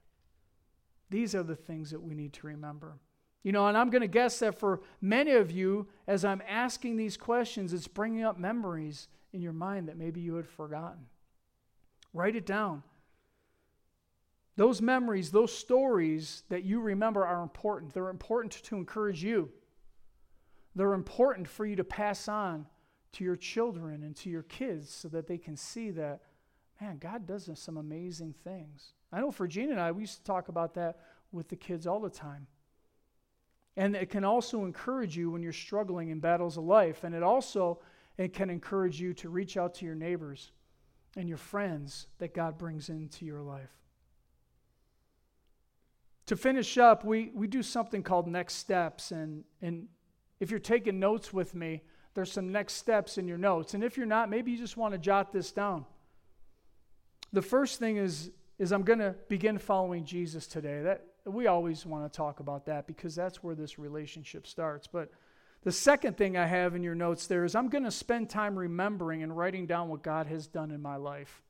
These 1.10 1.36
are 1.36 1.44
the 1.44 1.56
things 1.56 1.92
that 1.92 2.02
we 2.02 2.16
need 2.16 2.34
to 2.34 2.48
remember. 2.48 2.98
You 3.44 3.52
know, 3.52 3.68
and 3.68 3.78
I'm 3.78 3.90
going 3.90 4.02
to 4.02 4.08
guess 4.08 4.40
that 4.40 4.58
for 4.58 4.82
many 5.02 5.32
of 5.32 5.52
you, 5.52 5.88
as 6.08 6.24
I'm 6.24 6.44
asking 6.48 6.96
these 6.96 7.18
questions, 7.18 7.74
it's 7.74 7.88
bringing 7.88 8.24
up 8.24 8.38
memories 8.38 9.08
in 9.34 9.42
your 9.42 9.54
mind 9.54 9.88
that 9.88 9.98
maybe 9.98 10.22
you 10.22 10.36
had 10.36 10.48
forgotten. 10.48 11.08
Write 12.14 12.36
it 12.36 12.46
down. 12.46 12.84
Those 14.58 14.82
memories, 14.82 15.32
those 15.32 15.56
stories 15.56 16.44
that 16.50 16.64
you 16.64 16.82
remember 16.82 17.26
are 17.26 17.42
important. 17.42 17.94
They're 17.94 18.10
important 18.10 18.52
to 18.52 18.76
encourage 18.76 19.24
you, 19.24 19.50
they're 20.76 20.94
important 20.94 21.48
for 21.48 21.66
you 21.66 21.76
to 21.76 21.84
pass 21.84 22.28
on 22.28 22.66
to 23.14 23.24
your 23.24 23.36
children 23.36 24.04
and 24.04 24.16
to 24.16 24.30
your 24.30 24.44
kids 24.44 24.90
so 24.90 25.10
that 25.10 25.28
they 25.28 25.38
can 25.38 25.58
see 25.58 25.90
that, 25.92 26.22
man, 26.80 26.98
God 26.98 27.28
does 27.28 27.50
some 27.56 27.78
amazing 27.78 28.34
things. 28.44 28.94
I 29.12 29.20
know 29.20 29.32
for 29.32 29.48
Gene 29.48 29.72
and 29.72 29.80
I, 29.80 29.92
we 29.92 30.04
used 30.04 30.18
to 30.20 30.24
talk 30.24 30.48
about 30.48 30.74
that 30.76 31.00
with 31.34 31.50
the 31.50 31.58
kids 31.58 31.86
all 31.88 32.00
the 32.00 32.10
time. 32.10 32.48
And 33.78 33.96
it 33.96 34.10
can 34.10 34.24
also 34.24 34.64
encourage 34.64 35.18
you 35.18 35.32
when 35.32 35.42
you're 35.42 35.54
struggling 35.54 36.10
in 36.10 36.20
battles 36.20 36.58
of 36.58 36.64
life. 36.64 37.04
And 37.04 37.16
it 37.16 37.24
also 37.24 37.80
it 38.18 38.34
can 38.34 38.50
encourage 38.50 39.00
you 39.00 39.14
to 39.16 39.30
reach 39.30 39.58
out 39.58 39.74
to 39.76 39.86
your 39.86 39.96
neighbors 39.96 40.52
and 41.16 41.28
your 41.28 41.38
friends 41.38 42.08
that 42.20 42.34
God 42.34 42.58
brings 42.58 42.90
into 42.90 43.26
your 43.26 43.42
life. 43.42 43.81
To 46.32 46.38
finish 46.38 46.78
up, 46.78 47.04
we, 47.04 47.30
we 47.36 47.46
do 47.46 47.62
something 47.62 48.04
called 48.04 48.26
next 48.26 48.54
steps. 48.54 49.12
And, 49.12 49.44
and 49.62 49.90
if 50.40 50.50
you're 50.50 50.62
taking 50.62 50.98
notes 50.98 51.34
with 51.34 51.54
me, 51.54 51.82
there's 52.14 52.32
some 52.32 52.54
next 52.54 52.76
steps 52.76 53.18
in 53.18 53.28
your 53.28 53.38
notes. 53.38 53.74
And 53.74 53.84
if 53.84 53.98
you're 53.98 54.06
not, 54.06 54.30
maybe 54.30 54.50
you 54.50 54.58
just 54.58 54.78
want 54.78 54.94
to 54.94 54.98
jot 54.98 55.34
this 55.34 55.52
down. 55.52 55.84
The 57.34 57.42
first 57.42 57.80
thing 57.80 57.98
is, 57.98 58.32
is 58.60 58.72
I'm 58.72 58.84
going 58.84 59.00
to 59.00 59.14
begin 59.28 59.58
following 59.58 60.06
Jesus 60.06 60.48
today. 60.48 60.82
That 60.82 61.06
we 61.26 61.48
always 61.48 61.86
want 61.86 62.10
to 62.10 62.16
talk 62.16 62.40
about 62.40 62.66
that 62.68 62.88
because 62.88 63.14
that's 63.14 63.44
where 63.44 63.54
this 63.54 63.78
relationship 63.78 64.48
starts. 64.48 64.88
But 64.88 65.12
the 65.64 65.72
second 65.74 66.16
thing 66.16 66.38
I 66.38 66.46
have 66.46 66.76
in 66.76 66.82
your 66.82 66.96
notes 66.96 67.28
there 67.28 67.44
is 67.44 67.56
I'm 67.56 67.68
going 67.68 67.84
to 67.84 67.92
spend 67.92 68.30
time 68.30 68.58
remembering 68.58 69.22
and 69.22 69.36
writing 69.36 69.66
down 69.66 69.90
what 69.90 70.02
God 70.02 70.28
has 70.28 70.48
done 70.48 70.72
in 70.72 70.82
my 70.82 70.96
life. 70.96 71.42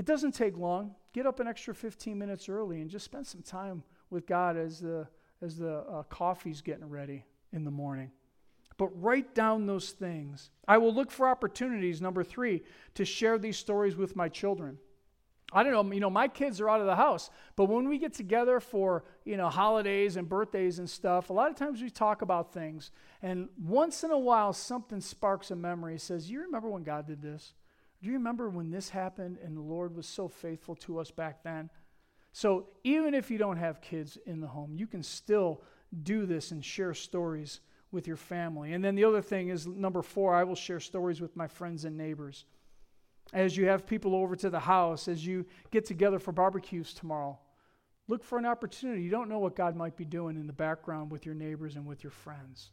It 0.00 0.06
doesn't 0.06 0.32
take 0.32 0.56
long. 0.56 0.94
Get 1.12 1.26
up 1.26 1.40
an 1.40 1.46
extra 1.46 1.74
15 1.74 2.18
minutes 2.18 2.48
early 2.48 2.80
and 2.80 2.88
just 2.88 3.04
spend 3.04 3.26
some 3.26 3.42
time 3.42 3.82
with 4.08 4.26
God 4.26 4.56
as 4.56 4.80
the 4.80 5.06
as 5.42 5.58
the 5.58 5.80
uh, 5.80 6.04
coffee's 6.04 6.62
getting 6.62 6.88
ready 6.88 7.26
in 7.52 7.64
the 7.64 7.70
morning 7.70 8.10
but 8.80 8.88
write 9.02 9.34
down 9.34 9.66
those 9.66 9.90
things. 9.90 10.48
I 10.66 10.78
will 10.78 10.94
look 10.94 11.10
for 11.10 11.28
opportunities, 11.28 12.00
number 12.00 12.24
three, 12.24 12.62
to 12.94 13.04
share 13.04 13.36
these 13.36 13.58
stories 13.58 13.94
with 13.94 14.16
my 14.16 14.30
children. 14.30 14.78
I 15.52 15.62
don't 15.62 15.72
know, 15.72 15.92
you 15.94 16.00
know, 16.00 16.08
my 16.08 16.28
kids 16.28 16.62
are 16.62 16.70
out 16.70 16.80
of 16.80 16.86
the 16.86 16.96
house, 16.96 17.28
but 17.56 17.66
when 17.66 17.90
we 17.90 17.98
get 17.98 18.14
together 18.14 18.58
for, 18.58 19.04
you 19.26 19.36
know, 19.36 19.50
holidays 19.50 20.16
and 20.16 20.26
birthdays 20.26 20.78
and 20.78 20.88
stuff, 20.88 21.28
a 21.28 21.34
lot 21.34 21.50
of 21.50 21.56
times 21.56 21.82
we 21.82 21.90
talk 21.90 22.22
about 22.22 22.54
things. 22.54 22.90
And 23.20 23.50
once 23.62 24.02
in 24.02 24.12
a 24.12 24.18
while, 24.18 24.54
something 24.54 25.02
sparks 25.02 25.50
a 25.50 25.56
memory, 25.56 25.98
says, 25.98 26.30
You 26.30 26.40
remember 26.40 26.70
when 26.70 26.82
God 26.82 27.06
did 27.06 27.20
this? 27.20 27.52
Do 28.00 28.08
you 28.08 28.14
remember 28.14 28.48
when 28.48 28.70
this 28.70 28.88
happened 28.88 29.38
and 29.44 29.56
the 29.56 29.60
Lord 29.60 29.94
was 29.94 30.06
so 30.06 30.28
faithful 30.28 30.74
to 30.76 30.98
us 30.98 31.10
back 31.10 31.42
then? 31.42 31.68
So 32.32 32.68
even 32.84 33.14
if 33.14 33.30
you 33.30 33.38
don't 33.38 33.56
have 33.56 33.80
kids 33.80 34.16
in 34.24 34.40
the 34.40 34.46
home, 34.46 34.74
you 34.74 34.86
can 34.86 35.02
still 35.02 35.62
do 36.02 36.24
this 36.24 36.50
and 36.50 36.64
share 36.64 36.94
stories 36.94 37.60
with 37.92 38.06
your 38.06 38.16
family. 38.16 38.72
And 38.72 38.84
then 38.84 38.94
the 38.94 39.04
other 39.04 39.20
thing 39.20 39.48
is 39.48 39.66
number 39.66 40.02
four, 40.02 40.34
I 40.34 40.44
will 40.44 40.54
share 40.54 40.80
stories 40.80 41.20
with 41.20 41.36
my 41.36 41.48
friends 41.48 41.84
and 41.84 41.96
neighbors. 41.96 42.44
As 43.32 43.56
you 43.56 43.66
have 43.66 43.86
people 43.86 44.14
over 44.14 44.36
to 44.36 44.50
the 44.50 44.60
house, 44.60 45.08
as 45.08 45.26
you 45.26 45.44
get 45.70 45.84
together 45.84 46.18
for 46.18 46.32
barbecues 46.32 46.94
tomorrow, 46.94 47.38
look 48.08 48.24
for 48.24 48.38
an 48.38 48.46
opportunity. 48.46 49.02
You 49.02 49.10
don't 49.10 49.28
know 49.28 49.38
what 49.38 49.56
God 49.56 49.76
might 49.76 49.96
be 49.96 50.04
doing 50.04 50.36
in 50.36 50.46
the 50.46 50.52
background 50.52 51.10
with 51.10 51.26
your 51.26 51.34
neighbors 51.34 51.76
and 51.76 51.86
with 51.86 52.02
your 52.02 52.12
friends. 52.12 52.70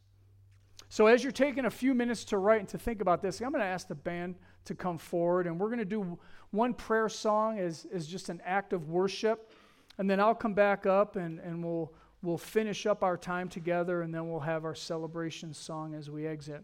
So, 0.90 1.08
as 1.08 1.24
you're 1.24 1.34
taking 1.34 1.66
a 1.66 1.70
few 1.70 1.94
minutes 1.94 2.24
to 2.26 2.38
write 2.38 2.62
and 2.62 2.70
to 2.70 2.78
think 2.78 3.02
about 3.02 3.22
this, 3.22 3.42
I'm 3.42 3.52
going 3.52 3.62
to 3.62 3.68
ask 3.68 3.88
the 3.88 3.96
band 3.96 4.36
to 4.66 4.76
come 4.76 4.98
forward, 4.98 5.48
and 5.48 5.60
we're 5.60 5.68
going 5.68 5.80
to 5.80 5.86
do 5.86 6.18
one 6.52 6.74
prayer 6.74 7.10
song 7.10 7.60
as, 7.60 7.86
as 7.94 8.08
just 8.08 8.30
an 8.30 8.42
act 8.46 8.74
of 8.74 8.90
worship. 8.90 9.52
And 9.98 10.10
then 10.10 10.20
I'll 10.20 10.36
come 10.36 10.54
back 10.54 10.86
up 10.86 11.16
and, 11.16 11.40
and 11.40 11.64
we'll, 11.64 11.92
we'll 12.22 12.38
finish 12.38 12.86
up 12.86 13.04
our 13.04 13.18
time 13.18 13.50
together 13.50 14.04
and 14.04 14.14
then 14.14 14.30
we'll 14.30 14.40
have 14.40 14.64
our 14.64 14.76
celebration 14.76 15.54
song 15.54 15.96
as 15.96 16.10
we 16.10 16.28
exit. 16.28 16.64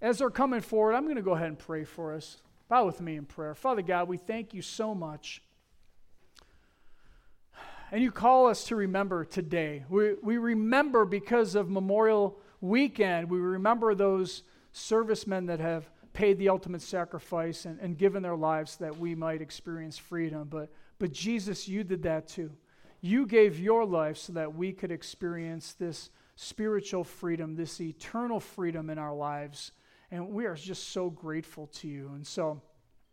As 0.00 0.18
they're 0.18 0.30
coming 0.30 0.60
forward, 0.60 0.94
I'm 0.94 1.04
going 1.04 1.16
to 1.16 1.22
go 1.22 1.34
ahead 1.34 1.48
and 1.48 1.58
pray 1.58 1.84
for 1.84 2.14
us. 2.14 2.38
Bow 2.68 2.86
with 2.86 3.00
me 3.00 3.16
in 3.16 3.24
prayer. 3.24 3.54
Father 3.54 3.82
God, 3.82 4.08
we 4.08 4.16
thank 4.16 4.54
you 4.54 4.62
so 4.62 4.94
much. 4.94 5.42
And 7.94 8.02
you 8.02 8.10
call 8.10 8.48
us 8.48 8.64
to 8.64 8.74
remember 8.74 9.24
today. 9.24 9.84
We, 9.88 10.14
we 10.20 10.36
remember 10.36 11.04
because 11.04 11.54
of 11.54 11.70
Memorial 11.70 12.36
Weekend, 12.60 13.30
we 13.30 13.38
remember 13.38 13.94
those 13.94 14.42
servicemen 14.72 15.46
that 15.46 15.60
have 15.60 15.88
paid 16.12 16.40
the 16.40 16.48
ultimate 16.48 16.82
sacrifice 16.82 17.66
and, 17.66 17.78
and 17.78 17.96
given 17.96 18.20
their 18.20 18.34
lives 18.34 18.78
that 18.78 18.98
we 18.98 19.14
might 19.14 19.40
experience 19.40 19.96
freedom. 19.96 20.48
But 20.50 20.72
but 20.98 21.12
Jesus, 21.12 21.68
you 21.68 21.84
did 21.84 22.02
that 22.02 22.26
too. 22.26 22.50
You 23.00 23.28
gave 23.28 23.60
your 23.60 23.84
life 23.84 24.16
so 24.16 24.32
that 24.32 24.52
we 24.52 24.72
could 24.72 24.90
experience 24.90 25.74
this 25.74 26.10
spiritual 26.34 27.04
freedom, 27.04 27.54
this 27.54 27.80
eternal 27.80 28.40
freedom 28.40 28.90
in 28.90 28.98
our 28.98 29.14
lives. 29.14 29.70
And 30.10 30.30
we 30.30 30.46
are 30.46 30.56
just 30.56 30.88
so 30.88 31.10
grateful 31.10 31.68
to 31.74 31.86
you. 31.86 32.10
And 32.16 32.26
so 32.26 32.60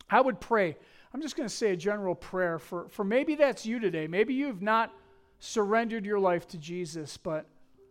I 0.10 0.22
would 0.22 0.40
pray. 0.40 0.76
I'm 1.14 1.22
just 1.22 1.36
going 1.36 1.48
to 1.48 1.54
say 1.54 1.72
a 1.72 1.76
general 1.76 2.16
prayer 2.16 2.58
for, 2.58 2.88
for 2.90 3.04
maybe 3.04 3.36
that's 3.36 3.66
you 3.66 3.80
today. 3.80 4.08
Maybe 4.08 4.34
you've 4.34 4.62
not 4.62 4.94
surrendered 5.40 6.06
your 6.06 6.20
life 6.20 6.48
to 6.50 6.58
Jesus, 6.58 7.18
but 7.18 7.48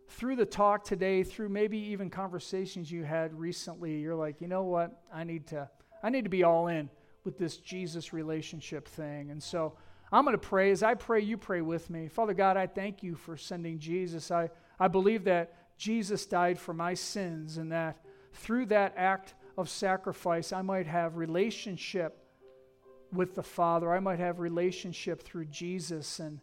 through 0.07 0.35
the 0.35 0.45
talk 0.45 0.83
today, 0.83 1.23
through 1.23 1.49
maybe 1.49 1.77
even 1.77 2.09
conversations 2.09 2.91
you 2.91 3.03
had 3.03 3.37
recently, 3.37 3.99
you're 3.99 4.15
like, 4.15 4.41
you 4.41 4.47
know 4.47 4.63
what? 4.63 5.03
I 5.13 5.23
need 5.23 5.47
to, 5.47 5.69
I 6.01 6.09
need 6.09 6.23
to 6.23 6.29
be 6.29 6.43
all 6.43 6.67
in 6.67 6.89
with 7.23 7.37
this 7.37 7.57
Jesus 7.57 8.11
relationship 8.11 8.87
thing. 8.87 9.31
And 9.31 9.41
so 9.41 9.73
I'm 10.11 10.25
going 10.25 10.33
to 10.33 10.39
pray. 10.39 10.71
As 10.71 10.81
I 10.81 10.95
pray, 10.95 11.21
you 11.21 11.37
pray 11.37 11.61
with 11.61 11.89
me. 11.89 12.07
Father 12.07 12.33
God, 12.33 12.57
I 12.57 12.67
thank 12.67 13.03
you 13.03 13.15
for 13.15 13.37
sending 13.37 13.79
Jesus. 13.79 14.31
I, 14.31 14.49
I 14.79 14.87
believe 14.87 15.23
that 15.25 15.53
Jesus 15.77 16.25
died 16.25 16.59
for 16.59 16.73
my 16.73 16.93
sins 16.93 17.57
and 17.57 17.71
that 17.71 17.97
through 18.33 18.67
that 18.67 18.93
act 18.97 19.35
of 19.57 19.69
sacrifice, 19.69 20.51
I 20.51 20.61
might 20.61 20.87
have 20.87 21.17
relationship 21.17 22.20
with 23.13 23.35
the 23.35 23.43
Father. 23.43 23.91
I 23.91 23.99
might 23.99 24.19
have 24.19 24.39
relationship 24.39 25.21
through 25.21 25.45
Jesus. 25.45 26.19
And, 26.19 26.39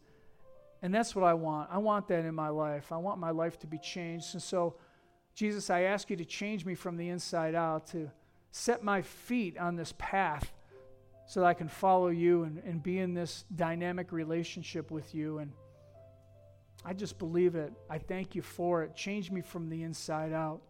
and 0.82 0.94
that's 0.94 1.14
what 1.14 1.24
I 1.24 1.34
want. 1.34 1.70
I 1.72 1.78
want 1.78 2.08
that 2.08 2.24
in 2.24 2.34
my 2.34 2.48
life. 2.48 2.92
I 2.92 2.96
want 2.96 3.18
my 3.18 3.30
life 3.30 3.58
to 3.60 3.66
be 3.66 3.78
changed. 3.78 4.34
And 4.34 4.42
so, 4.42 4.76
Jesus, 5.34 5.70
I 5.70 5.82
ask 5.82 6.10
you 6.10 6.16
to 6.16 6.24
change 6.24 6.64
me 6.64 6.74
from 6.74 6.96
the 6.96 7.08
inside 7.08 7.54
out, 7.54 7.86
to 7.88 8.10
set 8.50 8.82
my 8.82 9.02
feet 9.02 9.56
on 9.58 9.76
this 9.76 9.94
path 9.98 10.52
so 11.26 11.40
that 11.40 11.46
I 11.46 11.54
can 11.54 11.68
follow 11.68 12.08
you 12.08 12.44
and, 12.44 12.58
and 12.64 12.82
be 12.82 12.98
in 12.98 13.14
this 13.14 13.44
dynamic 13.54 14.12
relationship 14.12 14.90
with 14.90 15.14
you. 15.14 15.38
And 15.38 15.52
I 16.84 16.94
just 16.94 17.18
believe 17.18 17.54
it. 17.54 17.72
I 17.90 17.98
thank 17.98 18.34
you 18.34 18.42
for 18.42 18.82
it. 18.82 18.96
Change 18.96 19.30
me 19.30 19.42
from 19.42 19.68
the 19.68 19.82
inside 19.82 20.32
out. 20.32 20.62